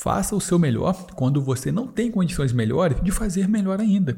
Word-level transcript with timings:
Faça 0.00 0.36
o 0.36 0.40
seu 0.40 0.60
melhor 0.60 1.08
quando 1.16 1.42
você 1.42 1.72
não 1.72 1.88
tem 1.88 2.08
condições 2.08 2.52
melhores 2.52 3.02
de 3.02 3.10
fazer 3.10 3.48
melhor 3.48 3.80
ainda. 3.80 4.16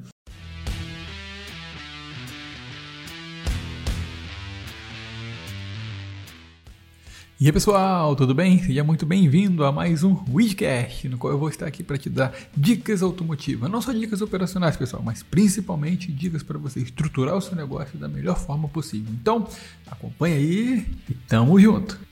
E 7.41 7.47
aí 7.47 7.53
pessoal, 7.53 8.15
tudo 8.15 8.35
bem? 8.35 8.63
Seja 8.63 8.85
muito 8.85 9.07
bem-vindo 9.07 9.65
a 9.65 9.73
mais 9.73 10.05
um 10.05 10.23
Widcast, 10.29 11.09
no 11.09 11.17
qual 11.17 11.33
eu 11.33 11.39
vou 11.39 11.49
estar 11.49 11.67
aqui 11.67 11.83
para 11.83 11.97
te 11.97 12.11
dar 12.11 12.35
dicas 12.55 13.03
automotivas. 13.03 13.71
Não 13.71 13.81
só 13.81 13.91
dicas 13.91 14.21
operacionais, 14.21 14.77
pessoal, 14.77 15.03
mas 15.03 15.23
principalmente 15.23 16.13
dicas 16.13 16.43
para 16.43 16.59
você 16.59 16.81
estruturar 16.81 17.35
o 17.35 17.41
seu 17.41 17.57
negócio 17.57 17.99
da 17.99 18.07
melhor 18.07 18.39
forma 18.39 18.69
possível. 18.69 19.11
Então, 19.19 19.49
acompanha 19.87 20.37
aí 20.37 20.87
e 21.09 21.15
tamo 21.27 21.59
junto! 21.59 22.10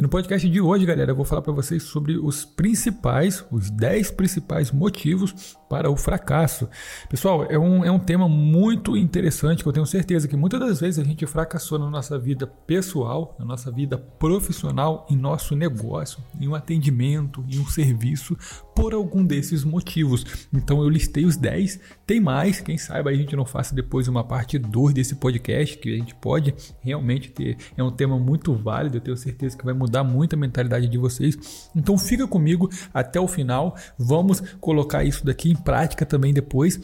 E 0.00 0.02
no 0.02 0.08
podcast 0.08 0.48
de 0.48 0.62
hoje, 0.62 0.86
galera, 0.86 1.10
eu 1.10 1.14
vou 1.14 1.26
falar 1.26 1.42
para 1.42 1.52
vocês 1.52 1.82
sobre 1.82 2.16
os 2.16 2.42
principais, 2.42 3.44
os 3.52 3.68
10 3.68 4.12
principais 4.12 4.72
motivos 4.72 5.58
para 5.70 5.88
o 5.88 5.96
fracasso. 5.96 6.68
Pessoal, 7.08 7.46
é 7.48 7.56
um, 7.56 7.84
é 7.84 7.90
um 7.92 7.98
tema 8.00 8.28
muito 8.28 8.96
interessante 8.96 9.62
que 9.62 9.68
eu 9.68 9.72
tenho 9.72 9.86
certeza 9.86 10.26
que 10.26 10.36
muitas 10.36 10.58
das 10.58 10.80
vezes 10.80 10.98
a 10.98 11.06
gente 11.06 11.24
fracassou 11.26 11.78
na 11.78 11.88
nossa 11.88 12.18
vida 12.18 12.44
pessoal, 12.44 13.36
na 13.38 13.44
nossa 13.44 13.70
vida 13.70 13.96
profissional, 13.96 15.06
em 15.08 15.14
nosso 15.14 15.54
negócio, 15.54 16.18
em 16.40 16.48
um 16.48 16.56
atendimento, 16.56 17.44
em 17.48 17.60
um 17.60 17.66
serviço, 17.68 18.36
por 18.74 18.92
algum 18.92 19.24
desses 19.24 19.62
motivos. 19.62 20.26
Então 20.52 20.82
eu 20.82 20.88
listei 20.88 21.24
os 21.24 21.36
10, 21.36 21.78
tem 22.04 22.18
mais, 22.18 22.60
quem 22.60 22.76
sabe 22.76 23.08
a 23.08 23.14
gente 23.14 23.36
não 23.36 23.44
faça 23.44 23.72
depois 23.72 24.08
uma 24.08 24.24
parte 24.24 24.58
2 24.58 24.92
desse 24.92 25.14
podcast, 25.14 25.78
que 25.78 25.94
a 25.94 25.98
gente 25.98 26.16
pode 26.16 26.52
realmente 26.80 27.30
ter. 27.30 27.56
É 27.76 27.82
um 27.84 27.92
tema 27.92 28.18
muito 28.18 28.52
válido, 28.56 28.96
eu 28.96 29.00
tenho 29.00 29.16
certeza 29.16 29.56
que 29.56 29.64
vai 29.64 29.74
mudar 29.74 30.02
muito 30.02 30.34
a 30.34 30.36
mentalidade 30.36 30.88
de 30.88 30.98
vocês. 30.98 31.70
Então 31.76 31.96
fica 31.96 32.26
comigo 32.26 32.68
até 32.92 33.20
o 33.20 33.28
final, 33.28 33.76
vamos 33.96 34.40
colocar 34.60 35.04
isso 35.04 35.24
daqui 35.24 35.59
prática 35.60 36.04
também 36.04 36.32
depois. 36.32 36.80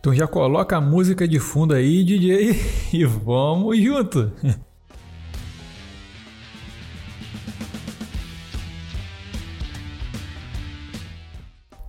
Então 0.00 0.14
já 0.14 0.26
coloca 0.26 0.76
a 0.76 0.80
música 0.80 1.26
de 1.26 1.38
fundo 1.38 1.74
aí, 1.74 2.04
DJ, 2.04 2.60
e 2.92 3.04
vamos 3.04 3.78
junto! 3.78 4.32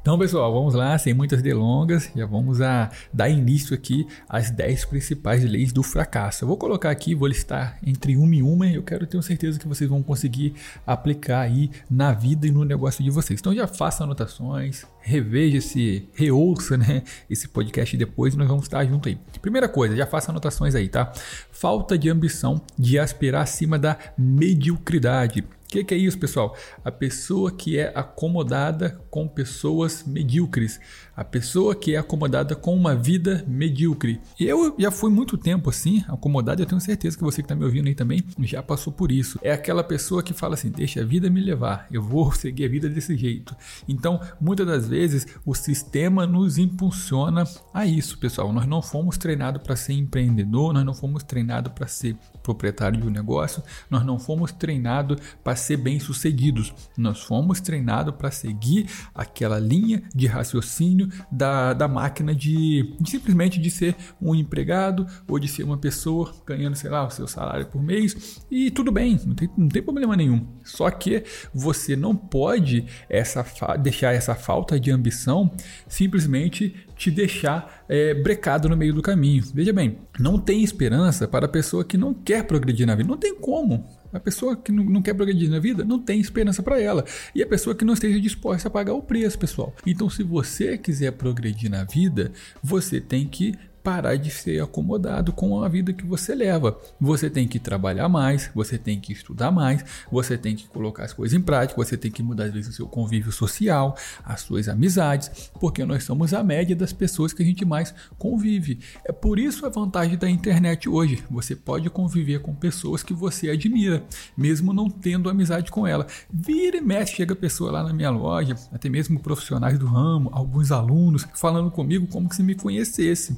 Então, 0.06 0.20
pessoal, 0.20 0.54
vamos 0.54 0.76
lá, 0.76 0.96
sem 1.00 1.16
muitas 1.16 1.42
delongas, 1.42 2.12
já 2.16 2.28
vamos 2.28 2.62
a 2.62 2.92
dar 3.12 3.28
início 3.28 3.74
aqui 3.74 4.06
às 4.30 4.52
10 4.52 4.86
principais 4.86 5.44
leis 5.44 5.74
do 5.74 5.82
fracasso. 5.82 6.44
Eu 6.44 6.48
vou 6.48 6.58
colocar 6.58 6.92
aqui, 6.92 7.16
vou 7.16 7.28
listar 7.28 7.80
entre 7.84 8.16
uma 8.16 8.36
e 8.36 8.44
uma, 8.44 8.68
eu 8.68 8.84
quero 8.84 9.08
ter 9.08 9.20
certeza 9.24 9.58
que 9.58 9.68
vocês 9.68 9.90
vão 9.90 10.04
conseguir 10.04 10.54
aplicar 10.86 11.40
aí 11.40 11.72
na 11.90 12.14
vida 12.14 12.46
e 12.46 12.52
no 12.52 12.64
negócio 12.64 13.04
de 13.04 13.10
vocês. 13.10 13.40
Então 13.40 13.52
já 13.56 13.66
faça 13.66 14.04
anotações, 14.04 14.86
reveja 15.02 15.58
esse, 15.58 16.08
reouça, 16.14 16.78
né, 16.78 17.02
esse 17.28 17.48
podcast 17.48 17.98
depois 17.98 18.36
e 18.36 18.38
nós 18.38 18.48
vamos 18.48 18.66
estar 18.66 18.86
junto 18.86 19.10
aí. 19.10 19.18
Primeira 19.42 19.68
coisa, 19.68 19.96
já 19.96 20.06
faça 20.06 20.30
anotações 20.30 20.76
aí, 20.76 20.88
tá? 20.88 21.12
Falta 21.52 21.98
de 21.98 22.12
ambição 22.12 22.62
de 22.78 23.00
aspirar 23.00 23.42
acima 23.42 23.80
da 23.80 23.98
mediocridade. 24.16 25.44
O 25.66 25.68
que, 25.68 25.84
que, 25.84 25.94
é 25.96 25.98
isso, 25.98 26.18
pessoal? 26.18 26.56
A 26.84 26.92
pessoa 26.92 27.52
que 27.52 27.78
é 27.78 27.92
acomodada 27.96 29.02
com 29.10 29.28
pessoas 29.28 30.04
medíocres. 30.06 30.80
A 31.16 31.24
pessoa 31.24 31.74
que 31.74 31.96
é 31.96 31.98
acomodada 31.98 32.56
com 32.56 32.76
uma 32.76 32.94
vida 32.94 33.46
medíocre. 33.48 34.20
Eu 34.38 34.76
já 34.78 34.92
fui 34.92 35.10
muito 35.10 35.38
tempo 35.38 35.70
assim, 35.70 36.04
acomodado. 36.10 36.62
Eu 36.62 36.66
tenho 36.66 36.82
certeza 36.82 37.18
que 37.18 37.24
você 37.24 37.42
que 37.42 37.46
está 37.46 37.56
me 37.56 37.64
ouvindo 37.64 37.88
aí 37.88 37.96
também 37.96 38.22
já 38.40 38.62
passou 38.62 38.92
por 38.92 39.12
isso. 39.12 39.40
É 39.42 39.52
aquela 39.52 39.84
pessoa 39.84 40.22
que 40.22 40.34
fala 40.34 40.56
assim: 40.56 40.70
deixa 40.70 41.02
a 41.02 41.06
vida 41.06 41.30
me 41.30 41.40
levar, 41.40 41.88
eu 41.90 42.02
vou 42.02 42.32
seguir 42.36 42.66
a 42.66 42.68
vida 42.68 42.90
desse 42.90 43.16
jeito. 43.16 43.56
Então, 43.88 44.20
muitas 44.42 44.68
das 44.68 44.88
vezes, 44.88 45.26
o 45.46 45.56
sistema 45.56 46.28
nos 46.28 46.58
impulsiona 46.58 47.46
a 47.74 47.86
isso, 47.86 48.18
pessoal. 48.18 48.52
Nós 48.52 48.66
não 48.66 48.82
fomos 48.82 49.18
treinados 49.18 49.62
para 49.62 49.76
ser 49.76 49.94
empreendedor, 49.94 50.74
nós 50.74 50.84
não 50.84 50.94
fomos 50.94 51.24
treinados 51.24 51.72
para 51.72 51.88
ser 51.88 52.18
proprietário 52.44 53.00
de 53.00 53.08
um 53.08 53.10
negócio, 53.10 53.64
nós 53.90 54.06
não 54.06 54.20
fomos 54.20 54.52
treinados 54.52 55.18
para 55.44 55.56
ser 55.56 55.78
bem-sucedidos. 55.78 56.74
Nós 56.98 57.22
fomos 57.22 57.62
treinados 57.62 58.14
para 58.16 58.32
seguir 58.32 58.90
aquela 59.14 59.60
linha 59.60 60.04
de 60.14 60.28
raciocínio 60.28 61.05
da, 61.32 61.74
da 61.74 61.88
máquina 61.88 62.34
de, 62.34 62.96
de, 63.00 63.10
simplesmente 63.10 63.60
de 63.60 63.70
ser 63.70 63.96
um 64.22 64.36
empregado 64.36 65.06
ou 65.28 65.40
de 65.40 65.48
ser 65.48 65.64
uma 65.64 65.78
pessoa 65.78 66.34
ganhando, 66.46 66.76
sei 66.76 66.90
lá, 66.90 67.06
o 67.06 67.10
seu 67.10 67.28
salário 67.28 67.66
por 67.68 67.82
mês. 67.82 68.42
E 68.50 68.72
tudo 68.72 68.92
bem, 68.92 69.20
não 69.26 69.36
tem, 69.36 69.50
não 69.58 69.70
tem 69.70 69.82
problema 69.82 70.16
nenhum. 70.16 70.48
Só 70.64 70.90
que 70.90 71.24
você 71.54 71.96
não 71.96 72.16
pode 72.16 72.86
essa, 73.10 73.46
deixar 73.80 74.14
essa 74.14 74.36
falta 74.36 74.80
de 74.80 74.92
ambição 74.92 75.52
simplesmente 75.88 76.76
te 76.96 77.12
deixar 77.12 77.84
é, 77.90 78.14
brecado 78.14 78.70
no 78.70 78.78
meio 78.78 78.94
do 78.94 79.02
caminho. 79.02 79.44
Veja 79.54 79.74
bem, 79.74 80.00
não 80.20 80.40
tem 80.40 80.64
esperança 80.64 81.28
para 81.28 81.46
a 81.46 81.50
pessoa 81.50 81.84
que 81.84 81.98
não 81.98 82.14
quer 82.14 82.44
progredir 82.46 82.88
na 82.88 82.96
vida. 82.96 83.10
Não 83.10 83.18
tem 83.18 83.36
como. 83.36 83.86
A 84.16 84.20
pessoa 84.20 84.56
que 84.56 84.72
não, 84.72 85.02
quer 85.02 85.14
progredir 85.14 85.50
na 85.50 85.60
vida 85.60 85.84
não 85.84 86.00
tem 86.00 86.22
esperança 86.22 86.64
para 86.64 86.80
ela. 86.80 87.04
E 87.36 87.44
a 87.44 87.48
pessoa 87.48 87.76
que 87.76 87.84
não 87.84 87.94
esteja 87.94 88.20
disposta 88.20 88.70
a 88.70 88.72
pagar 88.72 88.94
o 88.94 89.02
preço, 89.02 89.38
pessoal. 89.38 89.76
Então, 89.86 90.10
se 90.10 90.24
você 90.24 90.78
quiser 90.78 91.12
progredir 91.12 91.70
na 91.70 91.84
vida, 91.84 92.32
você 92.64 93.02
tem 93.02 93.28
que 93.28 93.54
parar 93.86 94.16
de 94.16 94.32
ser 94.32 94.64
acomodado 94.64 95.32
com 95.32 95.64
a 95.64 95.70
vida 95.70 95.94
que 95.94 96.04
você 96.04 96.34
leva. 96.34 96.76
Você 97.00 97.30
tem 97.30 97.48
que 97.48 97.60
trabalhar 97.60 98.10
mais, 98.10 98.50
você 98.56 98.80
tem 98.80 99.00
que 99.00 99.14
estudar 99.14 99.52
mais, 99.52 99.86
você 100.12 100.36
tem 100.36 100.56
que 100.56 100.68
colocar 100.68 101.04
as 101.04 101.14
coisas 101.14 101.38
em 101.38 101.42
prática, 101.42 101.80
você 101.80 101.96
tem 101.96 102.10
que 102.10 102.24
mudar 102.24 102.46
às 102.46 102.52
vezes 102.52 102.72
o 102.72 102.74
seu 102.74 102.88
convívio 102.88 103.32
social, 103.32 103.96
as 104.24 104.42
suas 104.42 104.68
amizades, 104.68 105.52
porque 105.60 105.86
nós 105.86 106.04
somos 106.04 106.34
a 106.34 106.44
média 106.44 106.76
das 106.76 106.92
pessoas 106.92 107.32
que 107.32 107.44
a 107.44 107.46
gente 107.46 107.64
mais 107.64 107.94
convive. 108.18 108.80
É 109.06 109.12
por 109.12 109.38
isso 109.38 109.68
a 109.68 109.70
vantagem 109.70 110.18
da 110.18 110.28
internet 110.28 110.90
hoje. 110.90 111.24
Você 111.30 111.56
pode 111.56 111.88
conviver 111.92 112.40
com 112.40 112.56
pessoas 112.56 113.04
que 113.04 113.14
você 113.14 113.52
admira, 113.52 114.04
mesmo 114.36 114.74
não 114.74 114.90
tendo 114.90 115.30
amizade 115.30 115.70
com 115.70 115.86
ela. 115.86 116.08
Vira 116.34 116.78
e 116.78 116.82
mexe, 116.82 117.18
chega 117.18 117.36
pessoa 117.36 117.72
lá 117.72 117.84
na 117.84 117.94
minha 117.94 118.10
loja, 118.10 118.56
até 118.72 118.90
mesmo 118.90 119.20
profissionais 119.20 119.78
do 119.78 119.86
ramo, 119.86 120.32
alguns 120.34 120.72
alunos, 120.72 121.28
falando 121.36 121.70
comigo 121.70 122.08
como 122.08 122.34
se 122.34 122.42
me 122.42 122.56
conhecesse 122.56 123.38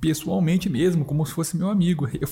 pessoalmente 0.00 0.68
mesmo, 0.68 1.04
como 1.04 1.24
se 1.26 1.32
fosse 1.32 1.56
meu 1.56 1.68
amigo. 1.68 2.08
Eu, 2.16 2.28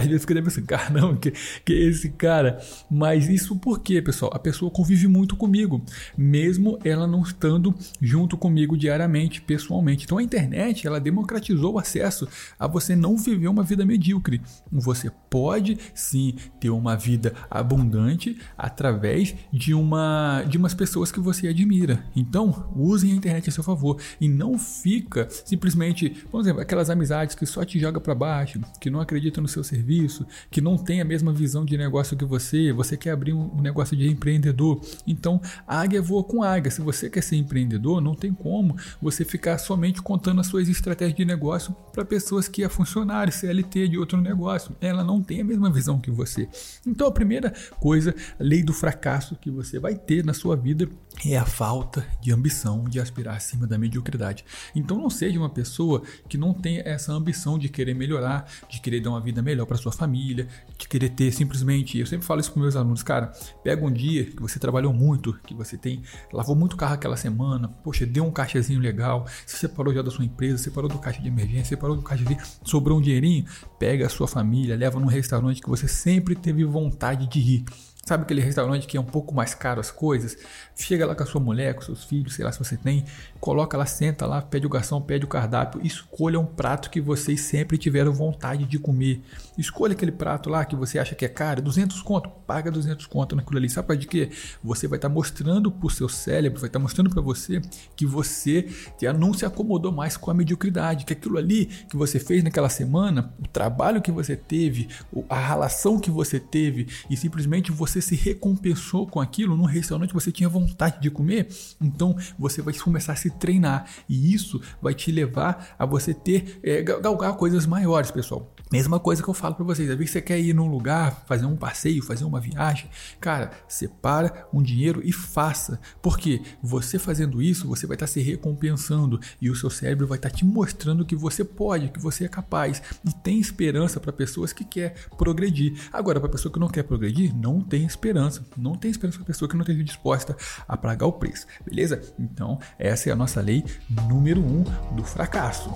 às 0.00 0.06
vezes 0.06 0.24
fico 0.24 0.34
pensando, 0.42 0.66
caramba, 0.66 1.16
que, 1.16 1.32
que 1.64 1.72
é 1.72 1.88
esse 1.88 2.10
cara? 2.10 2.60
Mas 2.90 3.28
isso 3.28 3.56
por 3.56 3.80
quê, 3.80 4.00
pessoal? 4.00 4.30
A 4.34 4.38
pessoa 4.38 4.70
convive 4.70 5.06
muito 5.06 5.36
comigo, 5.36 5.82
mesmo 6.16 6.78
ela 6.84 7.06
não 7.06 7.22
estando 7.22 7.74
junto 8.00 8.36
comigo 8.36 8.76
diariamente, 8.76 9.40
pessoalmente. 9.40 10.04
Então 10.04 10.18
a 10.18 10.22
internet, 10.22 10.86
ela 10.86 11.00
democratizou 11.00 11.74
o 11.74 11.78
acesso 11.78 12.28
a 12.58 12.66
você 12.66 12.94
não 12.94 13.16
viver 13.16 13.48
uma 13.48 13.62
vida 13.62 13.84
medíocre. 13.84 14.40
Você 14.70 15.10
pode 15.30 15.78
sim 15.94 16.34
ter 16.60 16.70
uma 16.70 16.96
vida 16.96 17.34
abundante 17.50 18.38
através 18.56 19.34
de 19.52 19.74
uma 19.74 20.44
de 20.48 20.58
umas 20.58 20.74
pessoas 20.74 21.10
que 21.12 21.20
você 21.20 21.48
admira. 21.48 22.04
Então, 22.14 22.72
usem 22.74 23.12
a 23.12 23.14
internet 23.14 23.48
a 23.48 23.52
seu 23.52 23.62
favor 23.62 24.00
e 24.20 24.28
não 24.28 24.58
fica 24.58 25.28
simplesmente, 25.44 26.10
por 26.30 26.40
exemplo, 26.40 26.60
aquelas 26.60 26.90
amizades 26.96 27.34
que 27.34 27.46
só 27.46 27.64
te 27.64 27.78
joga 27.78 28.00
para 28.00 28.14
baixo, 28.14 28.60
que 28.80 28.90
não 28.90 29.00
acredita 29.00 29.40
no 29.40 29.48
seu 29.48 29.62
serviço, 29.62 30.26
que 30.50 30.60
não 30.60 30.76
tem 30.76 31.00
a 31.00 31.04
mesma 31.04 31.32
visão 31.32 31.64
de 31.64 31.76
negócio 31.76 32.16
que 32.16 32.24
você, 32.24 32.72
você 32.72 32.96
quer 32.96 33.10
abrir 33.10 33.32
um 33.32 33.60
negócio 33.60 33.96
de 33.96 34.08
empreendedor. 34.08 34.80
Então, 35.06 35.40
águia 35.66 36.02
voa 36.02 36.24
com 36.24 36.42
águia. 36.42 36.70
Se 36.70 36.80
você 36.80 37.08
quer 37.08 37.22
ser 37.22 37.36
empreendedor, 37.36 38.00
não 38.00 38.14
tem 38.14 38.32
como 38.32 38.76
você 39.00 39.24
ficar 39.24 39.58
somente 39.58 40.02
contando 40.02 40.40
as 40.40 40.46
suas 40.46 40.68
estratégias 40.68 41.16
de 41.16 41.24
negócio 41.24 41.74
para 41.92 42.04
pessoas 42.04 42.48
que 42.48 42.62
é 42.64 42.68
funcionário, 42.68 43.32
CLT 43.32 43.88
de 43.88 43.98
outro 43.98 44.20
negócio. 44.20 44.74
Ela 44.80 45.04
não 45.04 45.22
tem 45.22 45.40
a 45.40 45.44
mesma 45.44 45.70
visão 45.70 45.98
que 45.98 46.10
você. 46.10 46.48
Então, 46.86 47.06
a 47.06 47.12
primeira 47.12 47.52
coisa, 47.78 48.14
a 48.38 48.42
lei 48.42 48.62
do 48.62 48.72
fracasso 48.72 49.36
que 49.36 49.50
você 49.50 49.78
vai 49.78 49.94
ter 49.94 50.24
na 50.24 50.34
sua 50.34 50.56
vida 50.56 50.88
é 51.24 51.36
a 51.36 51.46
falta 51.46 52.06
de 52.20 52.32
ambição 52.32 52.84
de 52.84 53.00
aspirar 53.00 53.36
acima 53.36 53.66
da 53.66 53.78
mediocridade. 53.78 54.44
Então, 54.74 54.98
não 54.98 55.10
seja 55.10 55.38
uma 55.38 55.50
pessoa 55.50 56.02
que 56.28 56.38
não 56.38 56.52
tem 56.52 56.75
essa 56.84 57.12
ambição 57.12 57.58
de 57.58 57.68
querer 57.68 57.94
melhorar, 57.94 58.50
de 58.68 58.80
querer 58.80 59.00
dar 59.00 59.10
uma 59.10 59.20
vida 59.20 59.42
melhor 59.42 59.66
para 59.66 59.76
sua 59.76 59.92
família, 59.92 60.48
de 60.78 60.88
querer 60.88 61.10
ter 61.10 61.32
simplesmente. 61.32 61.98
Eu 61.98 62.06
sempre 62.06 62.26
falo 62.26 62.40
isso 62.40 62.52
para 62.52 62.62
meus 62.62 62.76
alunos, 62.76 63.02
cara. 63.02 63.32
Pega 63.62 63.84
um 63.84 63.92
dia 63.92 64.24
que 64.24 64.40
você 64.40 64.58
trabalhou 64.58 64.92
muito, 64.92 65.32
que 65.46 65.54
você 65.54 65.76
tem 65.76 66.02
lavou 66.32 66.56
muito 66.56 66.76
carro 66.76 66.94
aquela 66.94 67.16
semana, 67.16 67.68
poxa, 67.68 68.04
deu 68.04 68.24
um 68.24 68.30
caixazinho 68.30 68.80
legal, 68.80 69.26
você 69.44 69.56
separou 69.56 69.92
já 69.94 70.02
da 70.02 70.10
sua 70.10 70.24
empresa, 70.24 70.58
separou 70.58 70.88
do 70.88 70.98
caixa 70.98 71.20
de 71.20 71.28
emergência, 71.28 71.64
separou 71.64 71.96
do 71.96 72.02
caixa 72.02 72.24
de 72.24 72.36
sobrou 72.64 72.98
um 72.98 73.00
dinheirinho, 73.00 73.44
pega 73.78 74.06
a 74.06 74.08
sua 74.08 74.28
família, 74.28 74.76
leva 74.76 74.98
num 74.98 75.06
restaurante 75.06 75.60
que 75.60 75.68
você 75.68 75.88
sempre 75.88 76.34
teve 76.34 76.64
vontade 76.64 77.26
de 77.26 77.38
ir 77.38 77.64
Sabe 78.06 78.22
aquele 78.22 78.40
restaurante 78.40 78.86
que 78.86 78.96
é 78.96 79.00
um 79.00 79.04
pouco 79.04 79.34
mais 79.34 79.52
caro 79.52 79.80
as 79.80 79.90
coisas? 79.90 80.38
Chega 80.76 81.04
lá 81.04 81.12
com 81.16 81.24
a 81.24 81.26
sua 81.26 81.40
mulher, 81.40 81.74
com 81.74 81.82
seus 81.82 82.04
filhos, 82.04 82.34
sei 82.34 82.44
lá 82.44 82.52
se 82.52 82.58
você 82.60 82.76
tem, 82.76 83.04
coloca 83.40 83.76
lá, 83.76 83.84
senta 83.84 84.24
lá, 84.26 84.40
pede 84.40 84.64
o 84.64 84.68
garçom, 84.68 85.00
pede 85.00 85.24
o 85.24 85.28
cardápio, 85.28 85.84
escolha 85.84 86.38
um 86.38 86.46
prato 86.46 86.88
que 86.88 87.00
vocês 87.00 87.40
sempre 87.40 87.76
tiveram 87.76 88.12
vontade 88.12 88.64
de 88.64 88.78
comer. 88.78 89.22
Escolha 89.58 89.92
aquele 89.92 90.12
prato 90.12 90.50
lá 90.50 90.64
que 90.64 90.76
você 90.76 90.98
acha 90.98 91.14
que 91.14 91.24
é 91.24 91.28
caro, 91.28 91.62
200 91.62 92.02
conto, 92.02 92.28
paga 92.46 92.70
200 92.70 93.06
conto 93.06 93.34
naquilo 93.34 93.58
ali. 93.58 93.68
Sabe 93.70 93.96
de 93.96 94.06
quê? 94.06 94.30
Você 94.62 94.86
vai 94.86 94.98
estar 94.98 95.08
tá 95.08 95.14
mostrando 95.14 95.70
para 95.70 95.86
o 95.86 95.90
seu 95.90 96.08
cérebro, 96.08 96.60
vai 96.60 96.68
estar 96.68 96.78
tá 96.78 96.82
mostrando 96.82 97.10
para 97.10 97.22
você 97.22 97.60
que 97.96 98.04
você 98.04 98.68
já 99.00 99.12
não 99.12 99.32
se 99.32 99.46
acomodou 99.46 99.90
mais 99.90 100.16
com 100.16 100.30
a 100.30 100.34
mediocridade, 100.34 101.04
que 101.04 101.12
aquilo 101.12 101.38
ali 101.38 101.66
que 101.66 101.96
você 101.96 102.18
fez 102.18 102.42
naquela 102.42 102.68
semana, 102.68 103.32
o 103.38 103.48
trabalho 103.48 104.02
que 104.02 104.12
você 104.12 104.36
teve, 104.36 104.88
a 105.28 105.38
relação 105.38 105.98
que 105.98 106.10
você 106.10 106.38
teve 106.38 106.88
e 107.08 107.16
simplesmente 107.16 107.72
você 107.72 108.00
se 108.00 108.14
recompensou 108.14 109.06
com 109.06 109.20
aquilo, 109.20 109.56
num 109.56 109.64
restaurante 109.64 110.12
você 110.12 110.30
tinha 110.30 110.48
vontade 110.48 111.00
de 111.00 111.10
comer, 111.10 111.48
então 111.80 112.16
você 112.38 112.60
vai 112.60 112.74
começar 112.74 113.12
a 113.12 113.16
se 113.16 113.30
treinar 113.30 113.88
e 114.08 114.34
isso 114.34 114.60
vai 114.80 114.94
te 114.94 115.10
levar 115.10 115.74
a 115.78 115.86
você 115.86 116.12
ter, 116.12 116.58
é, 116.62 116.82
galgar 116.82 117.36
coisas 117.36 117.66
maiores, 117.66 118.10
pessoal. 118.10 118.52
Mesma 118.70 118.98
coisa 118.98 119.22
que 119.22 119.28
eu 119.28 119.34
falo 119.34 119.45
para 119.54 119.64
vocês, 119.64 119.88
às 119.88 119.96
vezes 119.96 120.12
você 120.12 120.22
quer 120.22 120.40
ir 120.40 120.54
num 120.54 120.66
lugar, 120.66 121.24
fazer 121.26 121.46
um 121.46 121.56
passeio, 121.56 122.02
fazer 122.02 122.24
uma 122.24 122.40
viagem, 122.40 122.88
cara, 123.20 123.50
separa 123.68 124.46
um 124.52 124.62
dinheiro 124.62 125.00
e 125.04 125.12
faça, 125.12 125.80
porque 126.02 126.42
você 126.62 126.98
fazendo 126.98 127.40
isso, 127.40 127.68
você 127.68 127.86
vai 127.86 127.94
estar 127.94 128.06
tá 128.06 128.12
se 128.12 128.20
recompensando 128.20 129.20
e 129.40 129.50
o 129.50 129.56
seu 129.56 129.70
cérebro 129.70 130.06
vai 130.06 130.18
estar 130.18 130.30
tá 130.30 130.36
te 130.36 130.44
mostrando 130.44 131.04
que 131.04 131.16
você 131.16 131.44
pode, 131.44 131.88
que 131.88 132.00
você 132.00 132.24
é 132.24 132.28
capaz 132.28 132.82
e 133.04 133.12
tem 133.12 133.38
esperança 133.38 134.00
para 134.00 134.12
pessoas 134.12 134.52
que 134.52 134.64
quer 134.64 134.94
progredir. 135.16 135.88
Agora, 135.92 136.20
para 136.20 136.28
pessoa 136.28 136.52
que 136.52 136.58
não 136.58 136.68
quer 136.68 136.82
progredir, 136.82 137.34
não 137.34 137.60
tem 137.60 137.84
esperança, 137.84 138.44
não 138.56 138.74
tem 138.74 138.90
esperança 138.90 139.18
para 139.18 139.26
pessoa 139.26 139.48
que 139.48 139.54
não 139.54 139.62
esteja 139.62 139.84
disposta 139.84 140.36
a 140.66 140.76
pagar 140.76 141.06
o 141.06 141.12
preço, 141.12 141.46
beleza? 141.64 142.00
Então, 142.18 142.58
essa 142.78 143.08
é 143.08 143.12
a 143.12 143.16
nossa 143.16 143.40
lei 143.40 143.64
número 144.08 144.40
um 144.40 144.64
do 144.94 145.04
fracasso. 145.04 145.70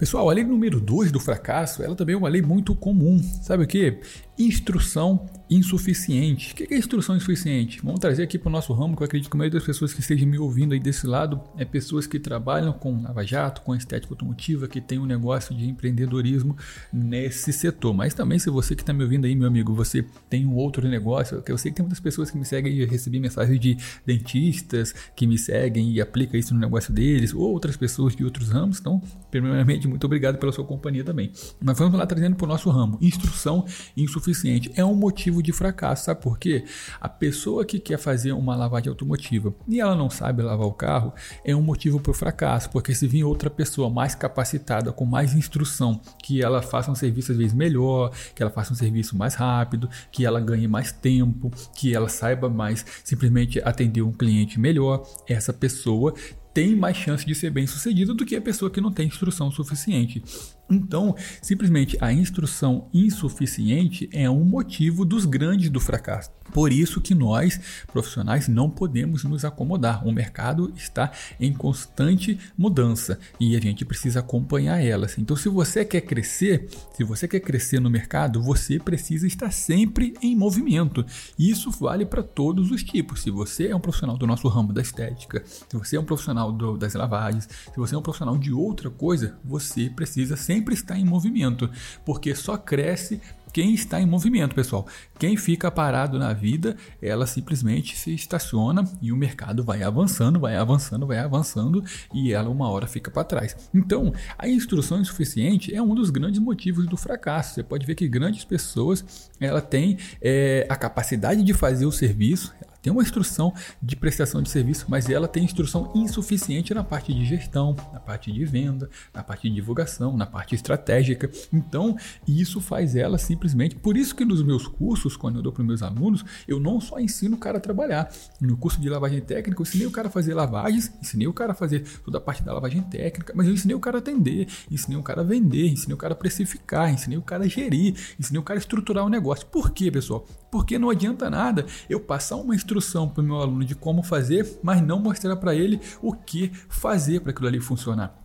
Pessoal, 0.00 0.30
a 0.30 0.32
lei 0.32 0.42
número 0.42 0.80
2 0.80 1.12
do 1.12 1.20
fracasso, 1.20 1.82
ela 1.82 1.94
também 1.94 2.14
é 2.14 2.16
uma 2.16 2.30
lei 2.30 2.40
muito 2.40 2.74
comum. 2.74 3.22
Sabe 3.42 3.64
o 3.64 3.66
que? 3.66 4.00
Instrução 4.40 5.26
insuficiente. 5.50 6.52
O 6.52 6.56
que 6.56 6.72
é 6.72 6.78
instrução 6.78 7.14
insuficiente? 7.14 7.78
Vamos 7.82 8.00
trazer 8.00 8.22
aqui 8.22 8.38
para 8.38 8.48
o 8.48 8.52
nosso 8.52 8.72
ramo, 8.72 8.96
que 8.96 9.02
eu 9.02 9.04
acredito 9.04 9.28
que 9.28 9.36
a 9.36 9.38
maioria 9.38 9.58
das 9.58 9.66
pessoas 9.66 9.92
que 9.92 10.00
estejam 10.00 10.26
me 10.26 10.38
ouvindo 10.38 10.72
aí 10.72 10.80
desse 10.80 11.06
lado 11.06 11.42
é 11.58 11.64
pessoas 11.64 12.06
que 12.06 12.18
trabalham 12.18 12.72
com 12.72 13.02
lava-jato, 13.02 13.60
com 13.60 13.74
estética 13.74 14.14
automotiva, 14.14 14.66
que 14.66 14.80
tem 14.80 14.98
um 14.98 15.04
negócio 15.04 15.54
de 15.54 15.68
empreendedorismo 15.68 16.56
nesse 16.90 17.52
setor. 17.52 17.92
Mas 17.92 18.14
também, 18.14 18.38
se 18.38 18.48
você 18.48 18.74
que 18.74 18.80
está 18.82 18.94
me 18.94 19.02
ouvindo 19.02 19.26
aí, 19.26 19.34
meu 19.34 19.46
amigo, 19.46 19.74
você 19.74 20.06
tem 20.30 20.46
um 20.46 20.54
outro 20.54 20.88
negócio, 20.88 21.42
eu 21.46 21.58
sei 21.58 21.70
que 21.70 21.76
tem 21.76 21.84
muitas 21.84 22.00
pessoas 22.00 22.30
que 22.30 22.38
me 22.38 22.44
seguem 22.46 22.72
e 22.72 22.86
recebi 22.86 23.20
mensagens 23.20 23.60
de 23.60 23.76
dentistas 24.06 24.94
que 25.14 25.26
me 25.26 25.36
seguem 25.36 25.92
e 25.92 26.00
aplicam 26.00 26.40
isso 26.40 26.54
no 26.54 26.60
negócio 26.60 26.94
deles, 26.94 27.34
ou 27.34 27.42
outras 27.42 27.76
pessoas 27.76 28.16
de 28.16 28.24
outros 28.24 28.48
ramos. 28.48 28.80
Então, 28.80 29.02
primeiramente, 29.30 29.86
muito 29.86 30.04
obrigado 30.04 30.38
pela 30.38 30.50
sua 30.50 30.64
companhia 30.64 31.04
também. 31.04 31.30
Mas 31.60 31.78
vamos 31.78 31.98
lá 31.98 32.06
trazendo 32.06 32.36
para 32.36 32.46
o 32.46 32.48
nosso 32.48 32.70
ramo. 32.70 32.96
Instrução 33.02 33.66
insuficiente 33.94 34.29
é 34.76 34.84
um 34.84 34.94
motivo 34.94 35.42
de 35.42 35.52
fracasso. 35.52 36.04
Sabe 36.04 36.20
por 36.22 36.38
quê? 36.38 36.64
A 37.00 37.08
pessoa 37.08 37.64
que 37.64 37.78
quer 37.78 37.98
fazer 37.98 38.32
uma 38.32 38.56
lavagem 38.56 38.88
automotiva 38.88 39.54
e 39.68 39.80
ela 39.80 39.94
não 39.94 40.10
sabe 40.10 40.42
lavar 40.42 40.66
o 40.66 40.72
carro 40.72 41.12
é 41.44 41.54
um 41.54 41.62
motivo 41.62 42.00
para 42.00 42.10
o 42.10 42.14
fracasso, 42.14 42.70
porque 42.70 42.94
se 42.94 43.06
vir 43.06 43.24
outra 43.24 43.50
pessoa 43.50 43.90
mais 43.90 44.14
capacitada, 44.14 44.92
com 44.92 45.04
mais 45.04 45.34
instrução, 45.34 46.00
que 46.22 46.42
ela 46.42 46.62
faça 46.62 46.90
um 46.90 46.94
serviço 46.94 47.32
às 47.32 47.38
vezes 47.38 47.54
melhor, 47.54 48.12
que 48.34 48.42
ela 48.42 48.50
faça 48.50 48.72
um 48.72 48.76
serviço 48.76 49.16
mais 49.16 49.34
rápido, 49.34 49.88
que 50.10 50.24
ela 50.24 50.40
ganhe 50.40 50.68
mais 50.68 50.92
tempo, 50.92 51.50
que 51.74 51.94
ela 51.94 52.08
saiba 52.08 52.48
mais 52.48 52.84
simplesmente 53.04 53.60
atender 53.64 54.02
um 54.02 54.12
cliente 54.12 54.58
melhor, 54.58 55.02
essa 55.26 55.52
pessoa 55.52 56.14
tem 56.52 56.74
mais 56.74 56.96
chance 56.96 57.24
de 57.24 57.34
ser 57.34 57.50
bem 57.50 57.66
sucedida 57.66 58.14
do 58.14 58.24
que 58.24 58.36
a 58.36 58.40
pessoa 58.40 58.70
que 58.70 58.80
não 58.80 58.92
tem 58.92 59.06
instrução 59.06 59.50
suficiente. 59.50 60.22
Então, 60.70 61.16
simplesmente 61.42 61.98
a 62.00 62.12
instrução 62.12 62.88
insuficiente 62.94 64.08
é 64.12 64.30
um 64.30 64.44
motivo 64.44 65.04
dos 65.04 65.24
grandes 65.24 65.68
do 65.68 65.80
fracasso. 65.80 66.30
Por 66.52 66.72
isso 66.72 67.00
que 67.00 67.14
nós, 67.14 67.60
profissionais, 67.92 68.48
não 68.48 68.68
podemos 68.68 69.24
nos 69.24 69.44
acomodar. 69.44 70.06
O 70.06 70.12
mercado 70.12 70.72
está 70.76 71.12
em 71.38 71.52
constante 71.52 72.38
mudança 72.56 73.18
e 73.38 73.56
a 73.56 73.60
gente 73.60 73.84
precisa 73.84 74.20
acompanhar 74.20 74.84
elas. 74.84 75.16
Então, 75.18 75.36
se 75.36 75.48
você 75.48 75.84
quer 75.84 76.00
crescer, 76.02 76.68
se 76.92 77.04
você 77.04 77.28
quer 77.28 77.40
crescer 77.40 77.80
no 77.80 77.90
mercado, 77.90 78.42
você 78.42 78.78
precisa 78.78 79.26
estar 79.26 79.52
sempre 79.52 80.14
em 80.20 80.36
movimento. 80.36 81.04
Isso 81.38 81.70
vale 81.70 82.04
para 82.04 82.22
todos 82.22 82.70
os 82.70 82.82
tipos. 82.82 83.22
Se 83.22 83.30
você 83.30 83.68
é 83.68 83.76
um 83.76 83.80
profissional 83.80 84.16
do 84.16 84.26
nosso 84.26 84.48
ramo 84.48 84.72
da 84.72 84.82
estética, 84.82 85.42
se 85.46 85.76
você 85.76 85.96
é 85.96 86.00
um 86.00 86.04
profissional 86.04 86.39
do, 86.48 86.76
das 86.76 86.94
lavagens, 86.94 87.48
se 87.72 87.76
você 87.76 87.94
é 87.94 87.98
um 87.98 88.02
profissional 88.02 88.38
de 88.38 88.52
outra 88.52 88.88
coisa, 88.88 89.36
você 89.44 89.90
precisa 89.90 90.36
sempre 90.36 90.74
estar 90.74 90.96
em 90.96 91.04
movimento, 91.04 91.68
porque 92.04 92.34
só 92.34 92.56
cresce 92.56 93.20
quem 93.52 93.74
está 93.74 94.00
em 94.00 94.06
movimento, 94.06 94.54
pessoal. 94.54 94.86
Quem 95.18 95.36
fica 95.36 95.70
parado 95.70 96.18
na 96.18 96.32
vida, 96.32 96.76
ela 97.02 97.26
simplesmente 97.26 97.96
se 97.96 98.14
estaciona 98.14 98.84
e 99.02 99.12
o 99.12 99.16
mercado 99.16 99.64
vai 99.64 99.82
avançando, 99.82 100.38
vai 100.38 100.56
avançando, 100.56 101.06
vai 101.06 101.18
avançando 101.18 101.84
e 102.14 102.32
ela 102.32 102.48
uma 102.48 102.68
hora 102.68 102.86
fica 102.86 103.10
para 103.10 103.24
trás. 103.24 103.56
Então, 103.74 104.12
a 104.38 104.48
instrução 104.48 105.00
insuficiente 105.00 105.74
é 105.74 105.82
um 105.82 105.94
dos 105.94 106.10
grandes 106.10 106.40
motivos 106.40 106.86
do 106.86 106.96
fracasso. 106.96 107.54
Você 107.54 107.62
pode 107.62 107.86
ver 107.86 107.94
que 107.94 108.08
grandes 108.08 108.44
pessoas 108.44 109.30
ela 109.40 109.60
tem 109.60 109.98
é, 110.20 110.66
a 110.68 110.76
capacidade 110.76 111.42
de 111.42 111.52
fazer 111.52 111.86
o 111.86 111.92
serviço, 111.92 112.54
tem 112.82 112.92
uma 112.92 113.02
instrução 113.02 113.52
de 113.82 113.94
prestação 113.94 114.42
de 114.42 114.48
serviço, 114.48 114.86
mas 114.88 115.08
ela 115.08 115.28
tem 115.28 115.44
instrução 115.44 115.92
insuficiente 115.94 116.72
na 116.72 116.82
parte 116.82 117.12
de 117.12 117.24
gestão, 117.26 117.76
na 117.92 118.00
parte 118.00 118.32
de 118.32 118.44
venda, 118.44 118.88
na 119.12 119.22
parte 119.22 119.48
de 119.48 119.54
divulgação, 119.54 120.16
na 120.16 120.26
parte 120.26 120.54
estratégica. 120.54 121.30
Então, 121.52 121.96
isso 122.26 122.60
faz 122.60 122.96
ela 122.96 123.18
simplesmente. 123.18 123.76
Por 123.76 123.96
isso 123.96 124.14
que 124.14 124.24
nos 124.24 124.42
meus 124.42 124.66
cursos, 124.66 125.16
quando 125.16 125.36
eu 125.36 125.42
dou 125.42 125.52
para 125.52 125.62
meus 125.62 125.82
alunos, 125.82 126.24
eu 126.48 126.58
não 126.58 126.80
só 126.80 126.98
ensino 126.98 127.36
o 127.36 127.38
cara 127.38 127.58
a 127.58 127.60
trabalhar. 127.60 128.10
No 128.40 128.56
curso 128.56 128.80
de 128.80 128.88
lavagem 128.88 129.20
técnica, 129.20 129.60
eu 129.60 129.62
ensinei 129.62 129.86
o 129.86 129.90
cara 129.90 130.08
a 130.08 130.10
fazer 130.10 130.32
lavagens, 130.32 130.90
ensinei 131.02 131.26
o 131.26 131.34
cara 131.34 131.52
a 131.52 131.54
fazer 131.54 131.84
toda 132.02 132.16
a 132.16 132.20
parte 132.20 132.42
da 132.42 132.52
lavagem 132.52 132.82
técnica, 132.82 133.34
mas 133.36 133.46
eu 133.46 133.52
ensinei 133.52 133.76
o 133.76 133.80
cara 133.80 133.98
a 133.98 134.00
atender, 134.00 134.48
ensinei 134.70 134.98
o 134.98 135.02
cara 135.02 135.20
a 135.20 135.24
vender, 135.24 135.68
ensinei 135.68 135.94
o 135.94 135.98
cara 135.98 136.14
a 136.14 136.16
precificar, 136.16 136.92
ensinei 136.92 137.18
o 137.18 137.22
cara 137.22 137.44
a 137.44 137.48
gerir, 137.48 137.94
ensinei 138.18 138.40
o 138.40 138.42
cara 138.42 138.58
a 138.58 138.62
estruturar 138.62 139.04
o 139.04 139.08
negócio. 139.08 139.46
Por 139.46 139.70
quê, 139.70 139.90
pessoal? 139.90 140.26
Porque 140.50 140.78
não 140.78 140.88
adianta 140.90 141.28
nada 141.28 141.66
eu 141.88 142.00
passar 142.00 142.36
uma 142.36 142.54
instrução 142.54 142.69
instrução 142.70 143.08
para 143.08 143.20
o 143.20 143.24
meu 143.24 143.36
aluno 143.36 143.64
de 143.64 143.74
como 143.74 144.02
fazer, 144.02 144.58
mas 144.62 144.80
não 144.80 145.00
mostrar 145.00 145.36
para 145.36 145.54
ele 145.54 145.80
o 146.00 146.12
que 146.12 146.52
fazer 146.68 147.20
para 147.20 147.32
aquilo 147.32 147.48
ali 147.48 147.60
funcionar. 147.60 148.19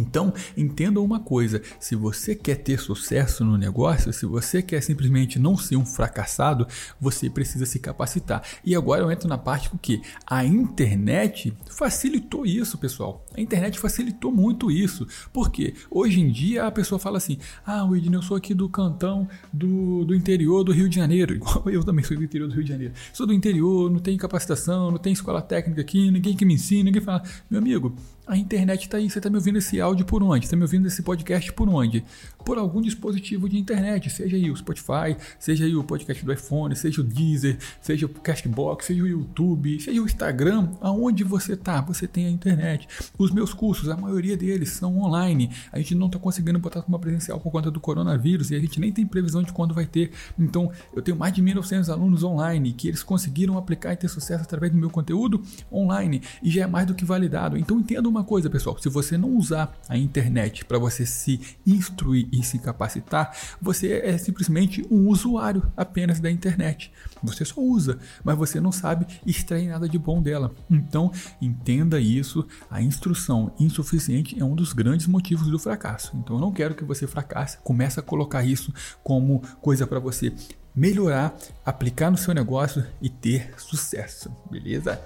Então, 0.00 0.32
entenda 0.56 1.00
uma 1.00 1.20
coisa: 1.20 1.62
se 1.78 1.94
você 1.94 2.34
quer 2.34 2.56
ter 2.56 2.78
sucesso 2.78 3.44
no 3.44 3.56
negócio, 3.56 4.12
se 4.12 4.26
você 4.26 4.62
quer 4.62 4.82
simplesmente 4.82 5.38
não 5.38 5.56
ser 5.56 5.76
um 5.76 5.86
fracassado, 5.86 6.66
você 7.00 7.28
precisa 7.28 7.66
se 7.66 7.78
capacitar. 7.78 8.42
E 8.64 8.74
agora 8.74 9.02
eu 9.02 9.10
entro 9.10 9.28
na 9.28 9.38
parte 9.38 9.70
que 9.80 10.02
a 10.26 10.44
internet 10.44 11.56
facilitou 11.70 12.46
isso, 12.46 12.78
pessoal. 12.78 13.24
A 13.36 13.40
internet 13.40 13.78
facilitou 13.78 14.32
muito 14.32 14.70
isso. 14.70 15.06
Porque 15.32 15.74
hoje 15.90 16.20
em 16.20 16.30
dia 16.30 16.66
a 16.66 16.70
pessoa 16.70 16.98
fala 16.98 17.18
assim: 17.18 17.38
Ah, 17.64 17.84
Widney, 17.84 18.16
eu 18.16 18.22
sou 18.22 18.36
aqui 18.36 18.54
do 18.54 18.68
cantão 18.68 19.28
do, 19.52 20.04
do 20.04 20.14
interior 20.14 20.64
do 20.64 20.72
Rio 20.72 20.88
de 20.88 20.96
Janeiro. 20.96 21.34
Igual 21.40 21.68
eu 21.70 21.84
também 21.84 22.04
sou 22.04 22.16
do 22.16 22.24
interior 22.24 22.48
do 22.48 22.54
Rio 22.54 22.64
de 22.64 22.70
Janeiro. 22.70 22.94
Sou 23.12 23.26
do 23.26 23.32
interior, 23.32 23.90
não 23.90 23.98
tem 23.98 24.16
capacitação, 24.16 24.90
não 24.90 24.98
tem 24.98 25.12
escola 25.12 25.42
técnica 25.42 25.80
aqui, 25.80 26.10
ninguém 26.10 26.36
que 26.36 26.44
me 26.44 26.54
ensina, 26.54 26.84
ninguém 26.84 27.02
fala. 27.02 27.22
Meu 27.50 27.60
amigo, 27.60 27.94
a 28.26 28.36
internet 28.36 28.82
está 28.82 28.96
aí, 28.96 29.10
você 29.10 29.18
está 29.18 29.28
me 29.28 29.36
ouvindo 29.36 29.58
esse 29.58 29.80
áudio 29.80 30.04
por 30.04 30.22
onde? 30.22 30.44
Está 30.44 30.56
me 30.56 30.62
ouvindo 30.62 30.86
esse 30.86 31.02
podcast 31.02 31.52
por 31.52 31.68
onde? 31.68 32.04
Por 32.44 32.58
algum 32.58 32.80
dispositivo 32.80 33.48
de 33.48 33.58
internet, 33.58 34.10
seja 34.10 34.36
aí 34.36 34.50
o 34.50 34.56
Spotify, 34.56 35.16
seja 35.38 35.64
aí 35.64 35.74
o 35.76 35.84
podcast 35.84 36.24
do 36.24 36.32
iPhone, 36.32 36.74
seja 36.74 37.00
o 37.00 37.04
Deezer, 37.04 37.58
seja 37.80 38.06
o 38.06 38.08
Castbox, 38.08 38.86
seja 38.86 39.02
o 39.02 39.06
YouTube, 39.06 39.80
seja 39.80 40.00
o 40.00 40.04
Instagram, 40.04 40.70
aonde 40.80 41.22
você 41.24 41.52
está, 41.52 41.80
você 41.80 42.06
tem 42.06 42.26
a 42.26 42.30
internet. 42.30 42.88
Os 43.18 43.30
meus 43.30 43.52
cursos, 43.52 43.88
a 43.88 43.96
maioria 43.96 44.36
deles 44.36 44.70
são 44.70 44.98
online. 44.98 45.50
A 45.72 45.78
gente 45.78 45.94
não 45.94 46.06
está 46.06 46.18
conseguindo 46.18 46.58
botar 46.58 46.84
uma 46.86 46.98
presencial 46.98 47.38
por 47.38 47.50
conta 47.50 47.70
do 47.70 47.80
coronavírus 47.80 48.50
e 48.50 48.54
a 48.54 48.60
gente 48.60 48.80
nem 48.80 48.92
tem 48.92 49.06
previsão 49.06 49.42
de 49.42 49.52
quando 49.52 49.74
vai 49.74 49.86
ter. 49.86 50.10
Então, 50.38 50.70
eu 50.94 51.02
tenho 51.02 51.16
mais 51.16 51.32
de 51.32 51.42
1.900 51.42 51.88
alunos 51.88 52.22
online 52.22 52.72
que 52.72 52.88
eles 52.88 53.02
conseguiram 53.02 53.58
aplicar 53.58 53.92
e 53.92 53.96
ter 53.96 54.08
sucesso 54.08 54.42
através 54.42 54.72
do 54.72 54.78
meu 54.78 54.90
conteúdo 54.90 55.42
online 55.72 56.22
e 56.42 56.50
já 56.50 56.64
é 56.64 56.66
mais 56.66 56.86
do 56.86 56.94
que 56.94 57.04
validado. 57.04 57.56
Então, 57.56 57.78
entenda 57.78 58.08
uma 58.08 58.24
coisa, 58.24 58.48
pessoal: 58.48 58.78
se 58.78 58.88
você 58.88 59.16
não 59.16 59.36
usar 59.36 59.78
a 59.88 59.96
internet 59.96 60.64
para 60.64 60.78
você 60.78 61.04
se 61.04 61.40
instruir 61.66 62.28
e 62.32 62.42
se 62.42 62.58
capacitar, 62.58 63.36
você 63.60 64.00
é 64.04 64.16
simplesmente 64.18 64.86
um 64.90 65.08
usuário 65.08 65.70
apenas 65.76 66.20
da 66.20 66.30
internet. 66.30 66.92
Você 67.22 67.44
só 67.44 67.60
usa, 67.60 67.98
mas 68.24 68.36
você 68.36 68.60
não 68.60 68.72
sabe 68.72 69.06
extrair 69.26 69.68
nada 69.68 69.88
de 69.88 69.98
bom 69.98 70.22
dela. 70.22 70.52
Então, 70.70 71.12
entenda 71.40 72.00
isso: 72.00 72.46
a 72.70 72.80
instrução 72.82 73.52
insuficiente 73.58 74.40
é 74.40 74.44
um 74.44 74.54
dos 74.54 74.72
grandes 74.72 75.06
motivos 75.06 75.48
do 75.48 75.58
fracasso. 75.58 76.16
Então, 76.16 76.36
eu 76.36 76.40
não 76.40 76.52
quero 76.52 76.74
que 76.74 76.84
você 76.84 77.06
fracasse. 77.06 77.58
Comece 77.58 78.00
a 78.00 78.02
colocar 78.02 78.44
isso 78.44 78.72
como 79.02 79.42
coisa 79.60 79.86
para 79.86 79.98
você 79.98 80.32
melhorar, 80.74 81.36
aplicar 81.64 82.10
no 82.10 82.16
seu 82.16 82.32
negócio 82.32 82.84
e 83.02 83.08
ter 83.10 83.54
sucesso, 83.58 84.30
beleza? 84.50 85.00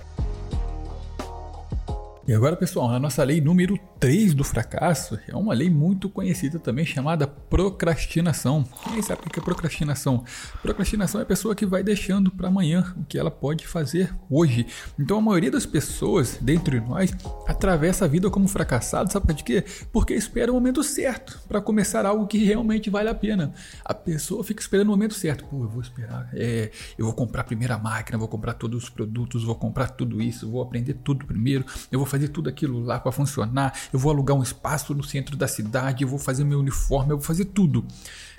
E 2.26 2.32
agora, 2.32 2.56
pessoal, 2.56 2.88
a 2.88 2.98
nossa 2.98 3.22
lei 3.22 3.38
número 3.38 3.78
3 4.00 4.32
do 4.32 4.42
fracasso 4.42 5.18
é 5.28 5.36
uma 5.36 5.52
lei 5.52 5.68
muito 5.68 6.08
conhecida 6.08 6.58
também 6.58 6.86
chamada 6.86 7.26
procrastinação. 7.26 8.64
Quem 8.84 9.02
sabe 9.02 9.20
o 9.26 9.30
que 9.30 9.38
é 9.38 9.42
procrastinação? 9.42 10.24
Procrastinação 10.62 11.20
é 11.20 11.24
a 11.24 11.26
pessoa 11.26 11.54
que 11.54 11.66
vai 11.66 11.82
deixando 11.82 12.30
para 12.30 12.48
amanhã 12.48 12.94
o 12.96 13.04
que 13.04 13.18
ela 13.18 13.30
pode 13.30 13.66
fazer 13.66 14.14
hoje. 14.30 14.66
Então 14.98 15.18
a 15.18 15.20
maioria 15.20 15.50
das 15.50 15.66
pessoas, 15.66 16.38
dentre 16.40 16.80
nós, 16.80 17.14
atravessa 17.46 18.06
a 18.06 18.08
vida 18.08 18.30
como 18.30 18.48
fracassado, 18.48 19.12
sabe 19.12 19.26
por 19.26 19.36
quê? 19.42 19.62
Porque 19.92 20.14
espera 20.14 20.50
o 20.50 20.54
momento 20.54 20.82
certo 20.82 21.38
para 21.46 21.60
começar 21.60 22.06
algo 22.06 22.26
que 22.26 22.42
realmente 22.42 22.88
vale 22.88 23.10
a 23.10 23.14
pena. 23.14 23.52
A 23.84 23.92
pessoa 23.92 24.42
fica 24.42 24.62
esperando 24.62 24.88
o 24.88 24.92
momento 24.92 25.12
certo. 25.12 25.44
Pô, 25.44 25.64
eu 25.64 25.68
vou 25.68 25.82
esperar, 25.82 26.30
é, 26.32 26.70
eu 26.96 27.04
vou 27.04 27.14
comprar 27.14 27.42
a 27.42 27.44
primeira 27.44 27.76
máquina, 27.76 28.16
vou 28.16 28.28
comprar 28.28 28.54
todos 28.54 28.84
os 28.84 28.88
produtos, 28.88 29.44
vou 29.44 29.54
comprar 29.54 29.90
tudo 29.90 30.22
isso, 30.22 30.50
vou 30.50 30.62
aprender 30.62 30.94
tudo 31.04 31.26
primeiro, 31.26 31.66
eu 31.92 31.98
vou 31.98 32.13
fazer 32.14 32.28
tudo 32.28 32.48
aquilo 32.48 32.80
lá 32.80 32.98
para 32.98 33.12
funcionar 33.12 33.74
eu 33.92 33.98
vou 33.98 34.10
alugar 34.10 34.36
um 34.36 34.42
espaço 34.42 34.94
no 34.94 35.02
centro 35.02 35.36
da 35.36 35.46
cidade, 35.46 36.02
eu 36.02 36.08
vou 36.08 36.18
fazer 36.18 36.44
meu 36.44 36.58
uniforme, 36.58 37.12
eu 37.12 37.18
vou 37.18 37.26
fazer 37.26 37.46
tudo. 37.46 37.84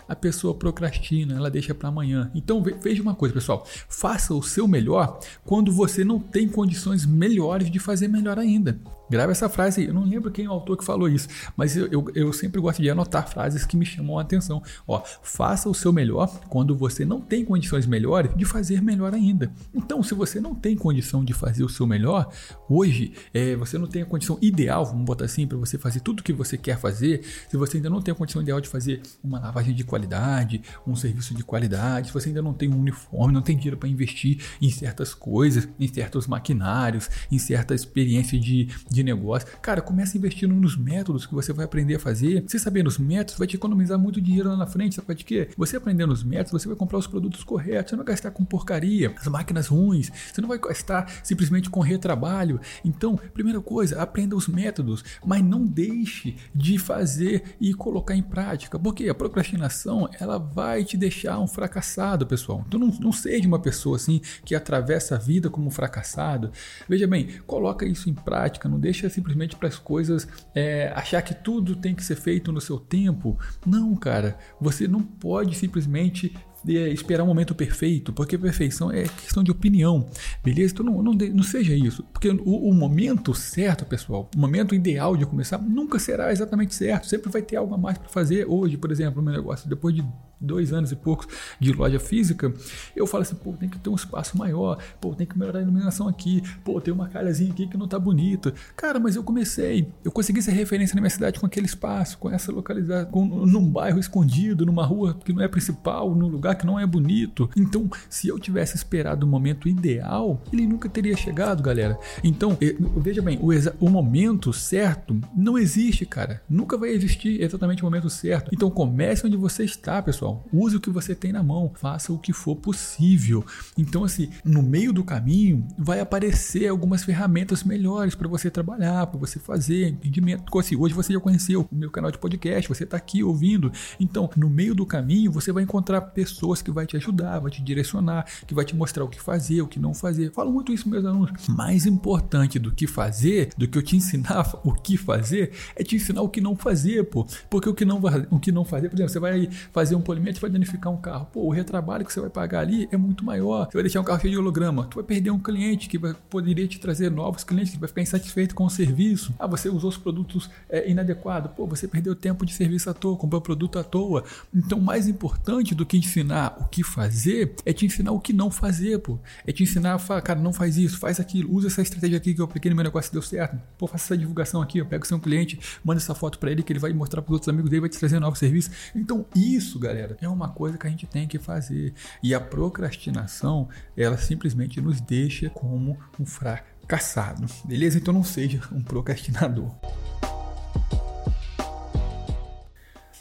A 0.08 0.16
pessoa 0.16 0.54
procrastina, 0.54 1.36
ela 1.36 1.50
deixa 1.50 1.74
para 1.74 1.90
amanhã. 1.90 2.30
Então 2.36 2.62
veja 2.62 3.02
uma 3.02 3.16
coisa, 3.16 3.34
pessoal: 3.34 3.66
faça 3.90 4.34
o 4.34 4.44
seu 4.44 4.68
melhor 4.68 5.20
quando 5.44 5.72
você 5.72 6.04
não 6.04 6.20
tem 6.20 6.48
condições 6.48 7.06
melhores 7.06 7.72
de 7.72 7.80
fazer 7.80 8.08
melhor 8.08 8.38
ainda. 8.38 8.80
Grave 9.10 9.32
essa 9.32 9.48
frase 9.48 9.82
aí. 9.82 9.88
Eu 9.88 9.94
não 9.94 10.04
lembro 10.04 10.32
quem 10.32 10.46
é 10.46 10.50
o 10.50 10.52
autor 10.52 10.78
que 10.78 10.84
falou 10.84 11.08
isso, 11.08 11.28
mas 11.56 11.76
eu, 11.78 11.88
eu, 11.88 12.06
eu, 12.16 12.34
sempre 12.34 12.60
gosto 12.60 12.82
de 12.82 12.90
anotar 12.90 13.28
frases 13.28 13.66
que 13.66 13.78
me 13.78 13.86
chamam 13.86 14.18
a 14.18 14.22
atenção. 14.22 14.62
Ó, 14.88 15.02
faça 15.22 15.70
o 15.70 15.74
seu 15.74 15.94
melhor 15.94 16.28
quando 16.50 16.76
você 16.76 17.06
não 17.06 17.22
tem 17.22 17.46
condições 17.46 17.86
melhores 17.86 18.36
de 18.36 18.46
fazer 18.46 18.82
melhor 18.82 19.14
ainda. 19.14 19.52
Então, 19.74 20.02
se 20.02 20.14
você 20.14 20.40
não 20.40 20.56
tem 20.56 20.76
condição 20.76 21.24
de 21.24 21.34
fazer 21.34 21.64
o 21.64 21.70
seu 21.70 21.86
melhor, 21.86 22.30
hoje 22.70 23.14
é, 23.34 23.56
você 23.56 23.78
não 23.78 23.88
tem 23.88 24.02
a 24.02 24.06
condição 24.06 24.38
ideal, 24.42 24.86
vamos 24.86 25.06
botar 25.06 25.26
assim, 25.26 25.48
para 25.48 25.58
você 25.58 25.78
fazer 25.78 26.00
tudo 26.00 26.20
o 26.20 26.24
que 26.24 26.34
você 26.34 26.58
quer 26.58 26.80
fazer. 26.80 27.24
Se 27.50 27.58
você 27.58 27.78
ainda 27.78 27.90
não 27.90 28.02
tem 28.02 28.12
a 28.12 28.16
condição 28.16 28.42
ideal 28.42 28.60
de 28.60 28.68
fazer 28.68 29.02
uma 29.24 29.40
lavagem 29.40 29.76
de 29.76 29.84
qualidade, 29.84 30.62
um 30.86 30.96
serviço 30.96 31.34
de 31.34 31.44
qualidade, 31.44 32.08
se 32.08 32.14
você 32.14 32.30
ainda 32.30 32.42
não 32.42 32.54
tem 32.54 32.70
um 32.70 32.80
uniforme, 32.80 33.34
não 33.34 33.42
tem 33.42 33.56
dinheiro 33.56 33.78
para 33.78 33.88
investir 33.88 34.44
em 34.62 34.70
certas 34.70 35.14
coisas, 35.14 35.68
em 35.80 35.88
certos 35.88 36.28
maquinários, 36.28 37.10
em 37.32 37.38
certa 37.38 37.76
experiência 37.76 38.40
de 38.40 38.70
de 38.96 39.04
negócio. 39.04 39.48
Cara, 39.62 39.82
comece 39.82 40.18
investindo 40.18 40.56
nos 40.56 40.78
métodos 40.78 41.26
que 41.26 41.34
você 41.34 41.52
vai 41.52 41.66
aprender 41.66 41.96
a 41.96 42.00
fazer. 42.00 42.44
Você 42.48 42.58
sabendo 42.58 42.88
os 42.88 42.98
métodos 42.98 43.38
vai 43.38 43.48
te 43.48 43.56
economizar 43.56 44.00
muito 44.00 44.22
dinheiro 44.22 44.50
lá 44.50 44.56
na 44.56 44.66
frente. 44.66 44.96
Sabe 44.96 45.14
de 45.16 45.26
quê? 45.26 45.50
Você 45.58 45.76
aprendendo 45.76 46.14
os 46.14 46.24
métodos, 46.24 46.62
você 46.62 46.68
vai 46.68 46.78
comprar 46.78 46.98
os 46.98 47.08
produtos 47.08 47.44
corretos. 47.44 47.90
Você 47.90 47.96
não 47.96 48.04
vai 48.04 48.14
gastar 48.14 48.32
com 48.32 48.46
porcaria, 48.46 49.14
as 49.20 49.28
máquinas 49.28 49.68
ruins. 49.68 50.10
Você 50.34 50.42
não 50.42 50.48
vai 50.48 50.58
gastar 50.58 51.12
simplesmente 51.24 51.70
com 51.70 51.82
retrabalho. 51.82 52.60
Então, 52.84 53.18
primeira 53.34 53.60
coisa, 53.60 54.02
aprenda 54.02 54.36
os 54.36 54.48
métodos, 54.48 55.04
mas 55.26 55.44
não 55.44 55.66
deixe 55.66 56.36
de 56.54 56.78
fazer 56.78 57.56
e 57.60 57.74
colocar 57.74 58.16
em 58.16 58.24
prática. 58.24 58.80
Porque 58.80 59.10
a 59.10 59.16
procrastinação, 59.16 60.10
ela 60.20 60.38
vai 60.38 60.84
te 60.84 60.96
deixar 60.96 61.40
um 61.40 61.48
fracassado, 61.48 62.26
pessoal. 62.26 62.64
Então, 62.68 62.80
não, 62.80 62.88
não 63.00 63.12
seja 63.12 63.48
uma 63.48 63.60
pessoa 63.60 63.98
assim 63.98 64.22
que 64.46 64.56
atravessa 64.56 65.16
a 65.16 65.18
vida 65.18 65.50
como 65.50 65.68
um 65.68 65.72
fracassado. 65.72 66.52
Veja 66.88 67.08
bem, 67.08 67.28
coloca 67.46 67.86
isso 67.86 68.10
em 68.10 68.14
prática, 68.14 68.70
não 68.70 68.80
deixa 68.86 69.10
simplesmente 69.10 69.56
para 69.56 69.68
as 69.68 69.80
coisas 69.80 70.28
é, 70.54 70.92
achar 70.96 71.20
que 71.24 71.34
tudo 71.34 71.76
tem 71.76 71.96
que 71.96 72.04
ser 72.04 72.16
feito 72.16 72.52
no 72.52 72.62
seu 72.62 72.78
tempo. 72.78 73.36
Não, 73.66 73.96
cara, 73.96 74.38
você 74.62 74.88
não 74.88 75.02
pode 75.02 75.56
simplesmente 75.56 76.32
é, 76.68 76.90
esperar 76.90 77.24
o 77.24 77.26
um 77.26 77.28
momento 77.28 77.56
perfeito, 77.56 78.14
porque 78.14 78.38
perfeição 78.38 78.92
é 78.92 79.04
questão 79.04 79.44
de 79.44 79.50
opinião, 79.50 80.08
beleza? 80.44 80.74
Então 80.74 80.86
não, 80.86 81.02
não, 81.02 81.14
não 81.14 81.44
seja 81.44 81.74
isso, 81.74 82.04
porque 82.14 82.30
o, 82.30 82.70
o, 82.70 82.74
momento 82.74 83.34
certo, 83.34 83.86
pessoal, 83.86 84.30
o 84.36 84.40
momento 84.40 84.76
ideal 84.76 85.18
de 85.18 85.26
começar 85.26 85.58
nunca 85.58 85.98
será 85.98 86.32
exatamente 86.32 86.76
certo, 86.76 87.08
sempre 87.08 87.32
vai 87.32 87.42
ter 87.42 87.56
algo 87.56 87.74
a 87.74 87.78
mais 87.78 87.98
para 87.98 88.10
fazer. 88.10 88.46
Hoje, 88.48 88.78
por 88.78 88.92
exemplo, 88.92 89.20
no 89.20 89.32
meu 89.32 89.34
negócio, 89.34 89.68
depois 89.68 89.96
de 89.96 90.06
dois 90.40 90.74
anos 90.74 90.92
e 90.92 90.96
poucos 90.96 91.28
de 91.60 91.72
loja 91.72 92.00
física, 92.00 92.54
eu 92.96 93.08
falo 93.08 93.24
assim, 93.24 93.36
pô, 93.36 93.54
tem 93.54 93.70
que 93.70 93.80
ter 93.80 93.90
um 93.90 93.96
espaço 93.96 94.38
maior, 94.38 94.78
pô, 95.00 95.14
tem 95.14 95.26
que 95.26 95.38
melhorar 95.38 95.60
a 95.60 95.62
iluminação 95.62 96.08
aqui, 96.08 96.44
pô, 96.64 96.80
tem 96.82 96.94
uma 96.94 97.08
calhazinha 97.08 97.52
aqui 97.52 97.68
que 97.68 97.78
não 97.78 97.88
tá 97.88 97.98
bonita. 97.98 98.54
Cara, 98.76 99.00
mas 99.00 99.16
eu 99.16 99.24
comecei, 99.24 99.88
eu 100.04 100.12
consegui 100.12 100.42
ser 100.42 100.52
referência 100.52 100.96
na 100.96 101.02
minha 101.02 101.10
cidade 101.10 101.40
com 101.40 101.46
aquele 101.46 101.66
espaço, 101.66 102.18
com 102.18 102.30
essa 102.30 102.52
localização, 102.52 103.12
com, 103.12 103.26
num 103.26 103.68
bairro 103.68 104.00
escondido, 104.00 104.66
numa 104.66 104.86
rua 104.86 105.18
que 105.24 105.34
não 105.34 105.42
é 105.42 105.48
principal, 105.48 106.14
num 106.14 106.28
lugar 106.28 106.56
que 106.56 106.66
não 106.66 106.80
é 106.80 106.86
bonito. 106.86 107.50
Então, 107.56 107.90
se 108.10 108.28
eu 108.28 108.40
tivesse 108.40 108.76
esperado 108.76 109.26
o 109.26 109.30
momento 109.30 109.68
ideal, 109.68 110.42
ele 110.52 110.68
nunca 110.68 110.90
teria 110.90 111.16
chegado, 111.16 111.64
galera. 111.64 111.98
Então, 112.24 112.58
veja 112.98 113.22
bem, 113.22 113.40
o, 113.42 113.50
o 113.86 113.90
momento 113.90 114.52
certo 114.54 115.20
não 115.36 115.58
existe, 115.58 116.06
cara. 116.06 116.42
Nunca 116.50 116.78
vai 116.78 116.90
existir 116.90 117.42
exatamente 117.42 117.82
o 117.82 117.86
momento 117.86 118.10
certo. 118.10 118.50
Então, 118.54 118.70
comece 118.70 119.26
onde 119.26 119.38
você 119.38 119.64
está, 119.64 120.02
pessoal 120.02 120.25
pessoal. 120.26 120.44
Use 120.52 120.76
o 120.76 120.80
que 120.80 120.90
você 120.90 121.14
tem 121.14 121.32
na 121.32 121.44
mão, 121.44 121.72
faça 121.76 122.12
o 122.12 122.18
que 122.18 122.34
for 122.34 122.56
possível. 122.56 123.46
Então, 123.78 124.04
assim, 124.04 124.30
no 124.44 124.64
meio 124.64 124.92
do 124.92 125.04
caminho 125.04 125.66
vai 125.78 126.00
aparecer 126.00 126.68
algumas 126.68 127.04
ferramentas 127.04 127.64
melhores 127.64 128.16
para 128.16 128.28
você 128.28 128.50
trabalhar, 128.50 129.08
para 129.08 129.20
você 129.20 129.40
fazer 129.40 129.90
entendimento. 129.90 130.58
Assim, 130.58 130.76
hoje 130.76 130.94
você 130.94 131.14
já 131.14 131.20
conheceu 131.20 131.68
o 131.72 131.76
meu 131.76 131.92
canal 131.92 132.12
de 132.12 132.18
podcast, 132.18 132.68
você 132.68 132.84
está 132.84 132.98
aqui 132.98 133.24
ouvindo. 133.24 133.72
Então, 134.00 134.30
no 134.36 134.50
meio 134.50 134.74
do 134.74 134.86
caminho, 134.86 135.32
você 135.32 135.52
vai 135.52 135.64
encontrar 135.64 136.02
pessoas 136.02 136.62
que 136.62 136.72
vai 136.72 136.86
te 136.86 136.98
ajudar, 136.98 137.40
vai 137.40 137.52
te 137.52 137.62
direcionar, 137.62 138.26
que 138.48 138.54
vai 138.54 138.66
te 138.66 138.76
mostrar 138.76 139.04
o 139.04 139.10
que 139.10 139.22
fazer, 139.22 139.62
o 139.62 139.68
que 139.68 139.80
não 139.80 139.94
fazer. 139.94 140.32
Falo 140.32 140.52
muito 140.52 140.72
isso 140.72 140.90
meus 140.90 141.06
alunos. 141.06 141.48
Mais 141.48 141.86
importante 141.86 142.58
do 142.58 142.72
que 142.72 142.88
fazer, 142.88 143.50
do 143.58 143.68
que 143.68 143.78
eu 143.78 143.84
te 143.84 143.96
ensinar 143.96 144.60
o 144.64 144.74
que 144.74 144.98
fazer, 144.98 145.52
é 145.76 145.84
te 145.84 145.96
ensinar 145.96 146.22
o 146.22 146.30
que 146.30 146.42
não 146.42 146.56
fazer, 146.56 147.04
pô. 147.06 147.26
Porque 147.50 147.70
o 147.70 147.74
que 147.74 147.86
não, 147.86 148.02
o 148.30 148.40
que 148.40 148.52
não 148.52 148.64
fazer, 148.64 148.90
por 148.90 148.96
exemplo, 148.96 149.12
você 149.12 149.20
vai 149.20 149.50
fazer 149.72 149.96
um 149.96 150.02
polimento 150.16 150.40
vai 150.40 150.50
danificar 150.50 150.92
um 150.92 150.98
carro. 150.98 151.28
Pô, 151.32 151.42
o 151.42 151.50
retrabalho 151.50 152.06
que 152.06 152.14
você 152.14 152.22
vai 152.22 152.30
pagar 152.30 152.62
ali 152.62 152.88
é 152.92 152.98
muito 152.98 153.26
maior. 153.26 153.66
Você 153.66 153.74
vai 153.74 153.84
deixar 153.84 154.00
um 154.00 154.04
carro 154.04 154.22
cheio 154.22 154.32
de 154.32 154.40
holograma. 154.40 154.86
Tu 154.86 154.96
vai 154.96 155.04
perder 155.04 155.32
um 155.32 155.40
cliente 155.40 155.90
que 155.90 155.98
vai, 155.98 156.16
poderia 156.30 156.68
te 156.68 156.80
trazer 156.80 157.12
novos 157.12 157.44
clientes 157.44 157.74
que 157.74 157.80
vai 157.80 157.90
ficar 157.90 158.02
insatisfeito 158.02 158.56
com 158.56 158.66
o 158.66 158.70
serviço. 158.70 159.34
Ah, 159.38 159.46
você 159.46 159.68
usou 159.68 159.90
os 159.90 159.98
produtos 159.98 160.50
é, 160.70 160.90
inadequados. 160.90 161.52
Pô, 161.52 161.68
você 161.68 161.88
perdeu 161.88 162.16
tempo 162.16 162.46
de 162.46 162.54
serviço 162.54 162.90
à 162.90 162.94
toa, 162.94 163.18
comprou 163.18 163.42
produto 163.42 163.78
à 163.78 163.84
toa. 163.84 164.24
Então, 164.54 164.80
mais 164.80 165.08
importante 165.08 165.76
do 165.76 165.86
que 165.86 165.98
ensinar 165.98 166.56
o 166.60 166.66
que 166.66 166.82
fazer 166.84 167.56
é 167.66 167.74
te 167.74 167.86
ensinar 167.86 168.14
o 168.14 168.20
que 168.20 168.32
não 168.32 168.50
fazer, 168.50 169.00
pô. 169.00 169.20
É 169.46 169.52
te 169.52 169.64
ensinar, 169.64 170.00
fala, 170.00 170.22
cara, 170.22 170.40
não 170.40 170.54
faz 170.54 170.78
isso, 170.78 170.98
faz 170.98 171.20
aquilo, 171.20 171.54
usa 171.54 171.68
essa 171.68 171.82
estratégia 171.82 172.18
aqui 172.18 172.34
que 172.34 172.40
eu 172.40 172.46
apliquei 172.46 172.70
no 172.70 172.76
meu 172.76 172.86
negócio 172.86 173.10
e 173.10 173.12
deu 173.12 173.22
certo. 173.22 173.60
Pô, 173.78 173.86
faça 173.86 174.06
essa 174.06 174.18
divulgação 174.18 174.62
aqui, 174.62 174.78
eu 174.78 174.86
pego 174.86 175.06
seu 175.06 175.20
cliente, 175.20 175.60
manda 175.84 176.00
essa 176.00 176.16
foto 176.16 176.40
para 176.40 176.52
ele 176.52 176.64
que 176.64 176.72
ele 176.72 176.80
vai 176.80 176.94
mostrar 176.94 177.22
para 177.22 177.32
os 177.32 177.34
outros 177.34 177.50
amigos 177.50 177.70
dele, 177.70 177.82
vai 177.82 177.90
te 177.90 178.00
trazer 178.00 178.20
novos 178.20 178.40
serviços. 178.40 178.72
Então, 178.96 179.26
isso, 179.36 179.80
galera, 179.80 180.05
é 180.22 180.28
uma 180.28 180.50
coisa 180.50 180.78
que 180.78 180.88
a 180.88 180.90
gente 180.90 181.06
tem 181.06 181.28
que 181.28 181.40
fazer. 181.40 181.94
E 182.22 182.34
a 182.34 182.40
procrastinação, 182.40 183.70
ela 183.96 184.18
simplesmente 184.18 184.82
nos 184.82 185.02
deixa 185.02 185.50
como 185.50 185.98
um 186.20 186.26
fracassado. 186.26 187.46
Beleza? 187.66 187.98
Então 187.98 188.14
não 188.14 188.24
seja 188.24 188.62
um 188.72 188.82
procrastinador. 188.82 189.72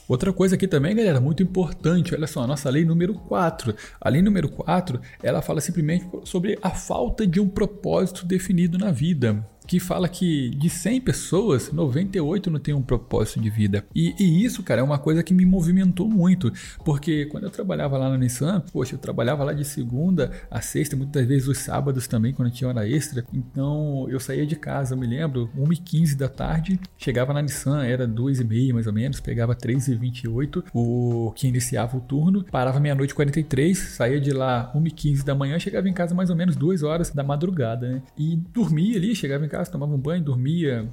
Outra 0.07 0.35
coisa 0.35 0.55
aqui 0.55 0.69
também, 0.69 0.95
galera, 0.95 1.19
muito 1.19 1.43
importante, 1.43 2.15
olha 2.15 2.27
só, 2.27 2.43
a 2.43 2.47
nossa 2.47 2.69
lei 2.69 2.85
número 2.85 3.15
4. 3.15 3.75
A 3.99 4.09
lei 4.11 4.21
número 4.21 4.51
4, 4.51 5.01
ela 5.23 5.41
fala 5.41 5.63
simplesmente 5.63 6.07
sobre 6.25 6.59
a 6.61 6.71
falta 6.71 7.27
de 7.27 7.41
um 7.41 7.49
propósito 7.49 8.27
definido 8.27 8.77
na 8.77 8.91
vida 8.91 9.43
que 9.67 9.81
fala 9.81 10.09
que 10.09 10.51
de 10.51 10.69
100 10.69 11.01
pessoas, 11.01 11.73
98 11.73 12.51
não 12.51 12.59
tem 12.59 12.75
um 12.75 12.83
propósito 12.83 13.41
de 13.41 13.51
vida. 13.51 13.85
E, 13.95 14.15
e, 14.19 14.45
isso, 14.45 14.63
cara, 14.63 14.81
é 14.81 14.85
uma 14.85 14.99
coisa 14.99 15.23
que 15.23 15.35
me 15.35 15.45
movimentou 15.45 16.09
muito, 16.09 16.53
porque 16.85 17.27
quando 17.27 17.45
eu 17.45 17.51
trabalhava 17.51 17.97
lá 17.97 18.11
na 18.11 18.19
Nissan, 18.19 18.63
poxa, 18.73 18.95
eu 18.95 18.99
trabalhava 18.99 19.45
lá 19.45 19.53
de 19.53 19.65
segunda 19.65 20.33
a 20.51 20.61
sexta, 20.61 20.97
muitas 20.97 21.27
vezes 21.27 21.49
os 21.49 21.59
sábados 21.59 22.07
também, 22.07 22.33
quando 22.33 22.51
tinha 22.51 22.69
hora 22.69 22.89
extra. 22.89 23.25
Então 23.33 24.07
eu 24.09 24.21
saía 24.21 24.47
de 24.47 24.57
casa, 24.57 24.95
eu 24.95 24.99
me 24.99 25.07
lembro, 25.07 25.51
1h15 25.57 26.17
da 26.17 26.29
tarde, 26.29 26.79
chegava 26.99 27.33
na 27.33 27.43
Nissan, 27.43 27.85
era 27.85 28.07
2h30 28.07 28.73
mais 28.73 28.87
ou 28.87 28.93
menos, 28.93 29.21
pegava 29.21 29.55
3h28, 29.55 30.65
o 30.73 31.33
que 31.35 31.49
iniciava 31.49 31.97
o 31.97 32.01
turno, 32.01 32.45
parava 32.45 32.79
meia-noite 32.81 33.15
43, 33.15 33.77
saía 33.79 34.21
de 34.21 34.33
lá 34.33 34.73
1h15 34.75 35.25
da 35.25 35.35
manhã, 35.35 35.59
chegava 35.59 35.89
em 35.89 35.93
casa 35.93 36.15
mais 36.15 36.31
ou 36.31 36.37
menos 36.37 36.57
2 36.57 36.83
horas 36.83 37.11
da 37.11 37.23
madrugada, 37.23 37.89
né? 37.89 38.03
E 38.19 38.37
dormia 38.53 38.97
ali, 38.97 39.15
chegava 39.15 39.45
em 39.45 39.49
casa, 39.49 39.54
tomava 39.71 39.95
um 39.95 39.99
banho, 39.99 40.25
dormia 40.25 40.89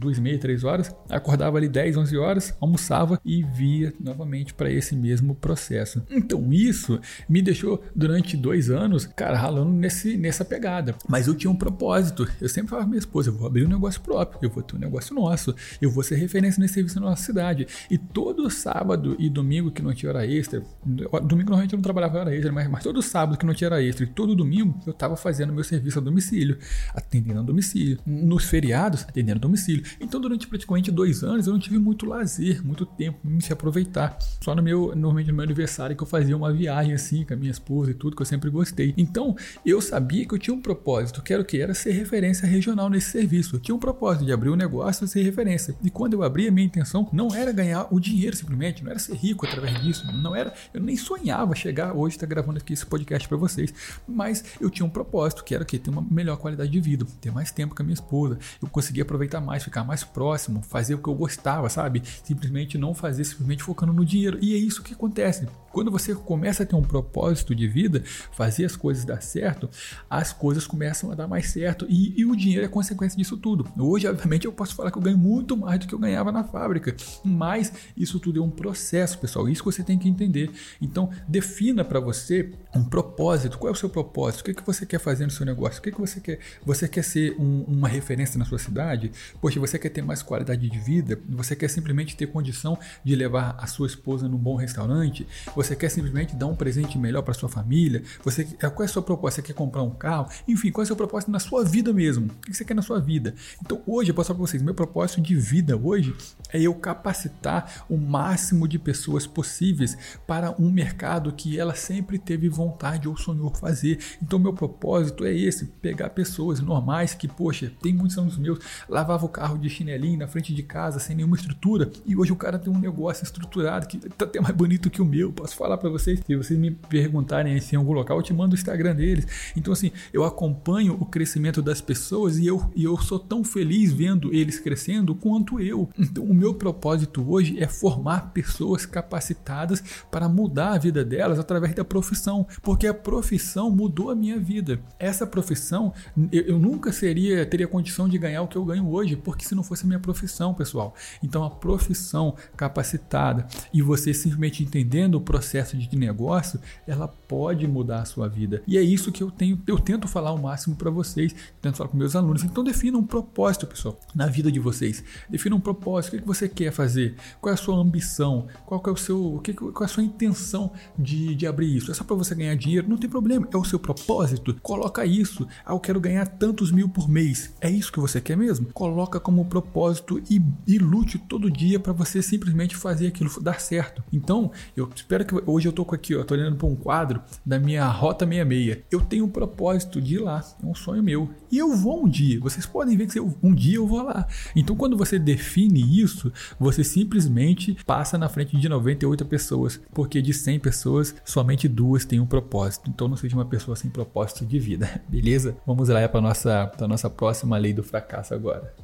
duas 0.00 0.18
e 0.18 0.20
meia, 0.20 0.38
três 0.38 0.64
horas, 0.64 0.94
acordava 1.08 1.58
ali 1.58 1.68
10, 1.68 1.96
11 1.98 2.16
horas, 2.16 2.56
almoçava 2.60 3.20
e 3.24 3.42
via 3.42 3.92
novamente 4.00 4.54
para 4.54 4.70
esse 4.70 4.96
mesmo 4.96 5.34
processo. 5.34 6.02
Então 6.10 6.52
isso 6.52 6.98
me 7.28 7.42
deixou 7.42 7.82
durante 7.94 8.36
dois 8.36 8.70
anos, 8.70 9.06
cara, 9.06 9.36
ralando 9.36 9.70
nesse, 9.70 10.16
nessa 10.16 10.44
pegada. 10.44 10.94
Mas 11.08 11.26
eu 11.26 11.34
tinha 11.34 11.50
um 11.50 11.56
propósito. 11.56 12.26
Eu 12.40 12.48
sempre 12.48 12.70
falava 12.70 12.88
minha 12.88 12.98
esposa, 12.98 13.30
eu 13.30 13.34
vou 13.34 13.46
abrir 13.46 13.64
um 13.64 13.68
negócio 13.68 14.00
próprio, 14.00 14.38
eu 14.42 14.50
vou 14.50 14.62
ter 14.62 14.76
um 14.76 14.78
negócio 14.78 15.14
nosso, 15.14 15.54
eu 15.80 15.90
vou 15.90 16.02
ser 16.02 16.16
referência 16.16 16.60
nesse 16.60 16.74
serviço 16.74 16.98
na 17.00 17.10
nossa 17.10 17.22
cidade. 17.22 17.66
E 17.90 17.98
todo 17.98 18.48
sábado 18.50 19.16
e 19.18 19.28
domingo 19.28 19.70
que 19.70 19.82
não 19.82 19.92
tinha 19.92 20.10
hora 20.10 20.26
extra, 20.26 20.62
domingo 20.84 21.50
normalmente 21.50 21.74
eu 21.74 21.76
não 21.76 21.82
trabalhava 21.82 22.18
hora 22.18 22.34
extra, 22.34 22.52
mas, 22.52 22.68
mas 22.68 22.82
todo 22.82 23.02
sábado 23.02 23.36
que 23.36 23.44
não 23.44 23.54
tinha 23.54 23.68
hora 23.68 23.82
extra 23.82 24.04
e 24.04 24.08
todo 24.08 24.34
domingo 24.34 24.78
eu 24.86 24.92
estava 24.92 25.16
fazendo 25.16 25.52
meu 25.52 25.64
serviço 25.64 25.98
a 25.98 26.02
domicílio, 26.02 26.58
atendendo 26.94 27.40
a 27.40 27.42
domicílio. 27.42 27.98
Nos 28.06 28.44
feriados, 28.44 29.02
atendendo 29.02 29.38
a 29.38 29.40
domicílio. 29.40 29.84
Então, 30.00 30.20
durante 30.20 30.46
praticamente 30.46 30.90
dois 30.90 31.22
anos, 31.22 31.46
eu 31.46 31.52
não 31.52 31.60
tive 31.60 31.78
muito 31.78 32.06
lazer, 32.06 32.64
muito 32.64 32.84
tempo 32.84 33.18
me 33.24 33.42
se 33.42 33.52
aproveitar. 33.52 34.18
Só 34.40 34.54
no 34.54 34.62
meu, 34.62 34.94
normalmente 34.94 35.28
no 35.28 35.34
meu 35.34 35.44
aniversário, 35.44 35.96
que 35.96 36.02
eu 36.02 36.06
fazia 36.06 36.36
uma 36.36 36.52
viagem 36.52 36.92
assim 36.92 37.24
com 37.24 37.34
a 37.34 37.36
minha 37.36 37.50
esposa 37.50 37.90
e 37.90 37.94
tudo, 37.94 38.16
que 38.16 38.22
eu 38.22 38.26
sempre 38.26 38.50
gostei. 38.50 38.94
Então, 38.96 39.36
eu 39.64 39.80
sabia 39.80 40.26
que 40.26 40.34
eu 40.34 40.38
tinha 40.38 40.54
um 40.54 40.60
propósito, 40.60 41.22
que 41.22 41.32
era 41.32 41.42
o 41.42 41.44
que? 41.44 41.60
Era 41.60 41.74
ser 41.74 41.92
referência 41.92 42.46
regional 42.46 42.88
nesse 42.88 43.10
serviço. 43.10 43.56
Eu 43.56 43.60
tinha 43.60 43.74
um 43.74 43.78
propósito 43.78 44.24
de 44.24 44.32
abrir 44.32 44.50
um 44.50 44.56
negócio 44.56 45.04
e 45.04 45.08
ser 45.08 45.22
referência. 45.22 45.74
E 45.82 45.90
quando 45.90 46.14
eu 46.14 46.22
abri, 46.22 46.48
a 46.48 46.50
minha 46.50 46.66
intenção 46.66 47.08
não 47.12 47.34
era 47.34 47.52
ganhar 47.52 47.88
o 47.90 48.00
dinheiro 48.00 48.36
simplesmente, 48.36 48.82
não 48.82 48.90
era 48.90 48.98
ser 48.98 49.14
rico 49.14 49.46
através 49.46 49.80
disso, 49.80 50.06
não 50.12 50.34
era, 50.34 50.52
eu 50.72 50.80
nem 50.80 50.96
sonhava 50.96 51.54
chegar 51.54 51.96
hoje 51.96 52.16
estar 52.16 52.26
tá 52.26 52.30
gravando 52.30 52.58
aqui 52.58 52.72
esse 52.72 52.86
podcast 52.86 53.28
para 53.28 53.36
vocês, 53.36 53.72
mas 54.06 54.44
eu 54.60 54.70
tinha 54.70 54.86
um 54.86 54.90
propósito, 54.90 55.44
que 55.44 55.54
era 55.54 55.62
o 55.62 55.66
que 55.66 55.78
ter 55.78 55.90
uma 55.90 56.04
melhor 56.10 56.36
qualidade 56.36 56.70
de 56.70 56.80
vida, 56.80 57.06
ter 57.20 57.30
mais 57.30 57.50
tempo 57.50 57.74
com 57.74 57.82
a 57.82 57.84
minha 57.84 57.89
esposa, 57.94 58.38
eu 58.62 58.68
conseguia 58.68 59.02
aproveitar 59.02 59.40
mais, 59.40 59.62
ficar 59.62 59.84
mais 59.84 60.04
próximo, 60.04 60.62
fazer 60.62 60.94
o 60.94 60.98
que 60.98 61.08
eu 61.08 61.14
gostava, 61.14 61.68
sabe? 61.68 62.02
Simplesmente 62.24 62.78
não 62.78 62.94
fazer 62.94 63.24
simplesmente 63.24 63.62
focando 63.62 63.92
no 63.92 64.04
dinheiro. 64.04 64.38
E 64.40 64.54
é 64.54 64.58
isso 64.58 64.82
que 64.82 64.94
acontece. 64.94 65.46
Quando 65.72 65.90
você 65.90 66.14
começa 66.14 66.64
a 66.64 66.66
ter 66.66 66.74
um 66.74 66.82
propósito 66.82 67.54
de 67.54 67.68
vida, 67.68 68.02
fazer 68.32 68.64
as 68.64 68.74
coisas 68.74 69.04
dar 69.04 69.22
certo, 69.22 69.70
as 70.08 70.32
coisas 70.32 70.66
começam 70.66 71.12
a 71.12 71.14
dar 71.14 71.28
mais 71.28 71.50
certo 71.50 71.86
e, 71.88 72.20
e, 72.20 72.24
o 72.24 72.34
dinheiro 72.34 72.64
é 72.64 72.68
consequência 72.68 73.16
disso 73.16 73.36
tudo. 73.36 73.68
Hoje, 73.78 74.08
obviamente, 74.08 74.46
eu 74.46 74.52
posso 74.52 74.74
falar 74.74 74.90
que 74.90 74.98
eu 74.98 75.02
ganho 75.02 75.18
muito 75.18 75.56
mais 75.56 75.78
do 75.78 75.86
que 75.86 75.94
eu 75.94 75.98
ganhava 75.98 76.32
na 76.32 76.42
fábrica, 76.42 76.94
mas 77.24 77.72
isso 77.96 78.18
tudo 78.18 78.40
é 78.40 78.42
um 78.42 78.50
processo, 78.50 79.18
pessoal. 79.18 79.48
Isso 79.48 79.62
que 79.62 79.70
você 79.70 79.82
tem 79.82 79.98
que 79.98 80.08
entender. 80.08 80.50
Então, 80.80 81.10
defina 81.28 81.84
para 81.84 82.00
você 82.00 82.52
um 82.74 82.84
propósito. 82.84 83.58
Qual 83.58 83.68
é 83.68 83.72
o 83.72 83.76
seu 83.76 83.88
propósito? 83.88 84.40
O 84.40 84.44
que, 84.44 84.54
que 84.54 84.66
você 84.66 84.84
quer 84.84 84.98
fazer 84.98 85.24
no 85.24 85.30
seu 85.30 85.46
negócio? 85.46 85.78
O 85.78 85.82
que, 85.82 85.92
que 85.92 86.00
você 86.00 86.20
quer? 86.20 86.40
Você 86.64 86.88
quer 86.88 87.04
ser 87.04 87.36
um, 87.38 87.64
uma 87.80 87.88
referência 87.88 88.38
na 88.38 88.44
sua 88.44 88.58
cidade? 88.58 89.10
Poxa, 89.40 89.58
você 89.58 89.78
quer 89.78 89.88
ter 89.88 90.02
mais 90.02 90.22
qualidade 90.22 90.68
de 90.68 90.78
vida? 90.78 91.18
Você 91.30 91.56
quer 91.56 91.68
simplesmente 91.68 92.14
ter 92.14 92.26
condição 92.26 92.78
de 93.02 93.16
levar 93.16 93.56
a 93.58 93.66
sua 93.66 93.86
esposa 93.86 94.28
num 94.28 94.36
bom 94.36 94.54
restaurante? 94.54 95.26
Você 95.56 95.74
quer 95.74 95.88
simplesmente 95.88 96.36
dar 96.36 96.46
um 96.46 96.54
presente 96.54 96.98
melhor 96.98 97.22
para 97.22 97.32
sua 97.32 97.48
família? 97.48 98.02
Você, 98.22 98.44
qual 98.44 98.82
é 98.82 98.84
a 98.84 98.88
sua 98.88 99.02
proposta? 99.02 99.40
Você 99.40 99.46
quer 99.46 99.54
comprar 99.54 99.82
um 99.82 99.90
carro? 99.90 100.28
Enfim, 100.46 100.70
qual 100.70 100.82
é 100.82 100.84
a 100.84 100.86
sua 100.86 100.96
proposta 100.96 101.30
na 101.30 101.38
sua 101.38 101.64
vida 101.64 101.92
mesmo? 101.92 102.26
O 102.26 102.40
que 102.40 102.52
você 102.52 102.64
quer 102.64 102.74
na 102.74 102.82
sua 102.82 103.00
vida? 103.00 103.34
Então 103.62 103.82
hoje 103.86 104.10
eu 104.10 104.14
posso 104.14 104.28
falar 104.28 104.38
para 104.38 104.46
vocês, 104.46 104.62
meu 104.62 104.74
propósito 104.74 105.22
de 105.22 105.34
vida 105.34 105.76
hoje 105.76 106.14
é 106.52 106.60
eu 106.60 106.74
capacitar 106.74 107.84
o 107.88 107.96
máximo 107.96 108.68
de 108.68 108.78
pessoas 108.78 109.26
possíveis 109.26 109.96
para 110.26 110.54
um 110.60 110.70
mercado 110.70 111.32
que 111.32 111.58
ela 111.58 111.74
sempre 111.74 112.18
teve 112.18 112.48
vontade 112.48 113.08
ou 113.08 113.16
sonhou 113.16 113.54
fazer. 113.54 113.98
Então 114.22 114.38
meu 114.38 114.52
propósito 114.52 115.24
é 115.24 115.34
esse, 115.34 115.66
pegar 115.80 116.10
pessoas 116.10 116.60
normais 116.60 117.14
que, 117.14 117.26
poxa, 117.26 117.69
tem 117.70 117.92
muitos 117.92 118.16
anos 118.18 118.36
meus, 118.36 118.58
lavava 118.88 119.24
o 119.24 119.28
carro 119.28 119.58
de 119.58 119.68
chinelinho 119.68 120.18
na 120.18 120.26
frente 120.26 120.54
de 120.54 120.62
casa 120.62 120.98
sem 120.98 121.16
nenhuma 121.16 121.36
estrutura 121.36 121.90
e 122.06 122.16
hoje 122.16 122.32
o 122.32 122.36
cara 122.36 122.58
tem 122.58 122.72
um 122.72 122.78
negócio 122.78 123.24
estruturado 123.24 123.86
que 123.86 123.98
tá 124.10 124.24
até 124.24 124.40
mais 124.40 124.54
bonito 124.54 124.90
que 124.90 125.02
o 125.02 125.04
meu, 125.04 125.32
posso 125.32 125.56
falar 125.56 125.76
para 125.78 125.88
vocês. 125.88 126.20
Se 126.26 126.36
vocês 126.36 126.58
me 126.58 126.70
perguntarem 126.70 127.60
se 127.60 127.74
em 127.74 127.78
algum 127.78 127.92
local, 127.92 128.18
eu 128.18 128.22
te 128.22 128.32
mando 128.32 128.54
o 128.54 128.58
Instagram 128.58 128.94
deles. 128.94 129.26
Então, 129.56 129.72
assim, 129.72 129.90
eu 130.12 130.24
acompanho 130.24 130.96
o 131.00 131.04
crescimento 131.04 131.62
das 131.62 131.80
pessoas 131.80 132.38
e 132.38 132.46
eu, 132.46 132.70
e 132.74 132.84
eu 132.84 132.96
sou 132.98 133.18
tão 133.18 133.44
feliz 133.44 133.92
vendo 133.92 134.32
eles 134.32 134.58
crescendo 134.58 135.14
quanto 135.14 135.60
eu. 135.60 135.88
Então, 135.98 136.24
o 136.24 136.34
meu 136.34 136.54
propósito 136.54 137.24
hoje 137.28 137.58
é 137.62 137.66
formar 137.66 138.32
pessoas 138.32 138.84
capacitadas 138.86 139.82
para 140.10 140.28
mudar 140.28 140.72
a 140.72 140.78
vida 140.78 141.04
delas 141.04 141.38
através 141.38 141.74
da 141.74 141.84
profissão, 141.84 142.46
porque 142.62 142.86
a 142.86 142.94
profissão 142.94 143.70
mudou 143.70 144.10
a 144.10 144.14
minha 144.14 144.38
vida. 144.38 144.80
Essa 144.98 145.26
profissão, 145.26 145.92
eu, 146.32 146.42
eu 146.42 146.58
nunca 146.58 146.92
seria 146.92 147.44
teria 147.46 147.59
condição 147.68 148.08
de 148.08 148.18
ganhar 148.18 148.42
o 148.42 148.48
que 148.48 148.56
eu 148.56 148.64
ganho 148.64 148.88
hoje, 148.88 149.16
porque 149.16 149.44
se 149.44 149.54
não 149.54 149.62
fosse 149.62 149.84
a 149.84 149.86
minha 149.86 149.98
profissão, 149.98 150.54
pessoal. 150.54 150.94
Então, 151.22 151.44
a 151.44 151.50
profissão 151.50 152.34
capacitada 152.56 153.46
e 153.72 153.82
você 153.82 154.12
simplesmente 154.12 154.62
entendendo 154.62 155.16
o 155.16 155.20
processo 155.20 155.76
de 155.76 155.96
negócio, 155.96 156.60
ela 156.86 157.08
pode 157.08 157.66
mudar 157.66 158.02
a 158.02 158.04
sua 158.04 158.28
vida. 158.28 158.62
E 158.66 158.76
é 158.76 158.82
isso 158.82 159.12
que 159.12 159.22
eu 159.22 159.30
tenho, 159.30 159.60
eu 159.66 159.78
tento 159.78 160.08
falar 160.08 160.32
o 160.32 160.38
máximo 160.38 160.76
para 160.76 160.90
vocês, 160.90 161.34
tento 161.60 161.76
falar 161.76 161.90
com 161.90 161.96
meus 161.96 162.16
alunos. 162.16 162.42
Então 162.44 162.62
defina 162.64 162.98
um 162.98 163.04
propósito, 163.04 163.66
pessoal, 163.66 163.98
na 164.14 164.26
vida 164.26 164.50
de 164.50 164.58
vocês. 164.58 165.02
Defina 165.28 165.56
um 165.56 165.60
propósito, 165.60 166.16
o 166.16 166.20
que 166.20 166.26
você 166.26 166.48
quer 166.48 166.72
fazer, 166.72 167.16
qual 167.40 167.50
é 167.50 167.54
a 167.54 167.56
sua 167.56 167.76
ambição, 167.76 168.46
qual 168.66 168.82
é 168.86 168.90
o 168.90 168.96
seu, 168.96 169.34
o 169.36 169.40
que, 169.40 169.52
qual 169.52 169.82
é 169.82 169.84
a 169.84 169.88
sua 169.88 170.02
intenção 170.02 170.72
de, 170.98 171.34
de 171.34 171.46
abrir 171.46 171.76
isso. 171.76 171.90
É 171.90 171.94
só 171.94 172.04
para 172.04 172.16
você 172.16 172.34
ganhar 172.34 172.54
dinheiro? 172.54 172.88
Não 172.88 172.96
tem 172.96 173.08
problema, 173.08 173.48
é 173.52 173.56
o 173.56 173.64
seu 173.64 173.78
propósito. 173.78 174.56
Coloca 174.62 175.04
isso. 175.04 175.46
Ah, 175.64 175.72
eu 175.72 175.80
quero 175.80 176.00
ganhar 176.00 176.26
tantos 176.26 176.70
mil 176.70 176.88
por 176.88 177.08
mês. 177.08 177.49
É 177.60 177.70
isso 177.70 177.92
que 177.92 177.98
você 177.98 178.20
quer 178.20 178.36
mesmo? 178.36 178.66
Coloca 178.72 179.18
como 179.18 179.44
propósito 179.44 180.22
e, 180.30 180.40
e 180.66 180.78
lute 180.78 181.18
todo 181.18 181.50
dia 181.50 181.80
para 181.80 181.92
você 181.92 182.22
simplesmente 182.22 182.76
fazer 182.76 183.08
aquilo 183.08 183.30
dar 183.40 183.60
certo. 183.60 184.02
Então, 184.12 184.52
eu 184.76 184.88
espero 184.94 185.24
que 185.24 185.34
hoje 185.46 185.66
eu 185.66 185.72
tô 185.72 185.82
aqui, 185.90 186.14
ó, 186.14 186.22
tô 186.22 186.34
olhando 186.34 186.56
para 186.56 186.66
um 186.66 186.76
quadro 186.76 187.22
da 187.44 187.58
minha 187.58 187.86
Rota 187.88 188.26
66. 188.26 188.84
Eu 188.90 189.00
tenho 189.00 189.24
um 189.24 189.28
propósito 189.28 190.00
de 190.00 190.16
ir 190.16 190.18
lá, 190.18 190.44
é 190.62 190.66
um 190.66 190.74
sonho 190.74 191.02
meu. 191.02 191.30
E 191.50 191.58
eu 191.58 191.74
vou 191.74 192.04
um 192.04 192.08
dia. 192.08 192.38
Vocês 192.40 192.66
podem 192.66 192.96
ver 192.96 193.06
que 193.06 193.18
eu, 193.18 193.34
um 193.42 193.54
dia 193.54 193.76
eu 193.76 193.86
vou 193.86 194.02
lá. 194.02 194.26
Então, 194.54 194.76
quando 194.76 194.96
você 194.96 195.18
define 195.18 195.80
isso, 196.00 196.32
você 196.58 196.84
simplesmente 196.84 197.76
passa 197.84 198.16
na 198.16 198.28
frente 198.28 198.56
de 198.56 198.68
98 198.68 199.24
pessoas, 199.24 199.80
porque 199.92 200.22
de 200.22 200.32
100 200.32 200.60
pessoas, 200.60 201.14
somente 201.24 201.66
duas 201.66 202.04
têm 202.04 202.20
um 202.20 202.26
propósito. 202.26 202.90
Então, 202.90 203.08
não 203.08 203.16
seja 203.16 203.36
uma 203.36 203.44
pessoa 203.44 203.76
sem 203.76 203.90
propósito 203.90 204.44
de 204.46 204.58
vida, 204.58 205.00
beleza? 205.08 205.56
Vamos 205.66 205.88
lá 205.88 206.08
para 206.08 206.20
nossa 206.20 206.66
para 206.66 206.86
nossa 206.86 207.08
próxima 207.08 207.29
lei 207.58 207.72
do 207.72 207.82
fracasso 207.82 208.34
agora. 208.34 208.74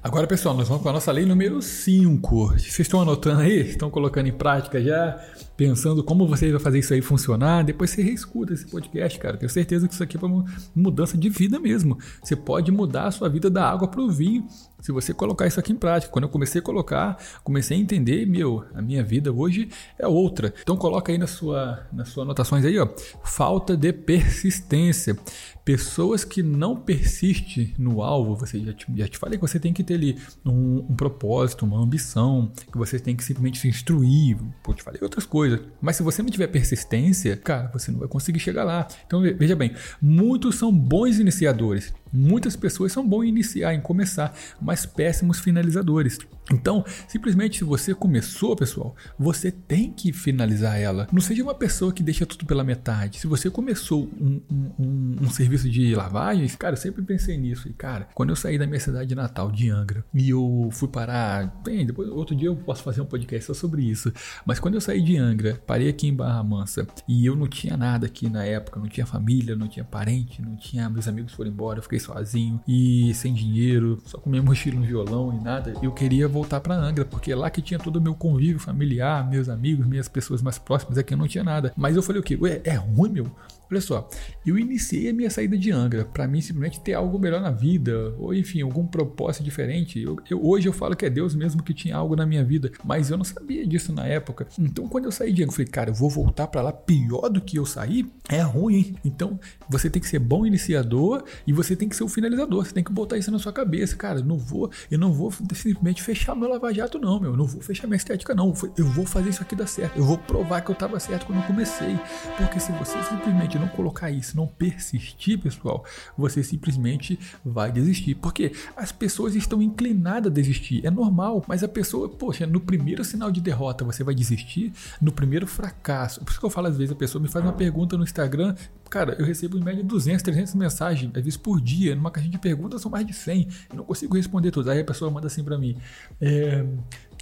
Agora, 0.00 0.28
pessoal, 0.28 0.54
nós 0.54 0.68
vamos 0.68 0.82
para 0.82 0.92
a 0.92 0.94
nossa 0.94 1.10
lei 1.10 1.26
número 1.26 1.60
5. 1.60 2.46
Vocês 2.52 2.78
estão 2.78 3.02
anotando 3.02 3.40
aí? 3.40 3.60
Estão 3.60 3.90
colocando 3.90 4.28
em 4.28 4.32
prática 4.32 4.80
já? 4.80 5.20
Pensando 5.56 6.04
como 6.04 6.26
vocês 6.26 6.52
vão 6.52 6.60
fazer 6.60 6.78
isso 6.78 6.94
aí 6.94 7.02
funcionar? 7.02 7.64
Depois 7.64 7.90
você 7.90 8.00
reescuta 8.00 8.54
esse 8.54 8.64
podcast, 8.66 9.18
cara. 9.18 9.36
Tenho 9.36 9.50
certeza 9.50 9.88
que 9.88 9.94
isso 9.94 10.02
aqui 10.02 10.16
é 10.16 10.24
uma 10.24 10.44
mudança 10.74 11.18
de 11.18 11.28
vida 11.28 11.58
mesmo. 11.58 11.98
Você 12.22 12.36
pode 12.36 12.70
mudar 12.70 13.08
a 13.08 13.10
sua 13.10 13.28
vida 13.28 13.50
da 13.50 13.68
água 13.68 13.88
para 13.88 14.00
o 14.00 14.08
vinho 14.08 14.46
se 14.80 14.92
você 14.92 15.12
colocar 15.12 15.46
isso 15.46 15.58
aqui 15.58 15.72
em 15.72 15.76
prática. 15.76 16.12
Quando 16.12 16.24
eu 16.24 16.28
comecei 16.28 16.60
a 16.60 16.62
colocar, 16.62 17.18
comecei 17.42 17.76
a 17.76 17.80
entender, 17.80 18.26
meu, 18.26 18.64
a 18.74 18.80
minha 18.80 19.02
vida 19.02 19.32
hoje 19.32 19.68
é 19.98 20.06
outra. 20.06 20.54
Então 20.62 20.76
coloca 20.76 21.12
aí 21.12 21.18
na 21.18 21.26
sua, 21.26 21.86
nas 21.92 22.08
suas 22.08 22.24
anotações 22.24 22.64
aí, 22.64 22.78
ó, 22.78 22.88
falta 23.24 23.76
de 23.76 23.92
persistência. 23.92 25.16
Pessoas 25.64 26.24
que 26.24 26.42
não 26.42 26.76
persistem 26.76 27.74
no 27.78 28.02
alvo, 28.02 28.34
você 28.34 28.58
já 28.58 28.72
te, 28.72 28.86
já 28.96 29.06
te 29.06 29.18
falei 29.18 29.36
que 29.36 29.46
você 29.46 29.60
tem 29.60 29.72
que 29.72 29.84
ter 29.84 29.94
ali 29.94 30.18
um, 30.44 30.86
um 30.88 30.96
propósito, 30.96 31.66
uma 31.66 31.78
ambição, 31.78 32.50
que 32.72 32.78
você 32.78 32.98
tem 32.98 33.14
que 33.14 33.22
simplesmente 33.22 33.58
se 33.58 33.68
instruir, 33.68 34.38
pô, 34.62 34.72
te 34.72 34.82
falei 34.82 35.00
outras 35.02 35.26
coisas. 35.26 35.60
Mas 35.78 35.96
se 35.96 36.02
você 36.02 36.22
não 36.22 36.30
tiver 36.30 36.46
persistência, 36.46 37.36
cara, 37.36 37.70
você 37.70 37.90
não 37.90 37.98
vai 37.98 38.08
conseguir 38.08 38.38
chegar 38.38 38.64
lá. 38.64 38.88
Então 39.06 39.20
veja 39.20 39.54
bem, 39.54 39.74
muitos 40.00 40.54
são 40.54 40.72
bons 40.72 41.18
iniciadores, 41.18 41.92
Muitas 42.12 42.56
pessoas 42.56 42.92
são 42.92 43.06
bons 43.06 43.24
em 43.24 43.28
iniciar, 43.28 43.74
em 43.74 43.80
começar, 43.80 44.34
mas 44.60 44.86
péssimos 44.86 45.38
finalizadores. 45.40 46.18
Então, 46.50 46.84
simplesmente 47.06 47.58
se 47.58 47.64
você 47.64 47.94
começou, 47.94 48.56
pessoal, 48.56 48.96
você 49.18 49.50
tem 49.50 49.92
que 49.92 50.12
finalizar 50.12 50.80
ela. 50.80 51.06
Não 51.12 51.20
seja 51.20 51.42
uma 51.42 51.54
pessoa 51.54 51.92
que 51.92 52.02
deixa 52.02 52.24
tudo 52.24 52.46
pela 52.46 52.64
metade. 52.64 53.18
Se 53.18 53.26
você 53.26 53.50
começou 53.50 54.08
um, 54.18 54.40
um, 54.50 55.16
um, 55.22 55.30
serviço 55.30 55.68
de 55.68 55.94
lavagens, 55.94 56.56
cara, 56.56 56.72
eu 56.72 56.80
sempre 56.80 57.02
pensei 57.02 57.36
nisso. 57.36 57.68
E, 57.68 57.72
cara, 57.72 58.08
quando 58.14 58.30
eu 58.30 58.36
saí 58.36 58.58
da 58.58 58.66
minha 58.66 58.80
cidade 58.80 59.14
natal, 59.14 59.50
de 59.50 59.70
Angra, 59.70 60.04
e 60.14 60.30
eu 60.30 60.68
fui 60.72 60.88
parar. 60.88 61.60
Bem, 61.64 61.84
depois, 61.84 62.08
outro 62.08 62.34
dia 62.34 62.48
eu 62.48 62.56
posso 62.56 62.82
fazer 62.82 63.00
um 63.00 63.06
podcast 63.06 63.46
só 63.46 63.54
sobre 63.54 63.82
isso. 63.82 64.12
Mas 64.46 64.58
quando 64.58 64.74
eu 64.74 64.80
saí 64.80 65.02
de 65.02 65.16
Angra, 65.16 65.60
parei 65.66 65.88
aqui 65.88 66.06
em 66.08 66.14
Barra 66.14 66.42
Mansa, 66.42 66.86
e 67.06 67.26
eu 67.26 67.36
não 67.36 67.46
tinha 67.46 67.76
nada 67.76 68.06
aqui 68.06 68.28
na 68.28 68.44
época, 68.44 68.80
não 68.80 68.88
tinha 68.88 69.06
família, 69.06 69.54
não 69.54 69.68
tinha 69.68 69.84
parente, 69.84 70.40
não 70.40 70.56
tinha. 70.56 70.88
Meus 70.88 71.06
amigos 71.06 71.32
foram 71.32 71.50
embora, 71.50 71.78
eu 71.78 71.82
fiquei 71.82 71.97
sozinho 71.98 72.60
e 72.66 73.12
sem 73.14 73.32
dinheiro, 73.32 74.00
só 74.04 74.18
com 74.18 74.30
minha 74.30 74.42
mochila, 74.44 74.78
um 74.78 74.82
violão 74.82 75.36
e 75.38 75.42
nada. 75.42 75.74
Eu 75.82 75.92
queria 75.92 76.28
voltar 76.28 76.60
para 76.60 76.74
Angra, 76.74 77.04
porque 77.04 77.32
é 77.32 77.36
lá 77.36 77.50
que 77.50 77.62
tinha 77.62 77.78
todo 77.78 77.96
o 77.96 78.00
meu 78.00 78.14
convívio 78.14 78.58
familiar, 78.58 79.28
meus 79.28 79.48
amigos, 79.48 79.86
minhas 79.86 80.08
pessoas 80.08 80.42
mais 80.42 80.58
próximas, 80.58 80.98
aqui 80.98 81.14
eu 81.14 81.18
não 81.18 81.28
tinha 81.28 81.44
nada. 81.44 81.72
Mas 81.76 81.96
eu 81.96 82.02
falei 82.02 82.20
o 82.20 82.24
quê? 82.24 82.38
Ué, 82.40 82.60
é 82.64 82.74
ruim, 82.74 83.10
meu? 83.10 83.30
Olha 83.70 83.80
só, 83.80 84.08
eu 84.46 84.58
iniciei 84.58 85.10
a 85.10 85.12
minha 85.12 85.28
saída 85.28 85.56
de 85.56 85.70
Angra 85.70 86.04
para 86.04 86.26
mim 86.26 86.40
simplesmente 86.40 86.80
ter 86.80 86.94
algo 86.94 87.18
melhor 87.18 87.40
na 87.40 87.50
vida, 87.50 88.14
ou 88.18 88.34
enfim, 88.34 88.62
algum 88.62 88.86
propósito 88.86 89.44
diferente. 89.44 90.00
Eu, 90.00 90.16
eu, 90.30 90.44
hoje 90.44 90.68
eu 90.68 90.72
falo 90.72 90.96
que 90.96 91.04
é 91.04 91.10
Deus 91.10 91.34
mesmo 91.34 91.62
que 91.62 91.74
tinha 91.74 91.96
algo 91.96 92.16
na 92.16 92.24
minha 92.24 92.42
vida, 92.44 92.70
mas 92.82 93.10
eu 93.10 93.16
não 93.16 93.24
sabia 93.24 93.66
disso 93.66 93.92
na 93.92 94.06
época. 94.06 94.46
Então, 94.58 94.88
quando 94.88 95.04
eu 95.04 95.12
saí 95.12 95.32
de 95.32 95.42
Angra, 95.42 95.52
eu 95.52 95.56
falei, 95.56 95.70
cara, 95.70 95.90
eu 95.90 95.94
vou 95.94 96.08
voltar 96.08 96.46
para 96.46 96.62
lá 96.62 96.72
pior 96.72 97.28
do 97.28 97.40
que 97.40 97.58
eu 97.58 97.66
saí? 97.66 98.06
É 98.28 98.40
ruim, 98.40 98.76
hein? 98.76 98.94
Então, 99.04 99.38
você 99.68 99.90
tem 99.90 100.00
que 100.00 100.08
ser 100.08 100.18
bom 100.18 100.46
iniciador 100.46 101.24
e 101.46 101.52
você 101.52 101.76
tem 101.76 101.88
que 101.88 101.96
ser 101.96 102.04
o 102.04 102.08
finalizador. 102.08 102.64
Você 102.64 102.72
tem 102.72 102.84
que 102.84 102.92
botar 102.92 103.18
isso 103.18 103.30
na 103.30 103.38
sua 103.38 103.52
cabeça, 103.52 103.96
cara. 103.96 104.22
Não 104.22 104.38
vou, 104.38 104.70
eu 104.90 104.98
não 104.98 105.12
vou 105.12 105.30
simplesmente 105.30 106.02
fechar 106.02 106.34
meu 106.34 106.48
lava-jato, 106.48 106.98
não, 106.98 107.20
meu. 107.20 107.32
Eu 107.32 107.36
não 107.36 107.46
vou 107.46 107.60
fechar 107.60 107.86
minha 107.86 107.96
estética, 107.96 108.34
não. 108.34 108.54
Eu 108.76 108.86
vou 108.86 109.04
fazer 109.04 109.30
isso 109.30 109.42
aqui 109.42 109.54
dar 109.54 109.66
certo. 109.66 109.98
Eu 109.98 110.04
vou 110.04 110.16
provar 110.16 110.62
que 110.62 110.70
eu 110.70 110.74
estava 110.74 110.98
certo 110.98 111.26
quando 111.26 111.40
eu 111.40 111.46
comecei. 111.46 111.98
Porque 112.36 112.58
se 112.58 112.72
você 112.72 113.02
simplesmente 113.02 113.57
não 113.58 113.68
colocar 113.68 114.10
isso, 114.10 114.36
não 114.36 114.46
persistir, 114.46 115.38
pessoal, 115.38 115.84
você 116.16 116.42
simplesmente 116.42 117.18
vai 117.44 117.70
desistir. 117.72 118.14
Porque 118.14 118.52
as 118.76 118.92
pessoas 118.92 119.34
estão 119.34 119.60
inclinadas 119.60 120.30
a 120.30 120.34
desistir. 120.34 120.84
É 120.86 120.90
normal, 120.90 121.44
mas 121.46 121.62
a 121.62 121.68
pessoa, 121.68 122.08
poxa, 122.08 122.46
no 122.46 122.60
primeiro 122.60 123.04
sinal 123.04 123.30
de 123.30 123.40
derrota 123.40 123.84
você 123.84 124.02
vai 124.04 124.14
desistir, 124.14 124.72
no 125.00 125.12
primeiro 125.12 125.46
fracasso. 125.46 126.20
Por 126.20 126.30
isso 126.30 126.40
que 126.40 126.46
eu 126.46 126.50
falo 126.50 126.68
às 126.68 126.76
vezes, 126.76 126.92
a 126.92 126.96
pessoa 126.96 127.20
me 127.20 127.28
faz 127.28 127.44
uma 127.44 127.52
pergunta 127.52 127.96
no 127.96 128.04
Instagram, 128.04 128.54
cara, 128.88 129.16
eu 129.18 129.24
recebo 129.24 129.58
em 129.58 129.62
média 129.62 129.84
200, 129.84 130.22
300 130.22 130.54
mensagens, 130.54 131.10
às 131.14 131.22
vezes 131.22 131.36
por 131.36 131.60
dia, 131.60 131.94
numa 131.94 132.10
caixinha 132.10 132.32
de 132.32 132.38
perguntas 132.38 132.80
são 132.80 132.90
mais 132.90 133.06
de 133.06 133.12
100, 133.12 133.48
eu 133.70 133.76
não 133.76 133.84
consigo 133.84 134.16
responder 134.16 134.50
todas. 134.50 134.68
Aí 134.68 134.80
a 134.80 134.84
pessoa 134.84 135.10
manda 135.10 135.26
assim 135.26 135.44
para 135.44 135.58
mim, 135.58 135.76
é, 136.20 136.64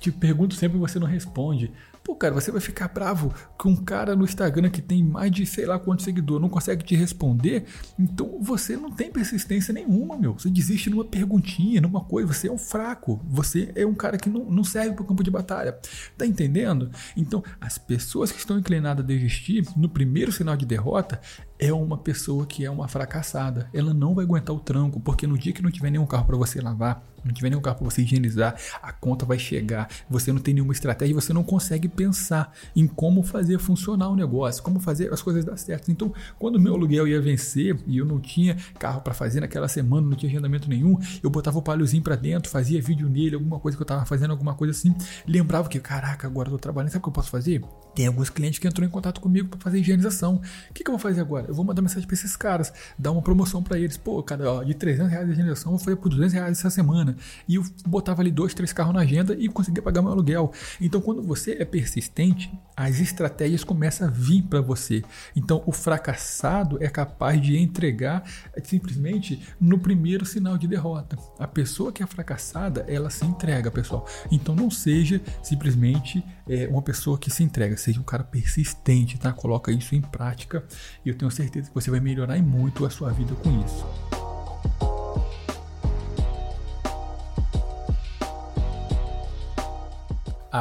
te 0.01 0.11
pergunto 0.11 0.55
sempre 0.55 0.77
e 0.77 0.81
você 0.81 0.99
não 0.99 1.07
responde. 1.07 1.73
Pô, 2.07 2.15
cara, 2.15 2.33
você 2.33 2.53
vai 2.53 2.61
ficar 2.61 2.87
bravo 2.87 3.35
que 3.61 3.67
um 3.67 3.75
cara 3.75 4.15
no 4.15 4.23
Instagram 4.23 4.71
que 4.71 4.81
tem 4.81 5.03
mais 5.03 5.29
de 5.29 5.45
sei 5.45 5.67
lá 5.67 5.77
quantos 5.77 6.05
seguidores 6.05 6.41
não 6.41 6.49
consegue 6.49 6.85
te 6.85 6.95
responder? 6.95 7.65
Então 7.99 8.39
você 8.41 8.77
não 8.77 8.93
tem 8.93 9.11
persistência 9.11 9.75
nenhuma, 9.75 10.17
meu. 10.17 10.35
Você 10.35 10.49
desiste 10.49 10.89
numa 10.89 11.05
perguntinha, 11.05 11.81
numa 11.81 12.05
coisa. 12.05 12.33
Você 12.33 12.47
é 12.47 12.53
um 12.53 12.59
fraco. 12.59 13.21
Você 13.29 13.73
é 13.75 13.85
um 13.85 13.93
cara 13.93 14.19
que 14.19 14.31
não, 14.31 14.45
não 14.45 14.63
serve 14.63 14.93
para 14.93 15.03
o 15.03 15.05
campo 15.05 15.25
de 15.25 15.33
batalha. 15.33 15.77
Tá 16.17 16.25
entendendo? 16.25 16.93
Então, 17.17 17.43
as 17.61 17.77
pessoas 17.77 18.31
que 18.31 18.39
estão 18.39 18.57
inclinadas 18.57 19.05
a 19.05 19.09
desistir, 19.09 19.67
no 19.77 19.89
primeiro 19.89 20.31
sinal 20.31 20.57
de 20.57 20.65
derrota, 20.65 21.21
é 21.59 21.73
uma 21.73 21.99
pessoa 21.99 22.47
que 22.47 22.65
é 22.65 22.71
uma 22.71 22.87
fracassada. 22.87 23.69
Ela 23.73 23.93
não 23.93 24.15
vai 24.15 24.25
aguentar 24.25 24.55
o 24.55 24.61
tranco, 24.61 25.01
porque 25.01 25.27
no 25.27 25.37
dia 25.37 25.53
que 25.53 25.63
não 25.63 25.73
tiver 25.73 25.91
nenhum 25.91 26.07
carro 26.07 26.27
para 26.27 26.37
você 26.37 26.61
lavar, 26.61 27.03
não 27.25 27.33
tiver 27.33 27.51
nenhum 27.51 27.61
carro 27.61 27.79
para 27.79 27.91
você 27.91 28.03
higienizar, 28.03 28.57
a 28.83 28.93
conta 28.93 29.27
vai 29.27 29.39
chegar. 29.39 29.89
Você 30.09 30.33
não 30.33 30.41
tem 30.41 30.55
nenhuma 30.55 30.73
estratégia, 30.73 31.15
você 31.15 31.33
não 31.33 31.43
consegue 31.43 31.89
pensar 31.97 32.53
em 32.75 32.87
como 32.87 33.23
fazer 33.23 33.59
funcionar 33.59 34.11
o 34.11 34.15
negócio, 34.15 34.63
como 34.63 34.79
fazer 34.79 35.13
as 35.13 35.23
coisas 35.23 35.45
dar 35.45 35.57
certo. 35.57 35.91
Então, 35.91 36.13
quando 36.39 36.57
o 36.57 36.61
meu 36.61 36.75
aluguel 36.75 37.09
ia 37.09 37.21
vencer 37.21 37.77
e 37.87 37.99
eu 37.99 38.05
não 38.05 38.21
tinha 38.21 38.57
carro 38.79 39.01
para 39.01 39.15
fazer 39.15 39.41
naquela 39.41 39.67
semana, 39.67 40.07
não 40.07 40.17
tinha 40.17 40.31
agendamento 40.31 40.69
nenhum, 40.69 40.99
eu 41.23 41.31
botava 41.31 41.59
o 41.59 41.63
palhozinho 41.63 42.03
para 42.03 42.17
dentro, 42.17 42.51
fazia 42.51 42.81
vídeo 42.81 43.09
nele, 43.09 43.35
alguma 43.35 43.59
coisa 43.59 43.77
que 43.77 43.83
eu 43.83 43.87
tava 43.87 44.05
fazendo, 44.05 44.31
alguma 44.31 44.55
coisa 44.55 44.73
assim, 44.73 44.95
lembrava 45.27 45.69
que, 45.69 45.81
caraca, 45.81 46.27
agora 46.27 46.49
eu 46.49 46.53
tô 46.53 46.59
trabalhando, 46.59 46.91
sabe 46.91 47.01
o 47.01 47.03
que 47.03 47.09
eu 47.09 47.13
posso 47.13 47.31
fazer? 47.31 47.63
Tem 47.95 48.07
alguns 48.07 48.29
clientes 48.29 48.59
que 48.59 48.69
entrou 48.69 48.87
em 48.87 48.91
contato 48.91 49.23
comigo 49.23 49.49
para 49.49 49.59
fazer 49.59 49.79
higienização. 49.79 50.35
O 50.71 50.75
que, 50.75 50.85
que, 50.85 50.91
eu 50.91 50.93
vou 50.93 50.99
fazer 50.99 51.23
agora? 51.23 51.47
Eu 51.49 51.55
vou 51.55 51.65
mandar 51.65 51.81
mensagem 51.81 52.07
para 52.07 52.15
esses 52.15 52.37
caras, 52.37 52.71
dar 52.99 53.11
uma 53.11 53.23
promoção 53.23 53.63
para 53.63 53.79
eles. 53.79 53.97
Pô, 53.97 54.23
cada 54.23 54.53
ó, 54.53 54.63
de 54.63 54.75
300 54.75 55.11
reais 55.11 55.27
de 55.27 55.33
higienização, 55.33 55.73
eu 55.73 55.79
vou 55.79 55.85
fazer 55.85 55.97
por 55.97 56.11
200 56.11 56.35
reais 56.35 56.59
essa 56.59 56.69
semana. 56.69 57.17
E 57.49 57.55
eu 57.55 57.65
botava 57.87 58.21
ali 58.21 58.31
dois, 58.31 58.53
três 58.53 58.71
carros 58.71 58.95
na 58.95 59.01
agenda 59.01 59.35
e 59.39 59.49
conseguia 59.49 59.83
pagar 59.83 60.03
meu 60.03 60.13
aluguel. 60.13 60.53
Então, 60.79 61.01
quando 61.01 61.23
você 61.23 61.53
é 61.53 61.65
persistente, 61.87 62.53
as 62.77 62.99
estratégias 62.99 63.63
começam 63.63 64.09
a 64.09 64.11
vir 64.11 64.43
para 64.43 64.61
você. 64.61 65.03
Então, 65.37 65.63
o 65.65 65.73
fracassado 65.73 66.83
é 66.83 66.89
capaz 66.89 67.41
de 67.41 67.57
entregar 67.57 68.25
simplesmente 68.65 69.41
no 69.61 69.79
primeiro 69.79 70.27
sinal 70.27 70.59
de 70.59 70.67
derrota. 70.67 71.17
A 71.39 71.47
pessoa 71.47 71.93
que 71.93 72.03
é 72.03 72.07
fracassada, 72.07 72.85
ela 72.89 73.09
se 73.09 73.25
entrega, 73.25 73.71
pessoal. 73.71 74.07
Então, 74.31 74.55
não 74.55 74.71
seja 74.71 75.21
simplesmente 75.43 76.25
é, 76.49 76.67
uma 76.67 76.83
pessoa 76.83 77.17
que 77.17 77.31
se 77.31 77.45
entrega 77.45 77.77
seja 77.77 78.01
um 78.01 78.05
cara 78.05 78.25
persistente, 78.25 79.17
tá? 79.19 79.33
Coloca 79.33 79.71
isso 79.71 79.95
em 79.95 80.01
prática 80.01 80.65
e 81.05 81.09
eu 81.09 81.17
tenho 81.17 81.31
certeza 81.31 81.69
que 81.69 81.75
você 81.75 81.91
vai 81.91 82.01
melhorar 82.01 82.37
muito 82.43 82.85
a 82.85 82.91
sua 82.91 83.13
vida 83.13 83.35
com 83.37 83.65
isso. 83.65 84.36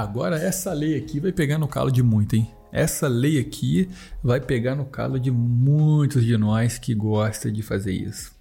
Agora 0.02 0.36
essa 0.36 0.74
lei 0.74 0.98
aqui 0.98 1.22
vai 1.22 1.32
pegar 1.32 1.58
no 1.58 1.70
calo 1.70 1.90
de 1.90 2.04
muito, 2.04 2.36
hein? 2.36 2.52
Essa 2.70 3.08
lei 3.08 3.40
aqui 3.40 3.88
vai 4.22 4.42
pegar 4.42 4.76
no 4.76 4.84
calo 4.84 5.18
de 5.18 5.32
muitos 5.32 6.26
de 6.26 6.36
nós 6.38 6.78
que 6.78 6.94
gosta 6.94 7.50
de 7.50 7.62
fazer 7.62 7.94
isso. 7.94 8.34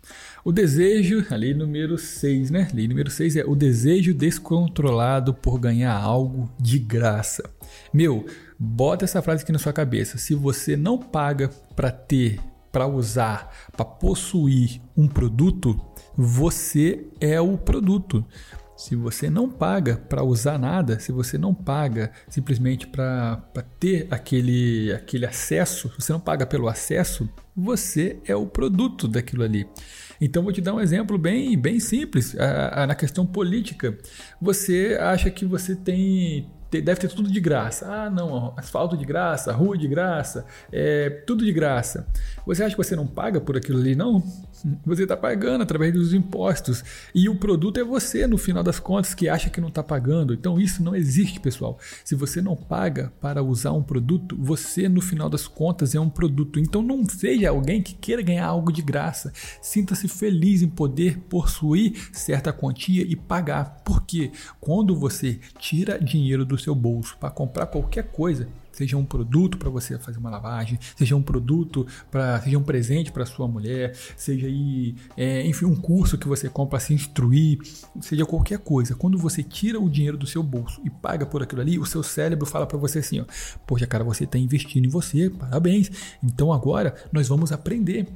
O 0.45 0.51
desejo, 0.51 1.25
a 1.31 1.37
lei 1.37 1.55
número 1.55 1.97
6, 1.97 2.51
né? 2.51 2.67
Lei 2.75 2.89
número 2.89 3.09
6 3.09 3.37
é 3.37 3.45
o 3.45 3.55
desejo 3.55 4.13
descontrolado 4.13 5.33
por 5.33 5.61
ganhar 5.61 5.95
algo 5.95 6.51
de 6.59 6.77
graça. 6.81 7.49
Meu, 7.93 8.27
bota 8.59 9.05
essa 9.05 9.23
frase 9.23 9.45
aqui 9.45 9.53
na 9.53 9.61
sua 9.61 9.73
cabeça. 9.73 10.19
Se 10.19 10.35
você 10.35 10.77
não 10.77 10.99
paga 10.99 11.49
para 11.77 11.93
ter, 11.93 12.41
para 12.73 12.89
usar, 12.89 13.71
para 13.77 13.85
possuir 13.85 14.81
um 14.97 15.07
produto, 15.07 15.81
você 16.17 17.07
é 17.21 17.41
o 17.41 17.57
produto. 17.57 18.25
Se 18.77 18.97
você 18.97 19.31
não 19.31 19.49
paga 19.49 19.97
para 19.97 20.23
usar 20.25 20.59
nada, 20.59 20.99
se 20.99 21.13
você 21.13 21.39
não 21.39 21.55
paga 21.55 22.11
simplesmente 22.29 22.87
para 22.87 23.37
ter 23.79 24.09
aquele, 24.11 24.93
aquele 24.93 25.25
acesso, 25.25 25.93
você 25.97 26.13
não 26.13 26.21
paga 26.21 26.45
pelo 26.45 26.69
acesso, 26.69 27.29
você 27.57 28.19
é 28.27 28.35
o 28.35 28.47
produto 28.47 29.07
daquilo 29.07 29.45
ali. 29.45 29.67
Então 30.21 30.43
vou 30.43 30.53
te 30.53 30.61
dar 30.61 30.75
um 30.75 30.81
exemplo 30.81 31.17
bem, 31.17 31.57
bem 31.57 31.79
simples. 31.79 32.37
A, 32.39 32.83
a, 32.83 32.87
na 32.87 32.95
questão 32.95 33.25
política, 33.25 33.97
você 34.41 34.99
acha 35.01 35.31
que 35.31 35.45
você 35.45 35.77
tem 35.77 36.51
deve 36.71 37.01
ter 37.01 37.09
tudo 37.09 37.31
de 37.31 37.41
graça. 37.41 37.87
Ah, 37.87 38.11
não, 38.11 38.53
asfalto 38.57 38.97
de 38.97 39.05
graça, 39.05 39.53
rua 39.53 39.79
de 39.79 39.87
graça, 39.87 40.45
é, 40.73 41.09
tudo 41.09 41.45
de 41.45 41.53
graça. 41.53 42.07
Você 42.47 42.65
acha 42.65 42.75
que 42.75 42.83
você 42.83 42.97
não 42.97 43.07
paga 43.07 43.41
por 43.41 43.57
aquilo 43.57 43.79
ali? 43.79 43.95
Não. 43.95 44.23
Você 44.87 45.03
está 45.03 45.17
pagando 45.17 45.63
através 45.63 45.93
dos 45.93 46.15
impostos. 46.15 46.83
E 47.15 47.29
o 47.29 47.37
produto 47.37 47.79
é 47.79 47.85
você, 47.85 48.27
no 48.27 48.39
final 48.39 48.63
das 48.63 48.81
contas, 48.81 49.13
que 49.13 49.29
acha 49.29 49.51
que 49.51 49.61
não 49.61 49.69
está 49.69 49.83
pagando. 49.83 50.33
Então 50.33 50.59
isso 50.59 50.83
não 50.83 50.97
existe, 50.97 51.39
pessoal. 51.39 51.79
Se 52.03 52.15
você 52.15 52.41
não 52.41 52.57
paga 52.57 53.13
para 53.21 53.43
usar 53.43 53.73
um 53.73 53.83
produto, 53.83 54.37
você, 54.39 54.89
no 54.89 55.03
final 55.03 55.29
das 55.29 55.47
contas, 55.47 55.95
é 55.95 56.01
um 56.01 56.09
produto. 56.09 56.59
Então 56.59 56.83
não 56.83 57.05
seja 57.05 57.51
alguém 57.51 57.83
que 57.83 57.95
queira 57.95 58.23
ganhar 58.23 58.47
algo 58.47 58.73
de 58.73 58.81
graça. 58.81 59.33
Sinta-se 59.61 60.09
feliz 60.09 60.63
em 60.63 60.69
poder 60.69 61.19
possuir 61.19 62.09
certa 62.13 62.53
quantia 62.53 63.03
e 63.03 63.15
pagar. 63.15 63.83
Porque 63.85 64.33
quando 64.61 64.97
você 64.97 65.39
tira 65.59 65.99
dinheiro 65.99 66.45
do 66.45 66.57
seu 66.57 66.75
bolso 66.75 67.17
para 67.19 67.31
comprar 67.31 67.67
qualquer 67.67 68.05
coisa, 68.05 68.49
seja 68.75 68.97
um 68.97 69.05
produto 69.05 69.57
para 69.57 69.71
você 69.71 69.99
fazer 69.99 70.19
uma 70.19 70.31
lavagem, 70.31 70.79
seja 70.97 71.17
um 71.17 71.23
produto 71.23 71.87
para, 72.11 72.41
seja 72.41 72.59
um 72.59 72.63
presente 72.63 73.13
para 73.13 73.25
sua 73.25 73.47
mulher, 73.47 73.95
seja 74.17 74.47
aí, 74.47 74.95
é, 75.17 75.47
enfim, 75.47 75.65
um 75.65 75.77
curso 75.77 76.19
que 76.19 76.29
você 76.29 76.49
compra 76.49 76.75
para 76.75 76.81
se 76.81 76.93
instruir, 76.93 77.59
seja 78.01 78.25
qualquer 78.27 78.59
coisa. 78.59 78.95
Quando 78.95 79.17
você 79.17 79.43
tira 79.43 79.81
o 79.81 79.89
dinheiro 79.89 80.17
do 80.17 80.27
seu 80.27 80.43
bolso 80.43 80.81
e 80.85 80.91
paga 80.91 81.25
por 81.25 81.43
aquilo 81.43 81.61
ali, 81.61 81.79
o 81.79 81.87
seu 81.87 82.03
cérebro 82.03 82.47
fala 82.47 82.67
para 82.67 82.79
você 82.79 82.99
assim, 82.99 83.21
ó, 83.21 83.25
poxa, 83.67 83.87
cara, 83.87 84.03
você 84.03 84.25
está 84.25 84.39
investindo 84.39 84.87
em 84.87 84.89
você, 84.89 85.31
parabéns. 85.31 85.91
Então 86.23 86.53
agora 86.53 86.95
nós 87.13 87.29
vamos 87.29 87.53
aprender 87.53 88.07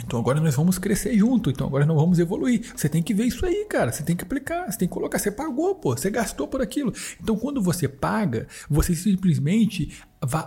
então 0.00 0.18
agora 0.18 0.40
nós 0.40 0.54
vamos 0.54 0.78
crescer 0.78 1.16
junto, 1.16 1.50
então 1.50 1.66
agora 1.66 1.84
nós 1.84 1.96
vamos 1.96 2.18
evoluir. 2.18 2.72
Você 2.74 2.88
tem 2.88 3.02
que 3.02 3.12
ver 3.12 3.24
isso 3.24 3.44
aí, 3.44 3.66
cara. 3.68 3.92
Você 3.92 4.02
tem 4.02 4.16
que 4.16 4.24
aplicar, 4.24 4.70
você 4.70 4.78
tem 4.78 4.88
que 4.88 4.94
colocar. 4.94 5.18
Você 5.18 5.30
pagou, 5.30 5.74
pô, 5.74 5.96
você 5.96 6.10
gastou 6.10 6.48
por 6.48 6.62
aquilo. 6.62 6.92
Então 7.20 7.36
quando 7.36 7.60
você 7.60 7.86
paga, 7.86 8.46
você 8.70 8.94
simplesmente 8.94 9.92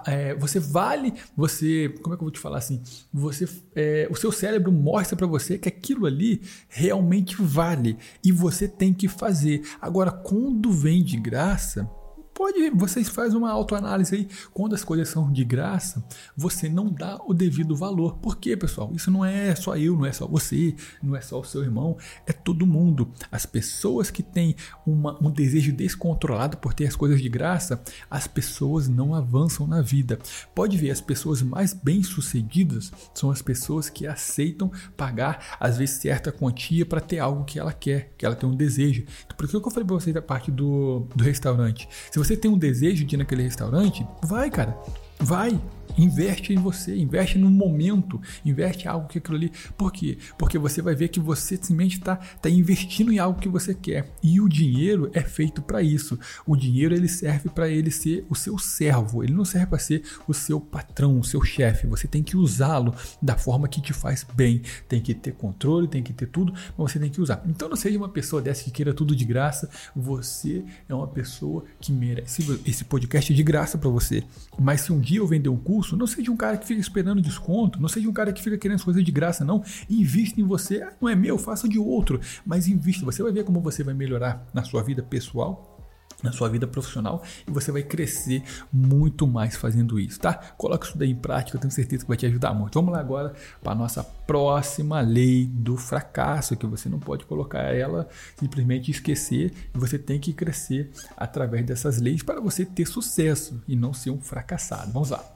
é, 0.08 0.34
você 0.36 0.60
vale, 0.60 1.14
você, 1.36 1.90
como 2.02 2.16
é 2.16 2.18
que 2.18 2.24
eu 2.24 2.26
vou 2.26 2.32
te 2.32 2.40
falar 2.40 2.58
assim? 2.58 2.82
Você, 3.14 3.48
é, 3.76 4.08
o 4.10 4.16
seu 4.16 4.32
cérebro 4.32 4.72
mostra 4.72 5.16
para 5.16 5.28
você 5.28 5.58
que 5.58 5.70
aquilo 5.70 6.06
ali 6.06 6.42
realmente 6.68 7.36
vale 7.42 7.98
e 8.24 8.32
você 8.32 8.68
tem 8.68 8.94
que 8.94 9.08
fazer. 9.08 9.64
Agora, 9.82 10.12
quando 10.12 10.72
vem 10.72 11.04
de 11.04 11.18
graça, 11.18 11.90
Pode, 12.36 12.70
vocês 12.72 13.08
fazem 13.08 13.38
uma 13.38 13.50
autoanálise 13.50 14.14
aí. 14.14 14.28
Quando 14.54 14.76
as 14.76 14.84
coisas 14.84 15.08
são 15.08 15.32
de 15.32 15.46
graça, 15.46 16.04
você 16.36 16.68
não 16.68 16.92
dá 16.92 17.18
o 17.26 17.34
devido 17.34 17.78
valor. 17.78 18.18
Por 18.18 18.36
quê, 18.36 18.58
pessoal? 18.58 18.92
Isso 18.94 19.10
não 19.10 19.24
é 19.24 19.56
só 19.56 19.78
eu, 19.78 19.96
não 19.96 20.06
é 20.06 20.12
só 20.12 20.28
você, 20.28 20.76
não 21.02 21.16
é 21.16 21.22
só 21.22 21.40
o 21.40 21.46
seu 21.46 21.64
irmão, 21.64 21.98
é 22.28 22.34
todo 22.34 22.68
mundo. 22.68 23.10
As 23.32 23.46
pessoas 23.46 24.12
que 24.12 24.22
têm 24.22 24.54
uma, 24.86 25.18
um 25.26 25.32
desejo 25.32 25.72
descontrolado 25.72 26.58
por 26.58 26.74
ter 26.74 26.86
as 26.88 26.96
coisas 26.96 27.22
de 27.22 27.30
graça, 27.30 27.82
as 28.12 28.28
pessoas 28.28 28.90
não 28.90 29.16
avançam 29.16 29.66
na 29.66 29.82
vida. 29.82 30.20
Pode 30.54 30.78
ver, 30.78 30.92
as 30.92 31.00
pessoas 31.00 31.42
mais 31.42 31.74
bem-sucedidas 31.74 32.92
são 33.14 33.32
as 33.32 33.42
pessoas 33.42 33.90
que 33.90 34.06
aceitam 34.06 34.70
pagar, 34.98 35.56
às 35.58 35.78
vezes, 35.78 36.02
certa 36.02 36.34
quantia 36.34 36.86
para 36.86 37.00
ter 37.00 37.20
algo 37.20 37.46
que 37.46 37.58
ela 37.58 37.72
quer, 37.72 38.14
que 38.18 38.26
ela 38.26 38.36
tem 38.36 38.50
um 38.50 38.56
desejo. 38.58 39.06
Por 39.38 39.48
que 39.48 39.56
eu 39.56 39.62
falei 39.72 39.88
para 39.88 39.96
vocês 39.96 40.14
da 40.14 40.22
parte 40.22 40.52
do, 40.52 41.08
do 41.16 41.24
restaurante. 41.24 41.88
Se 42.12 42.25
você 42.26 42.36
tem 42.36 42.50
um 42.50 42.58
desejo 42.58 43.06
de 43.06 43.16
ir 43.16 43.18
naquele 43.18 43.44
restaurante, 43.44 44.06
vai, 44.24 44.50
cara. 44.50 44.76
Vai. 45.20 45.60
Investe 45.98 46.54
em 46.54 46.58
você, 46.58 46.96
investe 46.96 47.38
no 47.38 47.50
momento, 47.50 48.22
investe 48.44 48.86
em 48.86 48.88
algo 48.88 49.08
que 49.08 49.18
aquilo 49.18 49.38
ali. 49.38 49.52
Por 49.78 49.92
quê? 49.92 50.18
Porque 50.38 50.58
você 50.58 50.82
vai 50.82 50.96
ver 50.96 51.10
que 51.10 51.20
você 51.20 51.56
simplesmente 51.56 51.98
está 51.98 52.16
tá 52.16 52.50
investindo 52.50 53.12
em 53.12 53.20
algo 53.20 53.40
que 53.40 53.50
você 53.50 53.74
quer. 53.74 54.12
E 54.24 54.40
o 54.42 54.50
dinheiro 54.50 55.10
é 55.14 55.22
feito 55.22 55.62
para 55.62 55.82
isso. 55.82 56.18
O 56.46 56.56
dinheiro 56.56 56.96
ele 56.96 57.08
serve 57.08 57.50
para 57.50 57.70
ele 57.70 57.92
ser 57.92 58.26
o 58.30 58.36
seu 58.36 58.58
servo. 58.58 59.24
Ele 59.24 59.34
não 59.34 59.46
serve 59.46 59.68
para 59.68 59.80
ser 59.80 60.04
o 60.28 60.34
seu 60.34 60.60
patrão, 60.60 61.20
o 61.20 61.24
seu 61.24 61.42
chefe. 61.44 61.88
Você 61.88 62.08
tem 62.08 62.24
que 62.24 62.36
usá-lo 62.36 62.94
da 63.22 63.38
forma 63.38 63.68
que 63.68 63.82
te 63.82 63.94
faz 63.94 64.26
bem. 64.36 64.62
Tem 64.88 65.02
que 65.02 65.14
ter 65.14 65.34
controle, 65.34 65.88
tem 65.88 66.04
que 66.04 66.14
ter 66.14 66.28
tudo, 66.28 66.54
mas 66.54 66.92
você 66.92 67.00
tem 67.00 67.10
que 67.10 67.22
usar. 67.22 67.44
Então 67.46 67.70
não 67.70 67.76
seja 67.76 67.98
uma 67.98 68.10
pessoa 68.10 68.42
dessa 68.42 68.64
que 68.64 68.72
queira 68.72 68.94
tudo 68.94 69.16
de 69.16 69.26
graça. 69.26 69.70
Você 69.96 70.64
é 70.88 70.96
uma 70.96 71.08
pessoa 71.08 71.64
que 71.80 71.92
merece 71.92 72.60
esse 72.66 72.84
podcast 72.84 73.34
de 73.34 73.44
graça 73.44 73.78
para 73.78 73.90
você. 73.90 74.24
Mas 74.60 74.82
se 74.82 74.94
um 74.94 75.00
dia 75.00 75.20
eu 75.20 75.28
vender 75.28 75.50
um 75.50 75.58
curso, 75.58 75.85
não 75.94 76.08
seja 76.08 76.32
um 76.32 76.38
cara 76.38 76.58
que 76.58 76.66
fica 76.66 76.80
esperando 76.80 77.22
desconto, 77.22 77.82
não 77.82 77.90
seja 77.90 78.10
um 78.10 78.14
cara 78.14 78.32
que 78.32 78.42
fica 78.42 78.58
querendo 78.58 78.78
as 78.78 78.84
coisas 78.84 79.04
de 79.04 79.12
graça, 79.12 79.44
não. 79.44 79.64
Invista 79.90 80.40
em 80.40 80.44
você. 80.44 80.82
Ah, 80.82 80.94
não 81.02 81.10
é 81.10 81.16
meu, 81.16 81.38
faça 81.38 81.68
de 81.68 81.78
outro, 81.78 82.20
mas 82.46 82.68
invista. 82.68 83.06
Você 83.06 83.22
vai 83.22 83.32
ver 83.32 83.44
como 83.44 83.60
você 83.62 83.84
vai 83.84 83.94
melhorar 83.94 84.48
na 84.54 84.64
sua 84.64 84.82
vida 84.84 85.04
pessoal 85.04 85.76
na 86.24 86.32
sua 86.32 86.50
vida 86.50 86.66
profissional 86.66 87.22
e 87.48 87.52
você 87.52 87.72
vai 87.72 87.84
crescer 87.84 88.44
muito 88.72 89.28
mais 89.28 89.56
fazendo 89.56 90.00
isso, 90.00 90.20
tá? 90.20 90.34
Coloque 90.58 90.88
isso 90.88 90.98
daí 90.98 91.12
em 91.12 91.16
prática, 91.16 91.58
eu 91.58 91.62
tenho 91.62 91.72
certeza 91.72 92.04
que 92.04 92.08
vai 92.08 92.18
te 92.18 92.26
ajudar 92.26 92.54
muito. 92.54 92.74
Vamos 92.74 92.94
lá 92.94 93.00
agora 93.00 93.34
para 93.62 93.74
a 93.74 93.76
nossa 93.76 94.04
próxima 94.04 95.02
lei 95.02 95.46
do 95.46 95.78
fracasso, 95.78 96.56
que 96.56 96.66
você 96.66 96.90
não 96.90 97.00
pode 97.00 97.26
colocar 97.26 97.60
ela 97.60 98.08
simplesmente 98.38 98.92
esquecer 98.92 99.54
e 99.74 99.78
você 99.78 100.00
tem 100.00 100.20
que 100.20 100.34
crescer 100.34 100.92
através 101.16 101.66
dessas 101.66 102.00
leis 102.00 102.24
para 102.24 102.42
você 102.42 102.66
ter 102.66 102.86
sucesso 102.86 103.62
e 103.68 103.76
não 103.76 103.94
ser 103.94 104.10
um 104.10 104.20
fracassado. 104.20 104.92
Vamos 104.92 105.10
lá. 105.10 105.35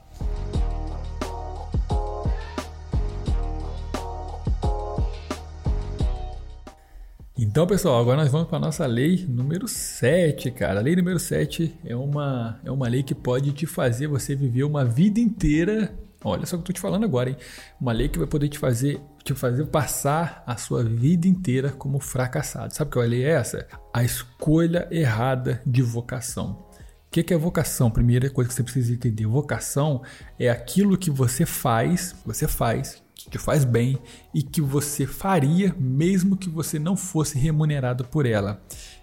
Então, 7.50 7.66
pessoal, 7.66 8.00
agora 8.00 8.18
nós 8.18 8.30
vamos 8.30 8.46
para 8.46 8.58
a 8.58 8.60
nossa 8.60 8.86
lei 8.86 9.26
número 9.28 9.66
7, 9.66 10.52
cara. 10.52 10.78
A 10.78 10.82
lei 10.82 10.94
número 10.94 11.18
7 11.18 11.74
é 11.84 11.96
uma, 11.96 12.60
é 12.64 12.70
uma 12.70 12.86
lei 12.86 13.02
que 13.02 13.12
pode 13.12 13.50
te 13.52 13.66
fazer 13.66 14.06
você 14.06 14.36
viver 14.36 14.62
uma 14.62 14.84
vida 14.84 15.18
inteira. 15.18 15.92
Olha 16.22 16.46
só 16.46 16.54
o 16.54 16.58
que 16.58 16.62
eu 16.62 16.66
tô 16.66 16.72
te 16.74 16.80
falando 16.80 17.04
agora, 17.04 17.30
hein? 17.30 17.36
Uma 17.80 17.90
lei 17.90 18.08
que 18.08 18.18
vai 18.18 18.28
poder 18.28 18.48
te 18.48 18.56
fazer, 18.56 19.00
te 19.24 19.34
fazer 19.34 19.66
passar 19.66 20.44
a 20.46 20.56
sua 20.56 20.84
vida 20.84 21.26
inteira 21.26 21.70
como 21.70 21.98
fracassado. 21.98 22.72
Sabe 22.72 22.92
qual 22.92 23.04
lei 23.04 23.24
é 23.24 23.30
essa? 23.30 23.66
A 23.92 24.04
escolha 24.04 24.86
errada 24.90 25.60
de 25.66 25.82
vocação. 25.82 26.69
O 27.10 27.12
que 27.12 27.34
é 27.34 27.36
vocação? 27.36 27.90
Primeira 27.90 28.30
coisa 28.30 28.48
que 28.48 28.54
você 28.54 28.62
precisa 28.62 28.92
entender: 28.92 29.26
vocação 29.26 30.02
é 30.38 30.48
aquilo 30.48 30.96
que 30.96 31.10
você 31.10 31.44
faz, 31.44 32.14
você 32.24 32.46
faz 32.46 33.02
que 33.24 33.28
te 33.28 33.36
faz 33.36 33.64
bem 33.64 33.98
e 34.32 34.42
que 34.42 34.62
você 34.62 35.06
faria 35.06 35.74
mesmo 35.78 36.36
que 36.36 36.48
você 36.48 36.78
não 36.78 36.96
fosse 36.96 37.36
remunerado 37.36 38.04
por 38.04 38.24
ela. 38.24 38.62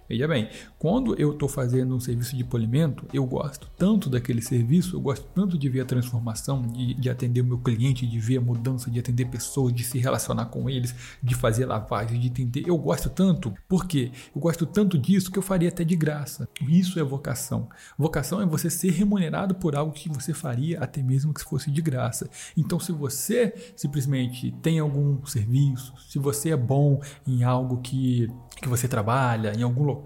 Veja 0.09 0.25
bem, 0.27 0.49
quando 0.79 1.19
eu 1.19 1.33
estou 1.33 1.49
fazendo 1.49 1.93
um 1.93 1.99
serviço 1.99 2.35
de 2.35 2.43
polimento, 2.43 3.05
eu 3.13 3.25
gosto 3.25 3.69
tanto 3.77 4.09
daquele 4.09 4.41
serviço, 4.41 4.95
eu 4.95 5.01
gosto 5.01 5.25
tanto 5.35 5.57
de 5.57 5.67
ver 5.67 5.81
a 5.81 5.85
transformação, 5.85 6.61
de, 6.61 6.93
de, 6.93 7.09
atender 7.09 7.41
o 7.41 7.45
meu 7.45 7.57
cliente, 7.57 8.07
de 8.07 8.17
ver 8.17 8.37
a 8.37 8.41
mudança, 8.41 8.89
de 8.89 8.99
atender 8.99 9.25
pessoas, 9.25 9.73
de 9.73 9.83
se 9.83 9.97
relacionar 9.97 10.45
com 10.45 10.69
eles, 10.69 10.95
de 11.21 11.35
fazer 11.35 11.65
lavagem, 11.65 12.19
de 12.21 12.27
entender. 12.27 12.63
Eu 12.65 12.77
gosto 12.77 13.09
tanto, 13.09 13.53
porque 13.67 14.11
eu 14.33 14.39
gosto 14.39 14.65
tanto 14.65 14.97
disso 14.97 15.29
que 15.29 15.37
eu 15.37 15.43
faria 15.43 15.67
até 15.67 15.83
de 15.83 15.95
graça. 15.95 16.47
Isso 16.61 16.99
é 16.99 17.03
vocação. 17.03 17.67
Vocação 17.97 18.41
é 18.41 18.45
você 18.45 18.69
ser 18.69 18.91
remunerado 18.91 19.55
por 19.55 19.75
algo 19.75 19.91
que 19.91 20.07
você 20.07 20.33
faria 20.33 20.79
até 20.79 21.03
mesmo 21.03 21.33
que 21.33 21.43
fosse 21.43 21.69
de 21.69 21.81
graça. 21.81 22.29
Então, 22.55 22.79
se 22.79 22.93
você 22.93 23.53
simplesmente 23.75 24.51
tem 24.61 24.79
algum 24.79 25.25
serviço, 25.25 25.93
se 26.07 26.17
você 26.17 26.51
é 26.51 26.57
bom 26.57 27.01
em 27.25 27.43
algo 27.43 27.77
que, 27.81 28.31
que 28.61 28.69
você 28.69 28.87
trabalha, 28.87 29.51
em 29.57 29.63
algum 29.63 29.83
local, 29.83 29.96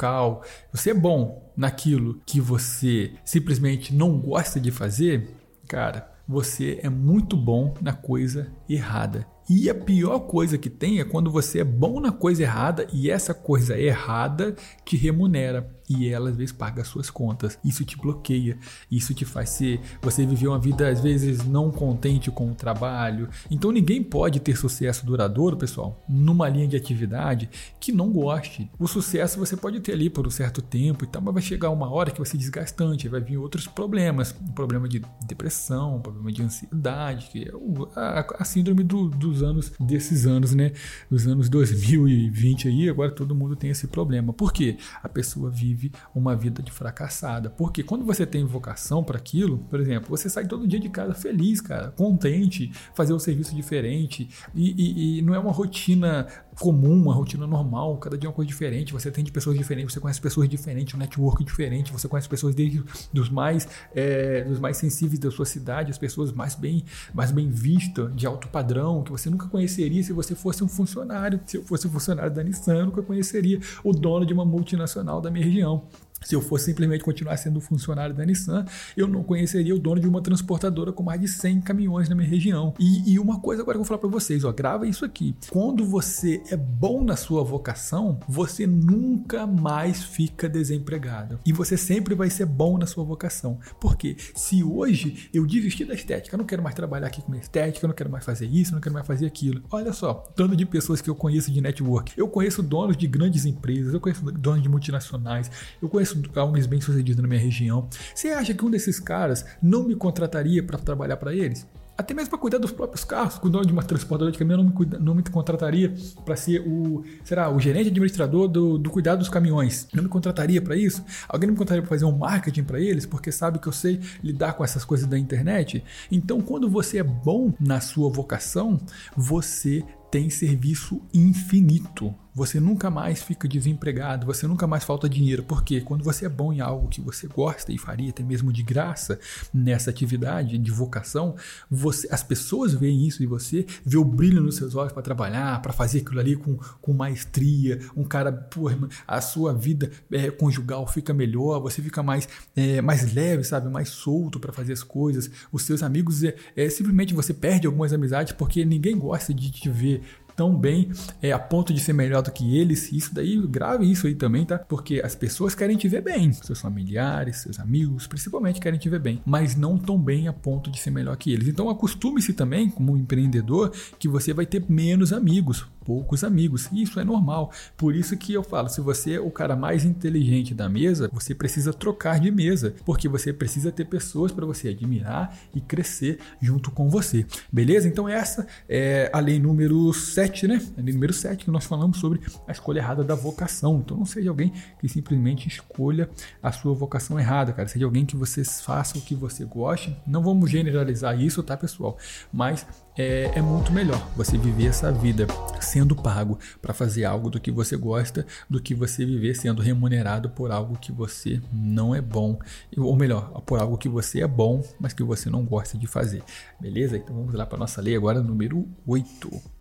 você 0.72 0.92
é 0.92 0.94
bom 0.94 1.52
naquilo 1.56 2.22
que 2.26 2.40
você 2.40 3.14
simplesmente 3.26 3.94
não 3.94 4.20
gosta 4.20 4.60
de 4.60 4.72
fazer, 4.72 5.36
cara, 5.68 6.12
você 6.28 6.80
é 6.82 6.90
muito 6.90 7.36
bom 7.36 7.74
na 7.82 7.94
coisa 7.94 8.52
errada. 8.70 9.28
E 9.50 9.70
a 9.70 9.76
pior 9.76 10.20
coisa 10.20 10.58
que 10.58 10.70
tem 10.70 11.00
é 11.00 11.04
quando 11.04 11.30
você 11.30 11.60
é 11.60 11.64
bom 11.64 12.00
na 12.00 12.12
coisa 12.12 12.44
errada 12.44 12.88
e 12.94 13.12
essa 13.12 13.34
coisa 13.34 13.78
errada 13.78 14.56
te 14.86 14.96
remunera 14.96 15.76
e 15.98 16.08
ela 16.08 16.30
às 16.30 16.36
vezes 16.36 16.52
paga 16.52 16.82
as 16.82 16.88
suas 16.88 17.10
contas. 17.10 17.58
Isso 17.64 17.84
te 17.84 17.98
bloqueia, 17.98 18.58
isso 18.90 19.14
te 19.14 19.26
faz 19.26 19.50
ser 19.50 19.80
você 20.02 20.26
viver 20.26 20.48
uma 20.48 20.60
vida 20.60 20.90
às 20.90 21.02
vezes 21.02 21.46
não 21.46 21.72
contente 21.72 22.32
com 22.32 22.52
o 22.52 22.56
trabalho. 22.56 23.30
Então 23.50 23.72
ninguém 23.72 24.04
pode 24.04 24.40
ter 24.40 24.56
sucesso 24.56 25.06
duradouro, 25.06 25.58
pessoal, 25.58 26.04
numa 26.08 26.48
linha 26.50 26.68
de 26.68 26.76
atividade 26.76 27.50
que 27.80 27.92
não 27.92 28.12
goste. 28.12 28.70
O 28.80 28.88
sucesso 28.88 29.40
você 29.40 29.56
pode 29.56 29.80
ter 29.80 29.94
ali 29.94 30.10
por 30.10 30.26
um 30.26 30.30
certo 30.30 30.62
tempo 30.62 31.04
e 31.04 31.08
tal, 31.08 31.22
mas 31.22 31.34
vai 31.34 31.44
chegar 31.44 31.70
uma 31.70 31.90
hora 31.90 32.12
que 32.12 32.20
vai 32.20 32.28
ser 32.28 32.38
desgastante, 32.38 33.08
vai 33.08 33.22
vir 33.22 33.38
outros 33.38 33.68
problemas, 33.68 34.36
um 34.42 34.52
problema 34.52 34.88
de 34.88 35.02
depressão, 35.26 35.98
um 35.98 36.02
problema 36.02 36.32
de 36.32 36.42
ansiedade, 36.42 37.30
que 37.32 37.44
é 37.44 37.52
a, 37.96 38.26
a 38.40 38.46
síndrome 38.46 38.84
do, 38.84 39.10
dos 39.10 39.42
anos 39.44 39.72
desses 39.80 40.26
anos, 40.26 40.54
né? 40.54 40.72
Dos 41.10 41.28
anos 41.28 41.50
2020 41.50 42.68
aí, 42.68 42.90
agora 42.90 43.12
todo 43.12 43.36
mundo 43.36 43.56
tem 43.56 43.70
esse 43.70 43.88
problema. 43.88 44.34
Por 44.34 44.52
quê? 44.52 44.78
A 45.02 45.10
pessoa 45.10 45.50
vive 45.50 45.81
vive 45.82 45.92
uma 46.14 46.36
vida 46.36 46.62
de 46.62 46.72
fracassada. 46.72 47.50
Porque 47.50 47.82
quando 47.82 48.06
você 48.06 48.26
tem 48.26 48.46
vocação 48.46 49.04
para 49.04 49.18
aquilo, 49.18 49.60
por 49.70 49.80
exemplo, 49.80 50.10
você 50.10 50.30
sai 50.30 50.46
todo 50.46 50.68
dia 50.68 50.80
de 50.80 50.90
casa 50.90 51.14
feliz, 51.14 51.60
cara, 51.60 51.92
contente, 51.92 52.72
fazer 52.94 53.14
um 53.14 53.20
serviço 53.20 53.56
diferente 53.56 54.30
e, 54.54 54.72
e, 54.78 55.20
e 55.20 55.22
não 55.22 55.34
é 55.34 55.40
uma 55.40 55.52
rotina 55.52 56.28
comum, 56.60 56.94
uma 56.94 57.14
rotina 57.14 57.48
normal, 57.48 57.98
cada 57.98 58.18
dia 58.18 58.28
é 58.28 58.30
uma 58.30 58.36
coisa 58.36 58.48
diferente, 58.48 58.94
você 58.94 59.10
atende 59.10 59.32
pessoas 59.32 59.58
diferentes, 59.58 59.94
você 59.94 60.00
conhece 60.00 60.22
pessoas 60.22 60.48
diferentes, 60.48 60.94
um 60.94 60.98
network 60.98 61.44
diferente, 61.44 61.92
você 61.92 62.08
conhece 62.08 62.30
pessoas 62.30 62.54
desde 62.54 62.84
dos 63.12 63.30
mais, 63.30 63.68
é, 63.96 64.44
dos 64.44 64.60
mais 64.60 64.78
sensíveis 64.78 65.20
da 65.20 65.32
sua 65.32 65.46
cidade, 65.46 65.90
as 65.90 65.98
pessoas 65.98 66.32
mais 66.32 66.54
bem, 66.56 66.84
mais 67.14 67.32
bem 67.32 67.50
vistas, 67.50 68.14
de 68.16 68.28
alto 68.28 68.48
padrão, 68.50 69.02
que 69.02 69.12
você 69.12 69.30
nunca 69.30 69.48
conheceria 69.48 70.04
se 70.04 70.14
você 70.14 70.36
fosse 70.36 70.64
um 70.64 70.68
funcionário, 70.68 71.40
se 71.46 71.58
eu 71.58 71.64
fosse 71.64 71.88
um 71.88 71.92
funcionário 71.92 72.32
da 72.32 72.44
Nissan, 72.44 72.76
eu 72.76 72.86
nunca 72.86 73.02
conheceria 73.02 73.60
o 73.84 73.92
dono 73.92 74.26
de 74.26 74.34
uma 74.34 74.46
multinacional 74.46 75.22
da 75.22 75.32
minha 75.32 75.46
região 75.46 75.61
região. 75.62 75.84
Se 76.24 76.36
eu 76.36 76.42
fosse 76.42 76.66
simplesmente 76.66 77.04
continuar 77.04 77.36
sendo 77.38 77.60
funcionário 77.60 78.16
da 78.16 78.24
Nissan, 78.24 78.64
eu 78.96 79.08
não 79.08 79.24
conheceria 79.24 79.76
o 79.76 79.80
dono 79.80 80.00
de 80.00 80.08
uma 80.08 80.22
transportadora 80.22 80.92
com 80.92 81.02
mais 81.02 81.20
de 81.20 81.28
100 81.28 81.62
caminhões 81.62 82.08
na 82.08 82.16
minha 82.16 82.30
região. 82.30 82.74
E, 82.80 83.14
e 83.14 83.20
uma 83.20 83.40
coisa 83.40 83.64
agora 83.64 83.76
que 83.76 83.82
eu 83.82 83.84
vou 83.84 83.88
falar 83.88 83.98
para 83.98 84.10
vocês, 84.10 84.44
ó, 84.44 84.52
grava 84.52 84.88
isso 84.88 85.04
aqui. 85.04 85.36
Quando 85.50 85.84
você 85.84 86.44
é 86.50 86.56
bom 86.56 87.04
na 87.04 87.16
sua 87.16 87.44
vocação, 87.44 88.20
você 88.28 88.68
nunca 88.68 89.48
mais 89.48 90.04
fica 90.04 90.48
desempregado. 90.48 91.40
E 91.44 91.52
você 91.52 91.76
sempre 91.76 92.14
vai 92.14 92.30
ser 92.30 92.46
bom 92.46 92.78
na 92.78 92.86
sua 92.86 93.04
vocação. 93.04 93.60
Porque 93.80 94.16
se 94.36 94.64
hoje 94.64 95.30
eu 95.34 95.46
desistir 95.46 95.86
da 95.86 95.96
estética, 95.96 96.36
eu 96.36 96.38
não 96.38 96.46
quero 96.46 96.62
mais 96.62 96.76
trabalhar 96.76 97.08
aqui 97.08 97.22
com 97.24 97.34
estética, 97.34 97.86
eu 97.86 97.88
não 97.88 97.96
quero 97.96 98.12
mais 98.12 98.24
fazer 98.24 98.46
isso, 98.46 98.72
eu 98.72 98.76
não 98.76 98.82
quero 98.82 98.94
mais 98.94 99.08
fazer 99.08 99.26
aquilo. 99.26 99.64
Olha 99.72 99.92
só, 99.92 100.14
tanto 100.36 100.56
de 100.56 100.68
pessoas 100.68 101.02
que 101.02 101.10
eu 101.10 101.16
conheço 101.16 101.52
de 101.52 101.62
network. 101.62 102.14
Eu 102.16 102.28
conheço 102.28 102.62
donos 102.62 102.96
de 102.96 103.08
grandes 103.08 103.46
empresas, 103.46 103.92
eu 103.92 104.00
conheço 104.00 104.24
donos 104.32 104.62
de 104.62 104.70
multinacionais, 104.70 105.50
eu 105.82 105.90
conheço 105.90 106.11
conheço 106.14 106.40
homens 106.40 106.66
bem-sucedidos 106.66 107.22
na 107.22 107.28
minha 107.28 107.40
região. 107.40 107.88
Você 108.14 108.30
acha 108.30 108.54
que 108.54 108.66
um 108.66 108.70
desses 108.70 109.00
caras 109.00 109.46
não 109.62 109.84
me 109.84 109.96
contrataria 109.96 110.64
para 110.64 110.78
trabalhar 110.78 111.18
para 111.18 111.34
eles? 111.34 111.66
Até 111.98 112.16
mesmo 112.16 112.32
para 112.32 112.40
cuidar 112.40 112.58
dos 112.58 112.72
próprios 112.72 113.04
carros, 113.04 113.38
dono 113.38 113.64
de 113.64 113.72
uma 113.72 113.84
transportadora 113.84 114.32
de 114.32 114.38
caminhão 114.40 114.64
não 114.64 114.70
me, 114.70 114.72
cuida, 114.72 114.98
não 114.98 115.14
me 115.14 115.22
contrataria 115.22 115.94
para 116.26 116.36
ser 116.36 116.62
o, 116.66 117.04
será, 117.24 117.54
o 117.54 117.60
gerente 117.60 117.90
administrador 117.90 118.48
do, 118.48 118.78
do 118.78 118.90
cuidado 118.90 119.20
dos 119.20 119.30
caminhões. 119.30 119.88
Não 119.94 120.02
me 120.02 120.10
contrataria 120.10 120.60
para 120.60 120.76
isso? 120.76 121.04
Alguém 121.30 121.52
me 121.52 121.56
contrataria 121.56 121.84
para 121.84 121.90
fazer 121.90 122.06
um 122.06 122.18
marketing 122.18 122.64
para 122.64 122.80
eles, 122.80 123.06
porque 123.06 123.32
sabe 123.32 123.60
que 123.60 123.68
eu 123.68 123.72
sei 123.72 124.00
lidar 124.24 124.54
com 124.54 124.64
essas 124.64 124.84
coisas 124.84 125.06
da 125.06 125.18
internet? 125.18 125.84
Então, 126.12 126.42
quando 126.42 126.68
você 126.68 126.98
é 126.98 127.04
bom 127.04 127.54
na 127.60 127.80
sua 127.80 128.10
vocação, 128.10 128.80
você 129.16 129.84
tem 130.10 130.30
serviço 130.30 131.02
infinito. 131.14 132.14
Você 132.34 132.60
nunca 132.60 132.90
mais 132.90 133.22
fica 133.22 133.48
desempregado, 133.48 134.26
você 134.26 134.48
nunca 134.48 134.66
mais 134.66 134.84
falta 134.84 135.10
dinheiro, 135.10 135.44
porque 135.44 135.82
quando 135.82 136.04
você 136.04 136.26
é 136.26 136.30
bom 136.30 136.54
em 136.54 136.62
algo 136.62 136.88
que 136.88 137.02
você 137.02 137.28
gosta 137.28 137.74
e 137.74 137.78
faria 137.78 138.10
até 138.10 138.24
mesmo 138.24 138.54
de 138.54 138.64
graça 138.64 139.20
nessa 139.54 139.90
atividade 139.90 140.58
de 140.58 140.72
vocação, 140.72 141.36
você, 141.70 142.08
as 142.10 142.24
pessoas 142.24 142.74
veem 142.74 143.06
isso 143.06 143.22
em 143.22 143.28
você, 143.28 143.66
vê 143.86 143.98
o 143.98 144.06
brilho 144.06 144.42
nos 144.42 144.56
seus 144.56 144.76
olhos 144.76 144.94
para 144.94 145.02
trabalhar, 145.02 145.62
para 145.62 145.74
fazer 145.74 146.00
aquilo 146.00 146.20
ali 146.20 146.36
com, 146.36 146.58
com 146.82 146.94
maestria. 146.94 147.80
Um 147.96 148.04
cara, 148.04 148.32
porra, 148.32 148.78
a 149.06 149.20
sua 149.20 149.54
vida 149.54 149.92
é, 150.12 150.32
conjugal 150.32 150.88
fica 150.88 151.14
melhor, 151.14 151.60
você 151.60 151.82
fica 151.82 152.02
mais, 152.02 152.30
é, 152.56 152.82
mais 152.82 153.14
leve, 153.14 153.44
sabe, 153.44 153.70
mais 153.70 153.90
solto 153.90 154.40
para 154.40 154.54
fazer 154.54 154.74
as 154.74 154.84
coisas. 154.84 155.30
Os 155.52 155.64
seus 155.64 155.84
amigos, 155.84 156.24
é, 156.24 156.36
é, 156.56 156.70
simplesmente 156.70 157.14
você 157.14 157.34
perde 157.34 157.68
algumas 157.68 157.92
amizades 157.92 158.34
porque 158.34 158.64
ninguém 158.64 158.98
gosta 158.98 159.34
de 159.34 159.52
te 159.52 159.70
ver 159.70 160.02
tão 160.36 160.56
bem 160.56 160.92
é, 161.22 161.32
a 161.32 161.40
ponto 161.40 161.74
de 161.74 161.80
ser 161.80 161.94
melhor 161.94 162.22
do 162.22 162.32
que 162.32 162.58
eles. 162.58 162.92
Isso 162.92 163.14
daí, 163.14 163.38
grave 163.48 163.90
isso 163.90 164.08
aí 164.08 164.16
também, 164.16 164.46
tá? 164.46 164.58
Porque 164.58 165.02
as 165.04 165.16
pessoas 165.16 165.56
querem 165.56 165.78
te 165.78 165.88
ver 165.88 166.02
bem, 166.02 166.32
seus 166.34 166.60
familiares, 166.62 167.38
seus 167.38 167.60
amigos, 167.60 168.08
principalmente 168.08 168.60
querem 168.60 168.80
te 168.80 168.90
ver 168.90 169.00
bem, 169.00 169.22
mas 169.26 169.56
não 169.56 169.78
tão 169.78 169.98
bem 169.98 170.28
a 170.28 170.34
ponto 170.34 170.70
de 170.70 170.80
ser 170.80 170.92
melhor 170.92 171.16
que 171.18 171.32
eles. 171.32 171.48
Então 171.48 171.70
acostume-se 171.70 172.34
também, 172.34 172.70
como 172.70 172.98
empreendedor, 172.98 173.72
que 174.00 174.08
você 174.08 174.34
vai 174.34 174.46
ter 174.46 174.64
menos 174.70 175.14
amigos, 175.14 175.66
poucos 175.86 176.24
amigos. 176.24 176.70
Isso 176.72 177.00
é 177.00 177.04
normal. 177.04 177.52
Por 177.76 177.96
isso 177.96 178.16
que 178.18 178.34
eu 178.34 178.44
falo, 178.44 178.70
se 178.70 178.82
você 178.82 179.14
é 179.14 179.20
o 179.20 179.32
cara 179.32 179.56
mais 179.56 179.84
inteligente 179.84 180.54
da 180.54 180.70
mesa, 180.70 181.10
você 181.12 181.34
precisa 181.34 181.74
trocar 181.74 182.20
de 182.20 182.32
mesa, 182.32 182.74
porque 182.86 183.08
você 183.08 183.34
precisa 183.34 183.72
ter 183.72 183.86
pessoas 183.86 184.32
para 184.32 184.46
você 184.46 184.70
admirar 184.70 185.38
e 185.54 185.62
crescer 185.62 186.20
junto 186.42 186.72
com 186.72 186.90
você. 186.90 187.26
Beleza? 187.52 187.88
Então 187.88 188.08
essa 188.08 188.48
é 188.68 189.10
a 189.14 189.20
lei 189.20 189.40
número 189.40 189.92
7, 189.94 190.21
né? 190.48 190.62
A 190.78 190.82
lei 190.82 190.94
número 190.94 191.14
7 191.14 191.46
que 191.46 191.52
nós 191.52 191.66
falamos 191.66 191.98
sobre 191.98 192.22
a 192.48 192.52
escolha 192.52 192.80
errada 192.80 193.04
da 193.04 193.16
vocação. 193.16 193.80
Então 193.84 193.98
não 193.98 194.06
seja 194.06 194.30
alguém 194.30 194.54
que 194.80 194.88
simplesmente 194.88 195.48
escolha 195.48 196.10
a 196.42 196.52
sua 196.52 196.74
vocação 196.74 197.20
errada, 197.20 197.54
cara. 197.54 197.68
Seja 197.68 197.86
alguém 197.86 198.06
que 198.06 198.16
você 198.16 198.44
faça 198.44 198.98
o 198.98 199.02
que 199.02 199.16
você 199.16 199.46
goste. 199.46 199.96
Não 200.06 200.22
vamos 200.22 200.50
generalizar 200.50 201.20
isso, 201.20 201.42
tá, 201.44 201.58
pessoal? 201.58 201.98
Mas 202.32 202.66
é, 202.98 203.32
é, 203.36 203.42
muito 203.42 203.72
melhor 203.72 204.06
você 204.16 204.38
viver 204.38 204.68
essa 204.68 204.92
vida 204.92 205.26
sendo 205.62 205.96
pago 205.96 206.38
para 206.62 206.74
fazer 206.74 207.06
algo 207.06 207.30
do 207.30 207.40
que 207.40 207.50
você 207.50 207.78
gosta 207.78 208.26
do 208.50 208.62
que 208.62 208.76
você 208.76 209.06
viver 209.06 209.34
sendo 209.36 209.62
remunerado 209.62 210.30
por 210.30 210.52
algo 210.52 210.78
que 210.78 210.92
você 210.92 211.42
não 211.54 211.96
é 211.96 212.02
bom, 212.02 212.38
ou 212.78 212.96
melhor, 212.96 213.42
por 213.42 213.60
algo 213.60 213.78
que 213.78 213.88
você 213.88 214.22
é 214.22 214.28
bom, 214.28 214.62
mas 214.80 214.94
que 214.94 215.04
você 215.04 215.30
não 215.30 215.46
gosta 215.46 215.78
de 215.78 215.88
fazer. 215.88 216.22
Beleza? 216.60 216.98
Então 216.98 217.16
vamos 217.16 217.34
lá 217.34 217.46
para 217.46 217.58
nossa 217.58 217.82
lei 217.82 217.96
agora, 217.96 218.22
número 218.22 218.68
8. 218.86 219.61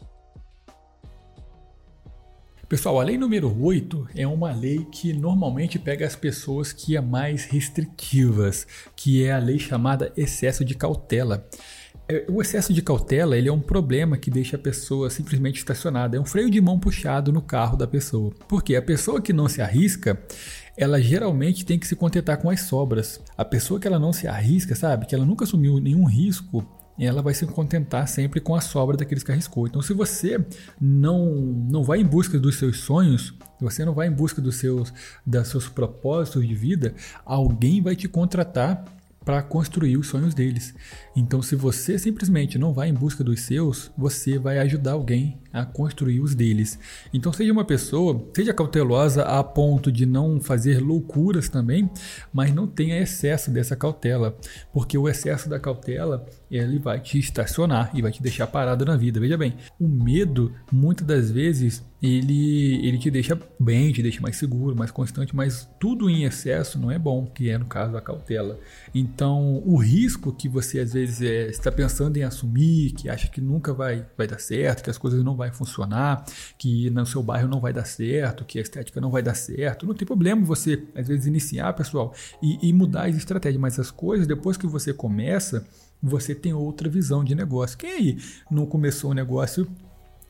Pessoal, 2.70 3.00
a 3.00 3.02
lei 3.02 3.18
número 3.18 3.52
8 3.64 4.10
é 4.14 4.24
uma 4.28 4.52
lei 4.52 4.86
que 4.92 5.12
normalmente 5.12 5.76
pega 5.76 6.06
as 6.06 6.14
pessoas 6.14 6.72
que 6.72 6.96
é 6.96 7.00
mais 7.00 7.44
restritivas, 7.44 8.64
que 8.94 9.24
é 9.24 9.32
a 9.32 9.38
lei 9.38 9.58
chamada 9.58 10.12
excesso 10.16 10.64
de 10.64 10.76
cautela. 10.76 11.44
É, 12.08 12.24
o 12.28 12.40
excesso 12.40 12.72
de 12.72 12.80
cautela 12.80 13.36
ele 13.36 13.48
é 13.48 13.52
um 13.52 13.58
problema 13.60 14.16
que 14.16 14.30
deixa 14.30 14.54
a 14.54 14.58
pessoa 14.58 15.10
simplesmente 15.10 15.56
estacionada. 15.56 16.16
É 16.16 16.20
um 16.20 16.24
freio 16.24 16.48
de 16.48 16.60
mão 16.60 16.78
puxado 16.78 17.32
no 17.32 17.42
carro 17.42 17.76
da 17.76 17.88
pessoa. 17.88 18.32
Porque 18.46 18.76
a 18.76 18.82
pessoa 18.82 19.20
que 19.20 19.32
não 19.32 19.48
se 19.48 19.60
arrisca, 19.60 20.22
ela 20.76 21.02
geralmente 21.02 21.64
tem 21.64 21.76
que 21.76 21.88
se 21.88 21.96
contentar 21.96 22.38
com 22.38 22.50
as 22.50 22.60
sobras. 22.60 23.20
A 23.36 23.44
pessoa 23.44 23.80
que 23.80 23.88
ela 23.88 23.98
não 23.98 24.12
se 24.12 24.28
arrisca, 24.28 24.76
sabe, 24.76 25.06
que 25.06 25.14
ela 25.16 25.26
nunca 25.26 25.42
assumiu 25.42 25.80
nenhum 25.80 26.04
risco, 26.04 26.64
ela 27.06 27.22
vai 27.22 27.32
se 27.34 27.46
contentar 27.46 28.06
sempre 28.08 28.40
com 28.40 28.54
a 28.54 28.60
sobra 28.60 28.96
daqueles 28.96 29.22
que 29.22 29.32
arriscou. 29.32 29.66
Então, 29.66 29.80
se 29.80 29.92
você 29.92 30.44
não, 30.80 31.26
não 31.34 31.82
vai 31.82 32.00
em 32.00 32.04
busca 32.04 32.38
dos 32.38 32.58
seus 32.58 32.80
sonhos, 32.80 33.34
se 33.58 33.64
você 33.64 33.84
não 33.84 33.94
vai 33.94 34.08
em 34.08 34.12
busca 34.12 34.40
dos 34.40 34.56
seus, 34.56 34.92
dos 35.24 35.48
seus 35.48 35.68
propósitos 35.68 36.46
de 36.46 36.54
vida, 36.54 36.94
alguém 37.24 37.80
vai 37.80 37.96
te 37.96 38.08
contratar 38.08 38.84
para 39.24 39.42
construir 39.42 39.96
os 39.96 40.08
sonhos 40.08 40.34
deles. 40.34 40.74
Então, 41.14 41.42
se 41.42 41.56
você 41.56 41.98
simplesmente 41.98 42.56
não 42.58 42.72
vai 42.72 42.88
em 42.88 42.94
busca 42.94 43.24
dos 43.24 43.40
seus, 43.40 43.90
você 43.96 44.38
vai 44.38 44.58
ajudar 44.58 44.92
alguém 44.92 45.38
a 45.52 45.64
construir 45.64 46.20
os 46.20 46.34
deles. 46.34 46.78
Então, 47.12 47.32
seja 47.32 47.52
uma 47.52 47.64
pessoa, 47.64 48.24
seja 48.34 48.54
cautelosa 48.54 49.22
a 49.22 49.42
ponto 49.42 49.90
de 49.90 50.06
não 50.06 50.40
fazer 50.40 50.80
loucuras 50.80 51.48
também, 51.48 51.90
mas 52.32 52.54
não 52.54 52.66
tenha 52.66 53.00
excesso 53.00 53.50
dessa 53.50 53.74
cautela, 53.74 54.36
porque 54.72 54.96
o 54.96 55.08
excesso 55.08 55.48
da 55.48 55.58
cautela 55.58 56.24
ele 56.50 56.78
vai 56.78 57.00
te 57.00 57.18
estacionar 57.18 57.90
e 57.94 58.02
vai 58.02 58.12
te 58.12 58.22
deixar 58.22 58.46
parado 58.46 58.84
na 58.84 58.96
vida. 58.96 59.18
Veja 59.18 59.36
bem, 59.36 59.54
o 59.78 59.88
medo 59.88 60.52
muitas 60.70 61.06
das 61.06 61.30
vezes 61.30 61.84
ele, 62.02 62.86
ele 62.86 62.98
te 62.98 63.10
deixa 63.10 63.38
bem, 63.58 63.92
te 63.92 64.02
deixa 64.02 64.20
mais 64.20 64.36
seguro, 64.36 64.74
mais 64.74 64.90
constante, 64.90 65.36
mas 65.36 65.68
tudo 65.78 66.08
em 66.08 66.24
excesso 66.24 66.78
não 66.78 66.90
é 66.90 66.98
bom, 66.98 67.26
que 67.26 67.50
é 67.50 67.58
no 67.58 67.66
caso 67.66 67.96
a 67.96 68.00
cautela. 68.00 68.58
Então, 68.94 69.62
o 69.66 69.76
risco 69.76 70.32
que 70.32 70.48
você 70.48 70.80
às 70.80 70.92
vezes 70.94 71.09
é, 71.22 71.48
está 71.48 71.72
pensando 71.72 72.16
em 72.16 72.22
assumir, 72.22 72.92
que 72.92 73.08
acha 73.08 73.28
que 73.28 73.40
nunca 73.40 73.72
vai, 73.72 74.06
vai 74.16 74.26
dar 74.26 74.38
certo, 74.38 74.82
que 74.82 74.90
as 74.90 74.98
coisas 74.98 75.24
não 75.24 75.34
vão 75.34 75.50
funcionar, 75.52 76.24
que 76.58 76.90
no 76.90 77.06
seu 77.06 77.22
bairro 77.22 77.48
não 77.48 77.60
vai 77.60 77.72
dar 77.72 77.86
certo, 77.86 78.44
que 78.44 78.58
a 78.58 78.62
estética 78.62 79.00
não 79.00 79.10
vai 79.10 79.22
dar 79.22 79.34
certo, 79.34 79.86
não 79.86 79.94
tem 79.94 80.06
problema 80.06 80.44
você 80.44 80.84
às 80.94 81.08
vezes 81.08 81.26
iniciar, 81.26 81.72
pessoal, 81.72 82.14
e, 82.42 82.68
e 82.68 82.72
mudar 82.72 83.08
as 83.08 83.16
estratégias, 83.16 83.60
mas 83.60 83.78
as 83.78 83.90
coisas 83.90 84.26
depois 84.26 84.56
que 84.56 84.66
você 84.66 84.92
começa, 84.92 85.66
você 86.02 86.34
tem 86.34 86.52
outra 86.52 86.88
visão 86.88 87.24
de 87.24 87.34
negócio. 87.34 87.78
Quem 87.78 87.90
aí 87.90 88.18
não 88.50 88.66
começou 88.66 89.10
um 89.10 89.14
negócio 89.14 89.66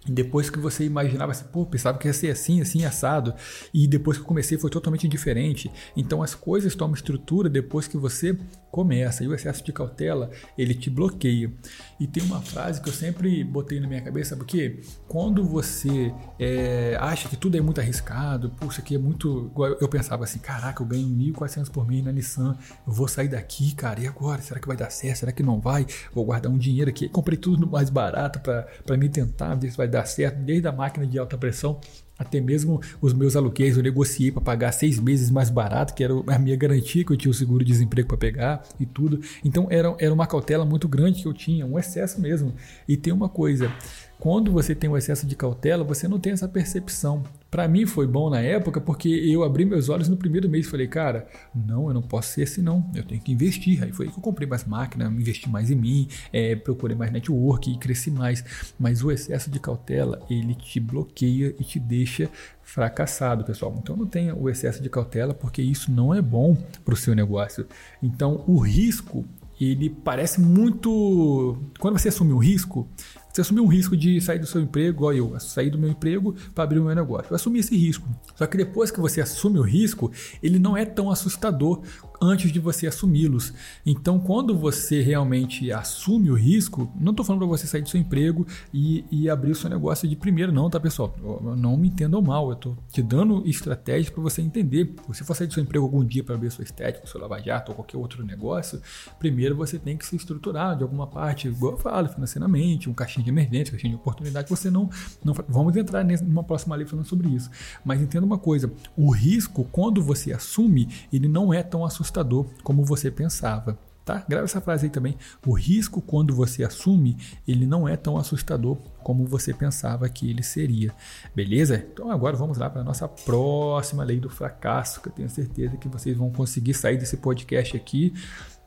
depois 0.06 0.48
que 0.48 0.58
você 0.58 0.84
imaginava 0.84 1.32
assim, 1.32 1.44
pô, 1.52 1.66
pensava 1.66 1.98
que 1.98 2.08
ia 2.08 2.12
ser 2.12 2.30
assim, 2.30 2.60
assim, 2.60 2.84
assado, 2.84 3.34
e 3.72 3.86
depois 3.86 4.16
que 4.16 4.22
eu 4.22 4.26
comecei 4.26 4.56
foi 4.56 4.70
totalmente 4.70 5.06
diferente. 5.06 5.70
Então 5.96 6.22
as 6.22 6.34
coisas 6.34 6.74
tomam 6.74 6.94
estrutura 6.94 7.48
depois 7.48 7.86
que 7.86 7.96
você 7.96 8.36
começa, 8.70 9.24
e 9.24 9.28
o 9.28 9.34
excesso 9.34 9.64
de 9.64 9.72
cautela, 9.72 10.30
ele 10.56 10.74
te 10.74 10.88
bloqueia. 10.88 11.52
E 11.98 12.06
tem 12.06 12.22
uma 12.22 12.40
frase 12.40 12.80
que 12.80 12.88
eu 12.88 12.92
sempre 12.92 13.42
botei 13.44 13.80
na 13.80 13.86
minha 13.86 14.00
cabeça, 14.00 14.36
porque 14.36 14.80
quando 15.08 15.44
você 15.44 16.12
é, 16.38 16.96
acha 17.00 17.28
que 17.28 17.36
tudo 17.36 17.56
é 17.56 17.60
muito 17.60 17.80
arriscado, 17.80 18.50
puxa, 18.50 18.80
que 18.80 18.94
é 18.94 18.98
muito. 18.98 19.50
Eu 19.80 19.88
pensava 19.88 20.24
assim, 20.24 20.38
caraca, 20.38 20.82
eu 20.82 20.86
ganho 20.86 21.06
1.400 21.06 21.70
por 21.70 21.86
mês 21.86 22.04
na 22.04 22.12
Nissan, 22.12 22.56
eu 22.86 22.92
vou 22.92 23.08
sair 23.08 23.28
daqui, 23.28 23.74
cara, 23.74 24.00
e 24.00 24.06
agora? 24.06 24.40
Será 24.40 24.60
que 24.60 24.68
vai 24.68 24.76
dar 24.76 24.90
certo? 24.90 25.18
Será 25.18 25.32
que 25.32 25.42
não 25.42 25.60
vai? 25.60 25.86
Vou 26.14 26.24
guardar 26.24 26.50
um 26.50 26.58
dinheiro 26.58 26.90
aqui. 26.90 27.08
Comprei 27.08 27.36
tudo 27.36 27.68
mais 27.68 27.90
barato 27.90 28.40
para 28.40 28.96
me 28.96 29.08
tentar 29.08 29.54
ver 29.54 29.70
se 29.70 29.76
vai 29.76 29.88
dar 29.88 30.06
certo, 30.06 30.38
desde 30.38 30.68
a 30.68 30.72
máquina 30.72 31.06
de 31.06 31.18
alta 31.18 31.36
pressão 31.36 31.80
até 32.20 32.38
mesmo 32.38 32.82
os 33.00 33.14
meus 33.14 33.34
aluguéis 33.34 33.78
eu 33.78 33.82
negociei 33.82 34.30
para 34.30 34.42
pagar 34.42 34.72
seis 34.72 35.00
meses 35.00 35.30
mais 35.30 35.48
barato, 35.48 35.94
que 35.94 36.04
era 36.04 36.12
a 36.26 36.38
minha 36.38 36.54
garantia 36.54 37.02
que 37.02 37.10
eu 37.10 37.16
tinha 37.16 37.30
o 37.30 37.34
seguro-desemprego 37.34 38.08
para 38.08 38.18
pegar 38.18 38.62
e 38.78 38.84
tudo. 38.84 39.22
Então 39.42 39.66
era, 39.70 39.96
era 39.98 40.12
uma 40.12 40.26
cautela 40.26 40.66
muito 40.66 40.86
grande 40.86 41.22
que 41.22 41.26
eu 41.26 41.32
tinha, 41.32 41.64
um 41.64 41.78
excesso 41.78 42.20
mesmo. 42.20 42.52
E 42.86 42.94
tem 42.94 43.10
uma 43.10 43.30
coisa, 43.30 43.72
quando 44.18 44.52
você 44.52 44.74
tem 44.74 44.90
um 44.90 44.98
excesso 44.98 45.26
de 45.26 45.34
cautela, 45.34 45.82
você 45.82 46.06
não 46.06 46.20
tem 46.20 46.34
essa 46.34 46.46
percepção. 46.46 47.24
Para 47.50 47.66
mim 47.66 47.84
foi 47.84 48.06
bom 48.06 48.30
na 48.30 48.40
época 48.40 48.80
porque 48.80 49.08
eu 49.08 49.42
abri 49.42 49.64
meus 49.64 49.88
olhos 49.88 50.08
no 50.08 50.16
primeiro 50.16 50.48
mês 50.48 50.66
e 50.66 50.70
falei, 50.70 50.86
cara, 50.86 51.26
não, 51.54 51.88
eu 51.88 51.94
não 51.94 52.02
posso 52.02 52.34
ser 52.34 52.44
assim 52.44 52.62
não, 52.62 52.88
eu 52.94 53.02
tenho 53.02 53.20
que 53.20 53.32
investir. 53.32 53.82
Aí 53.82 53.92
foi 53.92 54.06
aí 54.06 54.12
que 54.12 54.18
eu 54.18 54.22
comprei 54.22 54.46
mais 54.46 54.64
máquina, 54.64 55.06
investi 55.06 55.48
mais 55.48 55.70
em 55.70 55.74
mim, 55.74 56.08
é, 56.32 56.54
procurei 56.54 56.96
mais 56.96 57.10
network 57.10 57.72
e 57.72 57.76
cresci 57.76 58.10
mais. 58.10 58.44
Mas 58.78 59.02
o 59.02 59.10
excesso 59.10 59.50
de 59.50 59.58
cautela, 59.58 60.24
ele 60.30 60.54
te 60.54 60.78
bloqueia 60.78 61.54
e 61.58 61.64
te 61.64 61.80
deixa 61.80 62.30
fracassado, 62.62 63.44
pessoal. 63.44 63.74
Então 63.82 63.96
não 63.96 64.06
tenha 64.06 64.34
o 64.34 64.48
excesso 64.48 64.80
de 64.80 64.88
cautela 64.88 65.34
porque 65.34 65.60
isso 65.60 65.90
não 65.90 66.14
é 66.14 66.22
bom 66.22 66.56
para 66.84 66.94
o 66.94 66.96
seu 66.96 67.16
negócio. 67.16 67.66
Então 68.00 68.44
o 68.46 68.58
risco 68.58 69.24
ele 69.60 69.90
parece 69.90 70.40
muito. 70.40 71.58
Quando 71.78 71.98
você 71.98 72.08
assume 72.08 72.32
o 72.32 72.38
risco, 72.38 72.88
você 73.32 73.42
assumiu 73.42 73.64
um 73.64 73.68
risco 73.68 73.96
de 73.96 74.20
sair 74.20 74.38
do 74.38 74.46
seu 74.46 74.60
emprego, 74.60 74.96
igual 74.96 75.12
eu, 75.14 75.38
sair 75.38 75.70
do 75.70 75.78
meu 75.78 75.90
emprego 75.90 76.34
para 76.54 76.64
abrir 76.64 76.80
o 76.80 76.84
meu 76.84 76.94
negócio. 76.94 77.30
Eu 77.30 77.36
assumi 77.36 77.60
esse 77.60 77.76
risco. 77.76 78.08
Só 78.34 78.46
que 78.46 78.56
depois 78.56 78.90
que 78.90 79.00
você 79.00 79.20
assume 79.20 79.58
o 79.58 79.62
risco, 79.62 80.10
ele 80.42 80.58
não 80.58 80.76
é 80.76 80.84
tão 80.84 81.10
assustador 81.10 81.82
antes 82.20 82.52
de 82.52 82.60
você 82.60 82.86
assumi-los. 82.86 83.52
Então, 83.84 84.20
quando 84.20 84.56
você 84.56 85.00
realmente 85.00 85.72
assume 85.72 86.30
o 86.30 86.34
risco, 86.34 86.92
não 87.00 87.12
estou 87.12 87.24
falando 87.24 87.40
para 87.40 87.48
você 87.48 87.66
sair 87.66 87.80
do 87.80 87.88
seu 87.88 87.98
emprego 87.98 88.46
e, 88.74 89.04
e, 89.10 89.30
abrir 89.30 89.52
o 89.52 89.54
seu 89.54 89.70
negócio 89.70 90.06
de 90.06 90.14
primeiro, 90.14 90.52
não, 90.52 90.68
tá, 90.68 90.78
pessoal? 90.78 91.14
Não 91.56 91.76
me 91.76 91.88
entendam 91.88 92.20
mal, 92.20 92.48
eu 92.48 92.52
estou 92.52 92.76
te 92.92 93.02
dando 93.02 93.42
estratégias 93.48 94.10
para 94.10 94.22
você 94.22 94.42
entender. 94.42 94.94
Se 95.00 95.08
você 95.08 95.24
for 95.24 95.34
sair 95.34 95.46
do 95.46 95.54
seu 95.54 95.62
emprego 95.62 95.84
algum 95.84 96.04
dia 96.04 96.22
para 96.22 96.34
abrir 96.34 96.50
sua 96.50 96.64
estética, 96.64 97.06
seu 97.06 97.20
lava-jato 97.20 97.72
ou 97.72 97.76
qualquer 97.76 97.96
outro 97.96 98.24
negócio, 98.24 98.80
primeiro 99.18 99.56
você 99.56 99.78
tem 99.78 99.96
que 99.96 100.04
se 100.04 100.14
estruturar 100.14 100.76
de 100.76 100.82
alguma 100.82 101.06
parte, 101.06 101.48
igual 101.48 101.72
eu 101.72 101.78
falo, 101.78 102.08
financeiramente, 102.08 102.90
um 102.90 102.92
caixinha 102.92 103.24
de 103.24 103.30
emergência, 103.30 103.72
caixinha 103.72 103.94
de 103.94 103.96
oportunidade. 103.96 104.48
Você 104.50 104.70
não, 104.70 104.90
não. 105.24 105.34
Vamos 105.48 105.74
entrar 105.76 106.04
numa 106.04 106.44
próxima 106.44 106.76
lei 106.76 106.86
falando 106.86 107.06
sobre 107.06 107.28
isso. 107.28 107.50
Mas 107.84 108.00
entenda 108.00 108.26
uma 108.26 108.38
coisa: 108.38 108.70
o 108.96 109.10
risco, 109.10 109.64
quando 109.72 110.02
você 110.02 110.32
assume, 110.32 110.88
ele 111.12 111.28
não 111.28 111.54
é 111.54 111.62
tão 111.62 111.84
assustador 111.84 112.09
assustador 112.10 112.46
como 112.62 112.84
você 112.84 113.10
pensava. 113.10 113.78
Tá? 114.04 114.24
Grava 114.28 114.44
essa 114.44 114.60
frase 114.60 114.86
aí 114.86 114.90
também. 114.90 115.16
O 115.46 115.52
risco, 115.52 116.00
quando 116.00 116.34
você 116.34 116.64
assume, 116.64 117.16
ele 117.46 117.66
não 117.66 117.88
é 117.88 117.96
tão 117.96 118.16
assustador 118.16 118.76
como 119.04 119.24
você 119.24 119.54
pensava 119.54 120.08
que 120.08 120.28
ele 120.28 120.42
seria. 120.42 120.92
Beleza? 121.34 121.86
Então 121.92 122.10
agora 122.10 122.36
vamos 122.36 122.58
lá 122.58 122.68
para 122.68 122.80
a 122.80 122.84
nossa 122.84 123.06
próxima 123.06 124.02
lei 124.02 124.18
do 124.18 124.28
fracasso, 124.28 125.00
que 125.00 125.08
eu 125.08 125.12
tenho 125.12 125.30
certeza 125.30 125.76
que 125.76 125.86
vocês 125.86 126.16
vão 126.16 126.30
conseguir 126.30 126.74
sair 126.74 126.96
desse 126.96 127.18
podcast 127.18 127.76
aqui 127.76 128.12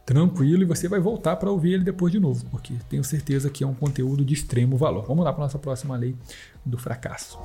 tranquilo 0.06 0.64
e 0.64 0.66
você 0.66 0.90
vai 0.90 1.00
voltar 1.00 1.38
para 1.38 1.50
ouvir 1.50 1.76
ele 1.76 1.84
depois 1.86 2.12
de 2.12 2.20
novo, 2.20 2.46
porque 2.52 2.74
tenho 2.90 3.06
certeza 3.06 3.50
que 3.50 3.64
é 3.64 3.68
um 3.68 3.74
conteúdo 3.74 4.24
de 4.24 4.34
extremo 4.34 4.76
valor. 4.76 5.06
Vamos 5.08 5.24
lá 5.24 5.32
para 5.32 5.44
a 5.44 5.46
nossa 5.46 5.58
próxima 5.58 5.96
lei 5.96 6.14
do 6.66 6.78
fracasso. 6.78 7.40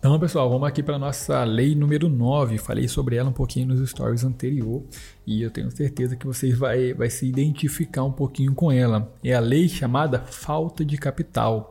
Então, 0.00 0.18
pessoal, 0.18 0.48
vamos 0.48 0.66
aqui 0.66 0.82
para 0.82 0.98
nossa 0.98 1.44
lei 1.44 1.74
número 1.74 2.08
9. 2.08 2.56
Falei 2.56 2.88
sobre 2.88 3.16
ela 3.16 3.28
um 3.28 3.34
pouquinho 3.34 3.66
nos 3.66 3.90
stories 3.90 4.24
anterior 4.24 4.82
e 5.26 5.42
eu 5.42 5.50
tenho 5.50 5.70
certeza 5.70 6.16
que 6.16 6.26
vocês 6.26 6.56
vai, 6.56 6.94
vai 6.94 7.10
se 7.10 7.26
identificar 7.26 8.04
um 8.04 8.10
pouquinho 8.10 8.54
com 8.54 8.72
ela. 8.72 9.12
É 9.22 9.34
a 9.34 9.40
lei 9.40 9.68
chamada 9.68 10.18
falta 10.20 10.86
de 10.86 10.96
capital. 10.96 11.70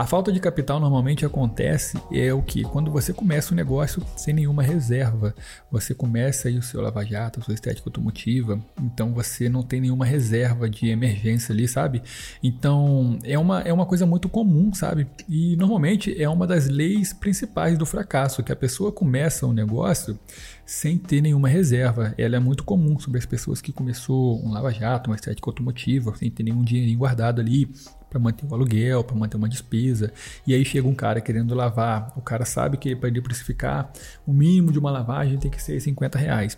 A 0.00 0.06
falta 0.06 0.32
de 0.32 0.40
capital 0.40 0.80
normalmente 0.80 1.26
acontece 1.26 2.00
é 2.10 2.32
o 2.32 2.40
que 2.40 2.62
quando 2.62 2.90
você 2.90 3.12
começa 3.12 3.52
um 3.52 3.54
negócio 3.54 4.02
sem 4.16 4.32
nenhuma 4.32 4.62
reserva. 4.62 5.34
Você 5.70 5.94
começa 5.94 6.48
aí 6.48 6.56
o 6.56 6.62
seu 6.62 6.80
lava-jato, 6.80 7.38
a 7.38 7.42
sua 7.42 7.52
estética 7.52 7.86
automotiva, 7.90 8.58
então 8.80 9.12
você 9.12 9.46
não 9.46 9.62
tem 9.62 9.78
nenhuma 9.78 10.06
reserva 10.06 10.70
de 10.70 10.88
emergência 10.88 11.52
ali, 11.52 11.68
sabe? 11.68 12.02
Então 12.42 13.18
é 13.22 13.38
uma, 13.38 13.60
é 13.60 13.70
uma 13.74 13.84
coisa 13.84 14.06
muito 14.06 14.26
comum, 14.26 14.72
sabe? 14.72 15.06
E 15.28 15.54
normalmente 15.56 16.18
é 16.18 16.30
uma 16.30 16.46
das 16.46 16.66
leis 16.66 17.12
principais 17.12 17.76
do 17.76 17.84
fracasso, 17.84 18.42
que 18.42 18.52
a 18.52 18.56
pessoa 18.56 18.90
começa 18.90 19.46
um 19.46 19.52
negócio 19.52 20.18
sem 20.64 20.96
ter 20.96 21.20
nenhuma 21.20 21.46
reserva. 21.46 22.14
Ela 22.16 22.36
é 22.36 22.40
muito 22.40 22.64
comum 22.64 22.98
sobre 22.98 23.18
as 23.18 23.26
pessoas 23.26 23.60
que 23.60 23.70
começou 23.70 24.42
um 24.42 24.50
lava-jato, 24.50 25.10
uma 25.10 25.16
estética 25.16 25.50
automotiva, 25.50 26.16
sem 26.16 26.30
ter 26.30 26.42
nenhum 26.42 26.64
dinheirinho 26.64 26.98
guardado 27.00 27.38
ali 27.38 27.68
para 28.10 28.18
manter 28.18 28.44
o 28.44 28.52
aluguel, 28.52 29.04
para 29.04 29.16
manter 29.16 29.36
uma 29.36 29.48
despesa. 29.48 30.12
E 30.46 30.52
aí 30.52 30.64
chega 30.64 30.86
um 30.86 30.94
cara 30.94 31.20
querendo 31.20 31.54
lavar. 31.54 32.12
O 32.16 32.20
cara 32.20 32.44
sabe 32.44 32.76
que 32.76 32.94
para 32.96 33.08
ele 33.08 33.22
precificar 33.22 33.90
o 34.26 34.32
mínimo 34.32 34.72
de 34.72 34.78
uma 34.78 34.90
lavagem 34.90 35.38
tem 35.38 35.50
que 35.50 35.62
ser 35.62 35.80
50 35.80 36.18
reais. 36.18 36.56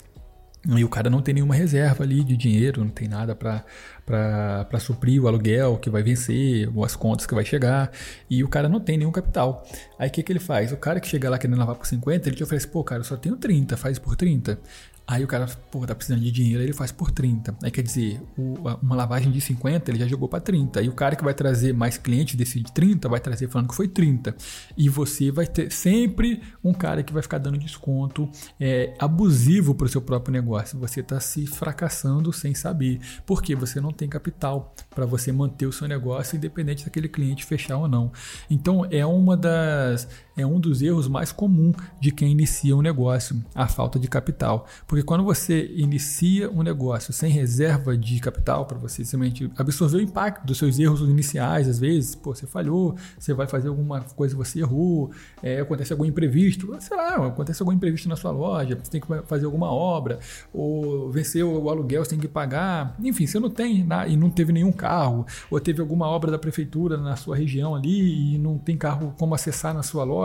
E 0.64 0.84
o 0.84 0.88
cara 0.88 1.10
não 1.10 1.20
tem 1.20 1.34
nenhuma 1.34 1.56
reserva 1.56 2.04
ali 2.04 2.22
de 2.22 2.36
dinheiro, 2.36 2.84
não 2.84 2.90
tem 2.90 3.08
nada 3.08 3.34
para 3.34 4.78
suprir 4.78 5.20
o 5.20 5.26
aluguel 5.26 5.76
que 5.76 5.90
vai 5.90 6.04
vencer, 6.04 6.70
ou 6.72 6.84
as 6.84 6.94
contas 6.94 7.26
que 7.26 7.34
vai 7.34 7.44
chegar, 7.44 7.90
e 8.30 8.44
o 8.44 8.48
cara 8.48 8.68
não 8.68 8.78
tem 8.78 8.96
nenhum 8.96 9.10
capital. 9.10 9.66
Aí 9.98 10.08
o 10.08 10.12
que, 10.12 10.22
que 10.22 10.30
ele 10.30 10.38
faz? 10.38 10.70
O 10.70 10.76
cara 10.76 11.00
que 11.00 11.08
chega 11.08 11.28
lá 11.28 11.36
querendo 11.36 11.58
lavar 11.58 11.74
por 11.74 11.84
50, 11.84 12.28
ele 12.28 12.36
te 12.36 12.44
oferece, 12.44 12.68
pô, 12.68 12.84
cara, 12.84 13.00
eu 13.00 13.04
só 13.04 13.16
tenho 13.16 13.36
30, 13.36 13.76
faz 13.76 13.98
por 13.98 14.14
30. 14.14 14.60
Aí 15.06 15.24
o 15.24 15.26
cara, 15.26 15.46
pô, 15.70 15.84
tá 15.86 15.94
precisando 15.94 16.22
de 16.22 16.30
dinheiro, 16.30 16.62
ele 16.62 16.72
faz 16.72 16.92
por 16.92 17.10
30. 17.10 17.56
Aí 17.62 17.70
quer 17.70 17.82
dizer, 17.82 18.20
o, 18.38 18.54
uma 18.80 18.94
lavagem 18.94 19.30
de 19.32 19.40
50, 19.40 19.90
ele 19.90 19.98
já 19.98 20.06
jogou 20.06 20.28
para 20.28 20.40
30. 20.40 20.80
E 20.82 20.88
o 20.88 20.92
cara 20.92 21.16
que 21.16 21.24
vai 21.24 21.34
trazer 21.34 21.74
mais 21.74 21.98
cliente 21.98 22.36
desse 22.36 22.60
de 22.60 22.72
30 22.72 23.08
vai 23.08 23.20
trazer 23.20 23.48
falando 23.48 23.68
que 23.68 23.74
foi 23.74 23.88
30. 23.88 24.34
E 24.76 24.88
você 24.88 25.30
vai 25.30 25.46
ter 25.46 25.70
sempre 25.72 26.40
um 26.62 26.72
cara 26.72 27.02
que 27.02 27.12
vai 27.12 27.22
ficar 27.22 27.38
dando 27.38 27.58
desconto 27.58 28.30
é, 28.60 28.94
abusivo 28.98 29.74
para 29.74 29.86
o 29.86 29.88
seu 29.88 30.00
próprio 30.00 30.32
negócio. 30.32 30.78
Você 30.78 31.00
está 31.00 31.18
se 31.18 31.46
fracassando 31.46 32.32
sem 32.32 32.54
saber. 32.54 33.00
Porque 33.26 33.54
você 33.54 33.80
não 33.80 33.92
tem 33.92 34.08
capital 34.08 34.74
para 34.94 35.04
você 35.04 35.32
manter 35.32 35.66
o 35.66 35.72
seu 35.72 35.88
negócio, 35.88 36.36
independente 36.36 36.84
daquele 36.84 37.08
cliente 37.08 37.44
fechar 37.44 37.76
ou 37.76 37.88
não. 37.88 38.12
Então 38.48 38.86
é 38.90 39.04
uma 39.04 39.36
das 39.36 40.08
é 40.36 40.46
um 40.46 40.58
dos 40.58 40.82
erros 40.82 41.08
mais 41.08 41.32
comuns 41.32 41.76
de 42.00 42.10
quem 42.10 42.32
inicia 42.32 42.76
um 42.76 42.82
negócio, 42.82 43.42
a 43.54 43.68
falta 43.68 43.98
de 43.98 44.08
capital. 44.08 44.66
Porque 44.86 45.02
quando 45.02 45.24
você 45.24 45.66
inicia 45.76 46.50
um 46.50 46.62
negócio 46.62 47.12
sem 47.12 47.30
reserva 47.30 47.96
de 47.96 48.20
capital 48.20 48.66
para 48.66 48.78
você 48.78 49.04
simplesmente 49.04 49.50
absorver 49.56 49.98
o 49.98 50.00
impacto 50.00 50.46
dos 50.46 50.58
seus 50.58 50.78
erros 50.78 51.00
iniciais, 51.00 51.68
às 51.68 51.78
vezes, 51.78 52.14
pô, 52.14 52.34
você 52.34 52.46
falhou, 52.46 52.96
você 53.18 53.34
vai 53.34 53.46
fazer 53.46 53.68
alguma 53.68 54.00
coisa 54.00 54.36
você 54.36 54.60
errou, 54.60 55.10
é, 55.42 55.60
acontece 55.60 55.92
algum 55.92 56.04
imprevisto, 56.04 56.74
sei 56.80 56.96
lá, 56.96 57.26
acontece 57.26 57.62
algum 57.62 57.72
imprevisto 57.72 58.08
na 58.08 58.16
sua 58.16 58.30
loja, 58.30 58.78
você 58.82 58.90
tem 58.90 59.00
que 59.00 59.06
fazer 59.26 59.44
alguma 59.44 59.70
obra, 59.70 60.18
ou 60.52 61.10
venceu 61.10 61.62
o 61.62 61.70
aluguel, 61.70 62.04
você 62.04 62.10
tem 62.10 62.18
que 62.18 62.28
pagar, 62.28 62.96
enfim, 63.02 63.26
você 63.26 63.38
não 63.38 63.50
tem 63.50 63.84
nada, 63.84 64.08
e 64.08 64.16
não 64.16 64.30
teve 64.30 64.52
nenhum 64.52 64.72
carro, 64.72 65.26
ou 65.50 65.60
teve 65.60 65.80
alguma 65.80 66.06
obra 66.06 66.30
da 66.30 66.38
prefeitura 66.38 66.96
na 66.96 67.16
sua 67.16 67.36
região 67.36 67.74
ali 67.74 68.34
e 68.34 68.38
não 68.38 68.58
tem 68.58 68.76
carro 68.76 69.14
como 69.18 69.34
acessar 69.34 69.74
na 69.74 69.82
sua 69.82 70.04
loja, 70.04 70.21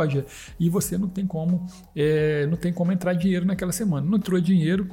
e 0.59 0.69
você 0.69 0.97
não 0.97 1.07
tem 1.07 1.25
como, 1.25 1.65
é, 1.95 2.45
não 2.47 2.57
tem 2.57 2.71
como 2.73 2.91
entrar 2.91 3.13
dinheiro 3.13 3.45
naquela 3.45 3.71
semana. 3.71 4.05
Não 4.05 4.17
entrou 4.17 4.39
dinheiro, 4.39 4.89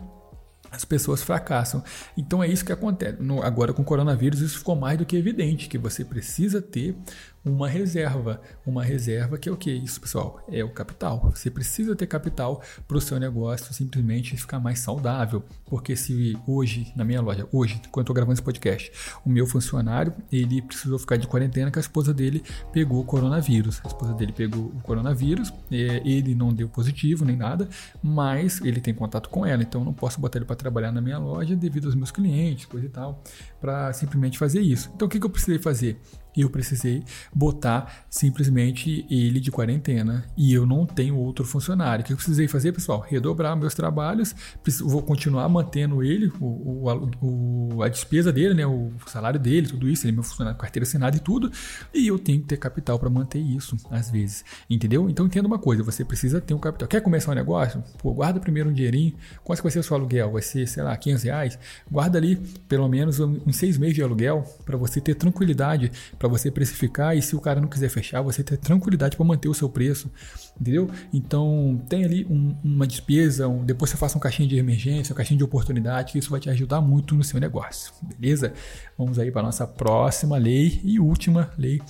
as 0.71 0.85
pessoas 0.85 1.23
fracassam. 1.23 1.83
Então 2.17 2.43
é 2.43 2.49
isso 2.49 2.65
que 2.65 2.73
acontece. 2.73 3.23
No, 3.23 3.43
agora 3.43 3.73
com 3.73 3.83
o 3.83 3.85
coronavírus 3.85 4.41
isso 4.41 4.59
ficou 4.59 4.75
mais 4.75 4.99
do 4.99 5.07
que 5.07 5.17
evidente 5.17 5.69
que 5.69 5.79
você 5.79 6.05
precisa 6.05 6.61
ter 6.61 6.97
uma 7.45 7.69
reserva. 7.69 8.41
Uma 8.67 8.83
reserva 8.83 9.37
que 9.37 9.49
é 9.49 9.53
o 9.53 9.57
que 9.57 9.71
isso, 9.71 10.01
pessoal? 10.01 10.43
É 10.51 10.65
o 10.65 10.71
capital. 10.71 11.31
Você 11.35 11.51
precisa 11.51 11.95
ter 11.95 12.07
capital 12.07 12.63
para 12.89 12.97
o 12.97 13.01
seu 13.01 13.21
negócio 13.21 13.73
simplesmente 13.75 14.37
ficar 14.37 14.59
mais 14.59 14.79
saudável. 14.79 15.43
Porque 15.67 15.95
se 15.95 16.39
hoje, 16.47 16.93
na 16.97 17.05
minha 17.05 17.21
loja, 17.21 17.47
hoje, 17.53 17.81
quando 17.91 18.09
eu 18.09 18.15
gravando 18.15 18.35
esse 18.35 18.43
podcast, 18.43 18.91
o 19.25 19.29
meu 19.29 19.47
funcionário, 19.47 20.15
ele 20.33 20.63
precisou 20.63 20.99
ficar 20.99 21.17
de 21.17 21.27
quarentena 21.27 21.71
que 21.71 21.79
a 21.79 21.81
esposa 21.81 22.15
dele 22.15 22.43
pegou 22.73 23.01
o 23.01 23.05
coronavírus. 23.05 23.81
A 23.85 23.89
esposa 23.89 24.15
dele 24.15 24.33
pegou 24.33 24.67
o 24.67 24.81
coronavírus, 24.83 25.53
é, 25.71 26.03
ele 26.05 26.35
não 26.35 26.53
deu 26.53 26.69
positivo 26.69 27.25
nem 27.25 27.37
nada, 27.37 27.69
mas 28.03 28.61
ele 28.63 28.81
tem 28.81 28.95
contato 28.95 29.29
com 29.29 29.45
ela, 29.45 29.63
então 29.63 29.81
eu 29.81 29.85
não 29.85 29.93
posso 29.93 30.21
botar 30.21 30.39
ele 30.39 30.47
para 30.47 30.57
trabalhar 30.57 30.93
na 30.93 31.01
minha 31.01 31.19
loja 31.19 31.55
devido 31.55 31.87
aos 31.87 31.95
meus 31.95 32.11
clientes, 32.11 32.67
coisa 32.67 32.87
e 32.87 32.89
tal, 32.89 33.23
para 33.61 33.93
simplesmente 33.93 34.39
fazer 34.39 34.61
isso. 34.61 34.91
Então 34.95 35.07
o 35.07 35.11
que, 35.11 35.19
que 35.19 35.27
eu 35.27 35.31
precisei 35.31 35.59
fazer? 35.59 36.01
E 36.37 36.43
eu 36.43 36.51
precisei 36.51 37.03
botar 37.35 38.05
simplesmente 38.11 39.07
ele 39.11 39.41
de 39.41 39.51
quarentena 39.51 40.25
e 40.37 40.53
eu 40.53 40.67
não 40.67 40.87
tenho 40.87 41.17
outro 41.17 41.45
funcionário. 41.45 42.03
O 42.03 42.07
que 42.07 42.13
eu 42.13 42.17
precisei 42.17 42.49
fazer, 42.49 42.73
pessoal? 42.73 43.05
Redobrar 43.07 43.57
meus 43.57 43.75
trabalhos, 43.75 44.35
vou 44.83 45.03
continuar 45.03 45.49
mantendo 45.49 46.03
ele, 46.03 46.33
o, 46.41 46.91
o, 47.21 47.83
a 47.83 47.89
despesa 47.89 48.33
dele, 48.33 48.55
né, 48.55 48.67
o 48.67 48.93
salário 49.07 49.39
dele, 49.39 49.69
tudo 49.69 49.89
isso, 49.89 50.07
ele 50.07 50.13
é 50.13 50.15
meu 50.15 50.23
funcionário, 50.23 50.59
carteira 50.59 50.85
assinada 50.85 51.17
e 51.17 51.21
tudo, 51.21 51.51
e 51.93 52.07
eu 52.07 52.19
tenho 52.19 52.41
que 52.41 52.47
ter 52.47 52.57
capital 52.57 52.99
para 52.99 53.11
manter 53.11 53.39
isso, 53.39 53.77
às 53.91 54.11
vezes, 54.11 54.45
entendeu? 54.69 55.09
Então 55.09 55.27
entenda 55.27 55.47
uma 55.47 55.59
coisa, 55.59 55.83
você 55.83 56.05
precisa 56.05 56.41
ter 56.41 56.55
um 56.55 56.59
capital. 56.59 56.89
Quer 56.89 57.01
começar 57.01 57.33
um 57.33 57.35
negócio? 57.35 57.83
Pô, 57.99 58.13
guarda 58.13 58.41
primeiro 58.41 58.71
um 58.71 58.73
dinheirinho. 58.73 59.15
Quanto 59.43 59.63
vai 59.63 59.71
ser 59.71 59.79
o 59.79 59.83
seu 59.83 59.97
aluguel? 59.97 60.33
Vai 60.33 60.43
ser, 60.43 60.67
sei 60.67 60.83
lá, 60.83 60.97
500 60.97 61.23
reais? 61.25 61.59
Guarda 61.91 62.19
ali 62.19 62.37
pelo 62.69 62.89
menos 62.89 63.21
uns 63.21 63.57
seis 63.57 63.79
meses 63.79 63.95
de 63.95 64.03
aluguel 64.03 64.45
para 64.65 64.77
você 64.77 65.01
ter 65.01 65.15
tranquilidade 65.15 65.91
para 66.25 66.29
você 66.29 66.51
precificar 66.51 67.15
e 67.15 67.21
se 67.21 67.37
o 67.37 67.41
cara 67.41 67.61
não 67.61 67.69
quiser 67.69 67.91
fechar, 67.91 68.23
você 68.23 68.43
ter 68.43 68.57
tranquilidade 68.57 69.15
para 69.15 69.27
manter 69.27 69.49
o 69.49 69.55
seu 69.55 69.69
preço, 69.69 70.11
entendeu? 70.59 70.89
Então 71.13 71.83
tem 71.87 72.03
ali 72.03 72.25
um, 72.25 72.57
uma 72.65 72.87
despesa, 72.87 73.47
um, 73.47 73.63
depois 73.63 73.91
você 73.91 73.97
faça 73.99 74.17
um 74.17 74.21
caixinha 74.21 74.49
de 74.49 74.57
emergência, 74.57 75.13
um 75.13 75.17
caixinha 75.17 75.37
de 75.37 75.45
oportunidade, 75.45 76.13
que 76.13 76.19
isso 76.19 76.31
vai 76.31 76.41
te 76.41 76.49
ajudar 76.49 76.81
muito 76.81 77.15
no 77.15 77.23
seu 77.23 77.39
negócio, 77.39 77.93
beleza? 78.03 78.55
Vamos 78.97 79.19
aí 79.19 79.31
para 79.31 79.43
nossa 79.43 79.67
próxima 79.67 80.39
lei 80.39 80.81
e 80.83 80.99
última 80.99 81.51
lei 81.59 81.83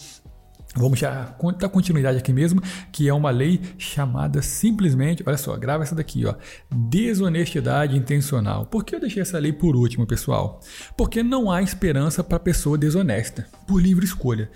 Vamos 0.77 0.99
já 0.99 1.37
dar 1.59 1.69
continuidade 1.69 2.19
aqui 2.19 2.33
mesmo, 2.33 2.61
que 2.91 3.09
é 3.09 3.15
uma 3.15 3.31
lei 3.31 3.61
chamada 3.79 4.43
simplesmente, 4.43 5.23
olha 5.25 5.37
só, 5.37 5.57
grava 5.57 5.85
essa 5.85 5.95
daqui, 5.95 6.27
ó, 6.27 6.35
desonestidade 6.71 7.97
intencional. 7.97 8.67
Por 8.67 8.85
que 8.85 8.97
eu 8.97 9.01
deixei 9.01 9.23
essa 9.23 9.39
lei 9.39 9.53
por 9.53 9.77
último, 9.77 10.07
pessoal? 10.07 10.61
Porque 10.97 11.23
não 11.23 11.51
há 11.51 11.63
esperança 11.63 12.25
para 12.25 12.41
pessoa 12.41 12.77
desonesta, 12.77 13.47
por 13.69 13.81
livre 13.81 14.05
escolha. 14.05 14.51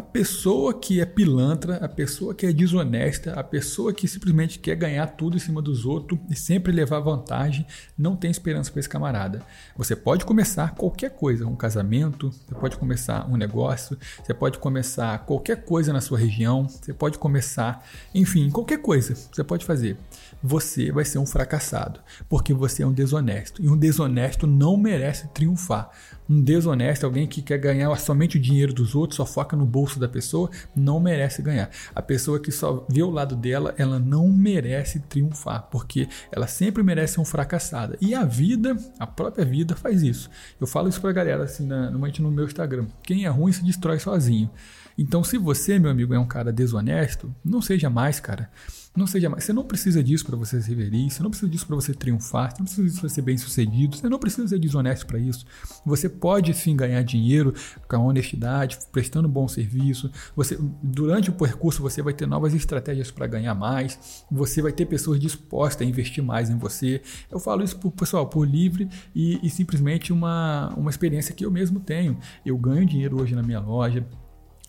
A 0.00 0.02
pessoa 0.02 0.72
que 0.72 0.98
é 0.98 1.04
pilantra, 1.04 1.76
a 1.76 1.86
pessoa 1.86 2.34
que 2.34 2.46
é 2.46 2.52
desonesta, 2.54 3.34
a 3.34 3.44
pessoa 3.44 3.92
que 3.92 4.08
simplesmente 4.08 4.58
quer 4.58 4.74
ganhar 4.74 5.06
tudo 5.08 5.36
em 5.36 5.38
cima 5.38 5.60
dos 5.60 5.84
outros 5.84 6.18
e 6.30 6.34
sempre 6.34 6.72
levar 6.72 7.00
vantagem, 7.00 7.66
não 7.98 8.16
tem 8.16 8.30
esperança 8.30 8.70
para 8.70 8.80
esse 8.80 8.88
camarada. 8.88 9.42
Você 9.76 9.94
pode 9.94 10.24
começar 10.24 10.74
qualquer 10.74 11.10
coisa, 11.10 11.46
um 11.46 11.54
casamento, 11.54 12.30
você 12.30 12.54
pode 12.54 12.78
começar 12.78 13.28
um 13.30 13.36
negócio, 13.36 13.98
você 14.24 14.32
pode 14.32 14.58
começar 14.58 15.18
qualquer 15.26 15.66
coisa 15.66 15.92
na 15.92 16.00
sua 16.00 16.18
região, 16.18 16.66
você 16.66 16.94
pode 16.94 17.18
começar, 17.18 17.86
enfim, 18.14 18.48
qualquer 18.48 18.78
coisa 18.78 19.14
você 19.14 19.44
pode 19.44 19.66
fazer. 19.66 19.98
Você 20.42 20.90
vai 20.90 21.04
ser 21.04 21.18
um 21.18 21.26
fracassado, 21.26 22.00
porque 22.28 22.54
você 22.54 22.82
é 22.82 22.86
um 22.86 22.92
desonesto. 22.92 23.62
E 23.62 23.68
um 23.68 23.76
desonesto 23.76 24.46
não 24.46 24.76
merece 24.76 25.28
triunfar. 25.28 25.90
Um 26.28 26.40
desonesto, 26.40 27.04
alguém 27.04 27.26
que 27.26 27.42
quer 27.42 27.58
ganhar 27.58 27.94
somente 27.96 28.36
o 28.36 28.40
dinheiro 28.40 28.72
dos 28.72 28.94
outros, 28.94 29.16
só 29.16 29.26
foca 29.26 29.56
no 29.56 29.66
bolso 29.66 29.98
da 29.98 30.08
pessoa, 30.08 30.48
não 30.74 31.00
merece 31.00 31.42
ganhar. 31.42 31.70
A 31.94 32.00
pessoa 32.00 32.40
que 32.40 32.50
só 32.50 32.86
vê 32.88 33.02
o 33.02 33.10
lado 33.10 33.36
dela, 33.36 33.74
ela 33.76 33.98
não 33.98 34.28
merece 34.28 35.00
triunfar, 35.00 35.68
porque 35.70 36.08
ela 36.32 36.46
sempre 36.46 36.82
merece 36.82 37.14
ser 37.14 37.20
um 37.20 37.24
fracassada. 37.24 37.98
E 38.00 38.14
a 38.14 38.24
vida, 38.24 38.76
a 38.98 39.06
própria 39.06 39.44
vida 39.44 39.74
faz 39.74 40.02
isso. 40.02 40.30
Eu 40.60 40.66
falo 40.66 40.88
isso 40.88 41.00
pra 41.00 41.12
galera 41.12 41.44
assim, 41.44 41.66
na, 41.66 41.90
no 41.90 42.30
meu 42.30 42.44
Instagram. 42.44 42.86
Quem 43.02 43.24
é 43.24 43.28
ruim 43.28 43.52
se 43.52 43.64
destrói 43.64 43.98
sozinho. 43.98 44.50
Então, 44.96 45.24
se 45.24 45.38
você, 45.38 45.78
meu 45.78 45.90
amigo, 45.90 46.14
é 46.14 46.18
um 46.18 46.26
cara 46.26 46.52
desonesto, 46.52 47.34
não 47.44 47.62
seja 47.62 47.88
mais, 47.88 48.20
cara. 48.20 48.50
Não 48.96 49.06
seja 49.06 49.30
mais. 49.30 49.44
Você 49.44 49.52
não 49.52 49.62
precisa 49.62 50.02
disso 50.02 50.26
para 50.26 50.36
você 50.36 50.60
ser 50.60 50.74
feliz, 50.74 51.12
você 51.14 51.22
não 51.22 51.30
precisa 51.30 51.50
disso 51.50 51.64
para 51.64 51.76
você 51.76 51.94
triunfar, 51.94 52.50
você 52.50 52.58
não 52.58 52.64
precisa 52.64 52.88
disso 52.88 53.00
para 53.00 53.08
ser 53.08 53.22
bem 53.22 53.38
sucedido, 53.38 53.96
você 53.96 54.08
não 54.08 54.18
precisa 54.18 54.48
ser 54.48 54.58
desonesto 54.58 55.06
para 55.06 55.18
isso. 55.18 55.46
Você 55.86 56.08
pode 56.08 56.52
sim 56.54 56.74
ganhar 56.74 57.00
dinheiro 57.02 57.54
com 57.88 57.96
a 57.96 57.98
honestidade, 58.00 58.78
prestando 58.90 59.28
bom 59.28 59.46
serviço. 59.46 60.10
Você, 60.34 60.58
durante 60.82 61.30
o 61.30 61.32
percurso, 61.32 61.80
você 61.80 62.02
vai 62.02 62.12
ter 62.12 62.26
novas 62.26 62.52
estratégias 62.52 63.12
para 63.12 63.28
ganhar 63.28 63.54
mais, 63.54 64.24
você 64.28 64.60
vai 64.60 64.72
ter 64.72 64.86
pessoas 64.86 65.20
dispostas 65.20 65.86
a 65.86 65.88
investir 65.88 66.22
mais 66.22 66.50
em 66.50 66.58
você. 66.58 67.00
Eu 67.30 67.38
falo 67.38 67.62
isso, 67.62 67.78
por, 67.78 67.92
pessoal, 67.92 68.26
por 68.26 68.44
livre 68.44 68.88
e, 69.14 69.38
e 69.40 69.48
simplesmente 69.48 70.12
uma, 70.12 70.74
uma 70.76 70.90
experiência 70.90 71.32
que 71.32 71.44
eu 71.44 71.50
mesmo 71.50 71.78
tenho. 71.78 72.18
Eu 72.44 72.58
ganho 72.58 72.84
dinheiro 72.84 73.22
hoje 73.22 73.36
na 73.36 73.42
minha 73.42 73.60
loja, 73.60 74.04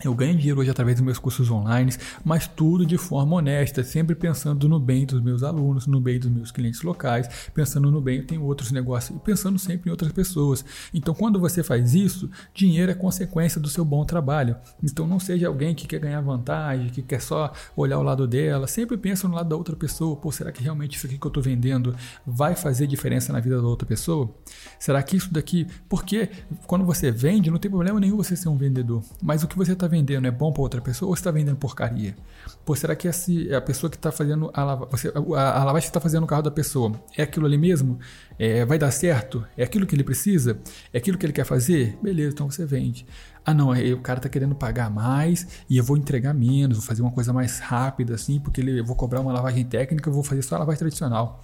Eu 0.04 0.14
ganho 0.14 0.36
dinheiro 0.36 0.60
hoje 0.60 0.70
através 0.70 0.96
dos 0.96 1.04
meus 1.04 1.18
cursos 1.18 1.50
online, 1.50 1.92
mas 2.24 2.46
tudo 2.46 2.84
de 2.84 2.98
forma 2.98 3.36
honesta, 3.36 3.84
sempre 3.84 4.14
pensando 4.14 4.68
no 4.68 4.80
bem 4.80 5.06
dos 5.06 5.20
meus 5.20 5.42
alunos, 5.42 5.86
no 5.86 6.00
bem 6.00 6.18
dos 6.18 6.30
meus 6.30 6.50
clientes 6.50 6.82
locais, 6.82 7.28
pensando 7.54 7.90
no 7.90 8.00
bem, 8.00 8.18
eu 8.18 8.26
tenho 8.26 8.42
outros 8.42 8.72
negócios 8.72 9.16
e 9.16 9.20
pensando 9.20 9.58
sempre 9.58 9.88
em 9.88 9.90
outras 9.90 10.12
pessoas. 10.12 10.64
Então, 10.92 11.14
quando 11.14 11.38
você 11.38 11.62
faz 11.62 11.94
isso, 11.94 12.30
dinheiro 12.54 12.90
é 12.90 12.94
consequência 12.94 13.60
do 13.60 13.68
seu 13.68 13.84
bom 13.84 14.04
trabalho. 14.04 14.56
Então, 14.82 15.06
não 15.06 15.20
seja 15.20 15.46
alguém 15.46 15.74
que 15.74 15.86
quer 15.86 16.00
ganhar 16.00 16.20
vantagem, 16.20 16.88
que 16.88 17.02
quer 17.02 17.20
só 17.20 17.52
olhar 17.76 17.98
o 17.98 18.02
lado 18.02 18.26
dela, 18.26 18.66
sempre 18.66 18.96
pensa 18.96 19.28
no 19.28 19.34
lado 19.34 19.48
da 19.48 19.56
outra 19.56 19.76
pessoa. 19.76 20.16
Pô, 20.16 20.32
será 20.32 20.50
que 20.50 20.62
realmente 20.62 20.96
isso 20.96 21.06
aqui 21.06 21.16
que 21.16 21.26
eu 21.26 21.28
estou 21.28 21.42
vendendo 21.42 21.94
vai 22.26 22.56
fazer 22.56 22.86
diferença 22.86 23.32
na 23.32 23.40
vida 23.40 23.60
da 23.60 23.66
outra 23.68 23.86
pessoa? 23.86 24.34
Será 24.78 25.02
que 25.02 25.16
isso 25.16 25.32
daqui. 25.32 25.66
Porque 25.88 26.28
quando 26.66 26.84
você 26.84 27.10
vende, 27.10 27.50
não 27.50 27.58
tem 27.58 27.70
problema 27.70 28.00
nenhum 28.00 28.16
você 28.16 28.36
ser 28.36 28.48
um 28.48 28.56
vendedor, 28.56 29.02
mas 29.22 29.42
o 29.42 29.48
que 29.48 29.56
você 29.56 29.72
está 29.72 29.86
vendendo 29.92 30.26
é 30.26 30.30
bom 30.30 30.50
para 30.50 30.62
outra 30.62 30.80
pessoa 30.80 31.10
ou 31.10 31.14
está 31.14 31.30
vendendo 31.30 31.56
porcaria? 31.56 32.16
Pô, 32.64 32.74
será 32.74 32.96
que 32.96 33.06
esse, 33.06 33.54
a 33.54 33.60
pessoa 33.60 33.90
que 33.90 33.96
está 33.96 34.10
fazendo 34.10 34.50
a, 34.54 34.64
lava, 34.64 34.86
você, 34.86 35.12
a, 35.14 35.60
a 35.60 35.64
lavagem 35.64 35.82
que 35.82 35.90
está 35.90 36.00
fazendo 36.00 36.22
no 36.22 36.26
carro 36.26 36.42
da 36.42 36.50
pessoa 36.50 36.92
é 37.16 37.22
aquilo 37.22 37.44
ali 37.44 37.58
mesmo? 37.58 37.98
É, 38.38 38.64
vai 38.64 38.78
dar 38.78 38.90
certo? 38.90 39.44
É 39.56 39.62
aquilo 39.64 39.86
que 39.86 39.94
ele 39.94 40.02
precisa? 40.02 40.58
É 40.92 40.98
aquilo 40.98 41.18
que 41.18 41.26
ele 41.26 41.32
quer 41.32 41.44
fazer? 41.44 41.98
Beleza, 42.02 42.32
então 42.32 42.50
você 42.50 42.64
vende. 42.64 43.06
Ah, 43.44 43.52
não, 43.52 43.70
o 43.70 44.00
cara 44.00 44.18
está 44.18 44.28
querendo 44.28 44.54
pagar 44.54 44.88
mais 44.88 45.46
e 45.68 45.76
eu 45.76 45.84
vou 45.84 45.96
entregar 45.96 46.32
menos, 46.32 46.78
vou 46.78 46.86
fazer 46.86 47.02
uma 47.02 47.10
coisa 47.10 47.32
mais 47.32 47.58
rápida 47.58 48.14
assim, 48.14 48.40
porque 48.40 48.60
ele, 48.60 48.80
eu 48.80 48.84
vou 48.84 48.96
cobrar 48.96 49.20
uma 49.20 49.32
lavagem 49.32 49.64
técnica, 49.64 50.08
eu 50.08 50.14
vou 50.14 50.22
fazer 50.22 50.42
só 50.42 50.56
a 50.56 50.60
lavagem 50.60 50.78
tradicional. 50.78 51.42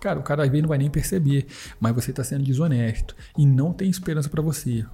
Cara, 0.00 0.18
o 0.18 0.22
cara 0.22 0.42
vezes 0.42 0.62
não 0.62 0.68
vai 0.68 0.78
nem 0.78 0.90
perceber, 0.90 1.46
mas 1.78 1.94
você 1.94 2.10
está 2.10 2.24
sendo 2.24 2.42
desonesto 2.42 3.14
e 3.38 3.46
não 3.46 3.72
tem 3.72 3.88
esperança 3.88 4.28
para 4.28 4.42
você 4.42 4.84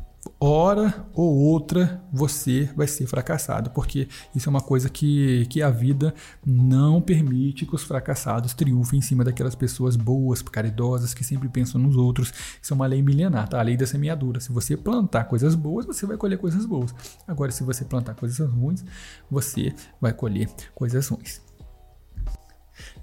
hora 0.41 1.07
ou 1.13 1.35
outra 1.37 2.03
você 2.13 2.71
vai 2.77 2.87
ser 2.87 3.07
fracassado, 3.07 3.71
porque 3.71 4.09
isso 4.35 4.49
é 4.49 4.51
uma 4.51 4.61
coisa 4.61 4.89
que, 4.89 5.47
que 5.47 5.63
a 5.63 5.71
vida 5.71 6.15
não 6.45 7.01
permite 7.01 7.67
que 7.67 7.75
os 7.75 7.83
fracassados 7.83 8.55
triunfem 8.55 8.99
em 8.99 9.03
cima 9.03 9.25
daquelas 9.25 9.55
pessoas 9.55 9.97
boas, 9.97 10.43
caridosas, 10.43 11.15
que 11.15 11.25
sempre 11.25 11.49
pensam 11.49 11.81
nos 11.81 11.97
outros. 11.97 12.33
Isso 12.61 12.73
é 12.73 12.77
uma 12.77 12.87
lei 12.87 13.03
milenar, 13.03 13.49
tá? 13.49 13.59
A 13.59 13.63
lei 13.63 13.77
da 13.77 13.87
semeadura. 13.87 14.41
Se 14.41 14.53
você 14.53 14.77
plantar 14.77 15.25
coisas 15.25 15.55
boas, 15.55 15.87
você 15.87 16.07
vai 16.07 16.17
colher 16.17 16.39
coisas 16.39 16.65
boas. 16.67 16.95
Agora, 17.27 17.51
se 17.51 17.63
você 17.63 17.85
plantar 17.85 18.15
coisas 18.15 18.49
ruins, 18.49 18.85
você 19.31 19.75
vai 20.01 20.13
colher 20.13 20.49
coisas 20.75 21.09
ruins. 21.09 21.48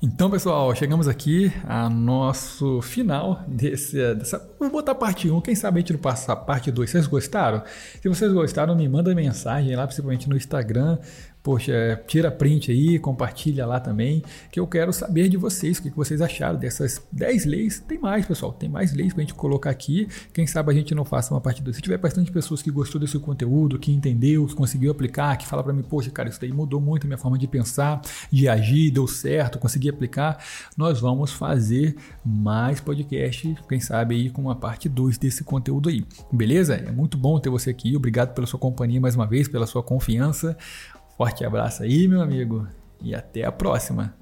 Então, 0.02 0.30
pessoal, 0.30 0.76
chegamos 0.76 1.08
aqui 1.08 1.52
ao 1.68 1.90
nosso 1.90 2.82
final 2.82 3.42
desse, 3.48 3.96
dessa. 4.16 4.46
Vou 4.60 4.70
botar 4.70 4.94
parte 4.94 5.30
1, 5.30 5.42
quem 5.42 5.56
sabe 5.56 5.78
a 5.78 5.80
gente 5.80 5.94
não 5.94 6.00
passa 6.00 6.34
a 6.34 6.36
parte 6.36 6.70
2. 6.70 6.90
Vocês 6.90 7.08
gostaram? 7.08 7.64
Se 8.02 8.10
vocês 8.10 8.32
gostaram, 8.32 8.76
me 8.76 8.88
manda 8.90 9.16
mensagem 9.16 9.74
lá, 9.76 9.86
principalmente 9.86 10.30
no 10.30 10.36
Instagram, 10.36 10.98
Poxa, 11.46 11.72
é, 11.72 11.96
tira 11.96 12.32
print 12.32 12.72
aí, 12.72 12.98
compartilha 12.98 13.68
lá 13.68 13.80
também, 13.80 14.24
que 14.52 14.60
eu 14.60 14.66
quero 14.66 14.92
saber 14.92 15.30
de 15.30 15.38
vocês, 15.38 15.78
o 15.78 15.84
que 15.84 15.92
vocês 15.92 16.20
acharam 16.20 16.58
dessas 16.58 17.06
10 17.12 17.46
leis. 17.46 17.80
Tem 17.88 18.00
mais, 18.00 18.26
pessoal, 18.26 18.52
tem 18.52 18.68
mais 18.68 18.92
leis 18.96 19.14
pra 19.14 19.22
gente 19.22 19.36
colocar 19.36 19.70
aqui. 19.70 20.08
Quem 20.34 20.48
sabe 20.48 20.72
a 20.72 20.74
gente 20.74 20.96
não 20.96 21.06
faça 21.06 21.32
uma 21.36 21.40
parte 21.40 21.62
2. 21.62 21.76
Se 21.76 21.84
tiver 21.84 22.00
bastante 22.00 22.32
pessoas 22.32 22.64
que 22.64 22.72
gostou 22.72 23.00
desse 23.00 23.20
conteúdo, 23.20 23.78
que 23.78 23.92
entendeu, 23.92 24.48
que 24.48 24.56
conseguiu 24.56 24.90
aplicar, 24.90 25.38
que 25.38 25.46
fala 25.46 25.64
para 25.64 25.72
mim, 25.72 25.84
poxa, 25.84 26.10
cara, 26.10 26.30
isso 26.30 26.42
daí 26.42 26.52
mudou 26.52 26.82
muito 26.82 27.04
a 27.04 27.08
minha 27.08 27.18
forma 27.20 27.38
de 27.38 27.48
pensar, 27.48 28.02
de 28.32 28.50
agir, 28.50 28.90
deu 28.90 29.06
certo, 29.06 29.60
consegui 29.60 29.88
aplicar, 29.88 30.44
nós 30.76 31.00
vamos 31.00 31.32
fazer 31.32 31.96
mais 32.26 32.82
podcast, 32.82 33.56
quem 33.70 33.80
sabe 33.80 34.16
aí 34.16 34.30
com 34.32 34.42
uma 34.42 34.56
parte 34.56 34.90
2 34.90 35.20
desse 35.20 35.44
conteúdo 35.44 35.90
aí. 35.90 36.04
Beleza? 36.32 36.74
É 36.74 36.92
muito 36.92 37.20
bom 37.20 37.40
ter 37.40 37.52
você 37.52 37.70
aqui. 37.70 37.96
Obrigado 37.96 38.34
pela 38.34 38.48
sua 38.48 38.60
companhia 38.60 39.00
mais 39.00 39.14
uma 39.14 39.28
vez, 39.28 39.48
pela 39.48 39.68
sua 39.68 39.84
confiança. 39.84 40.58
Forte 41.18 41.46
abraço 41.46 41.84
aí, 41.84 42.08
meu 42.08 42.22
amigo, 42.22 42.68
e 43.02 43.16
até 43.16 43.46
a 43.46 43.52
próxima. 43.52 44.14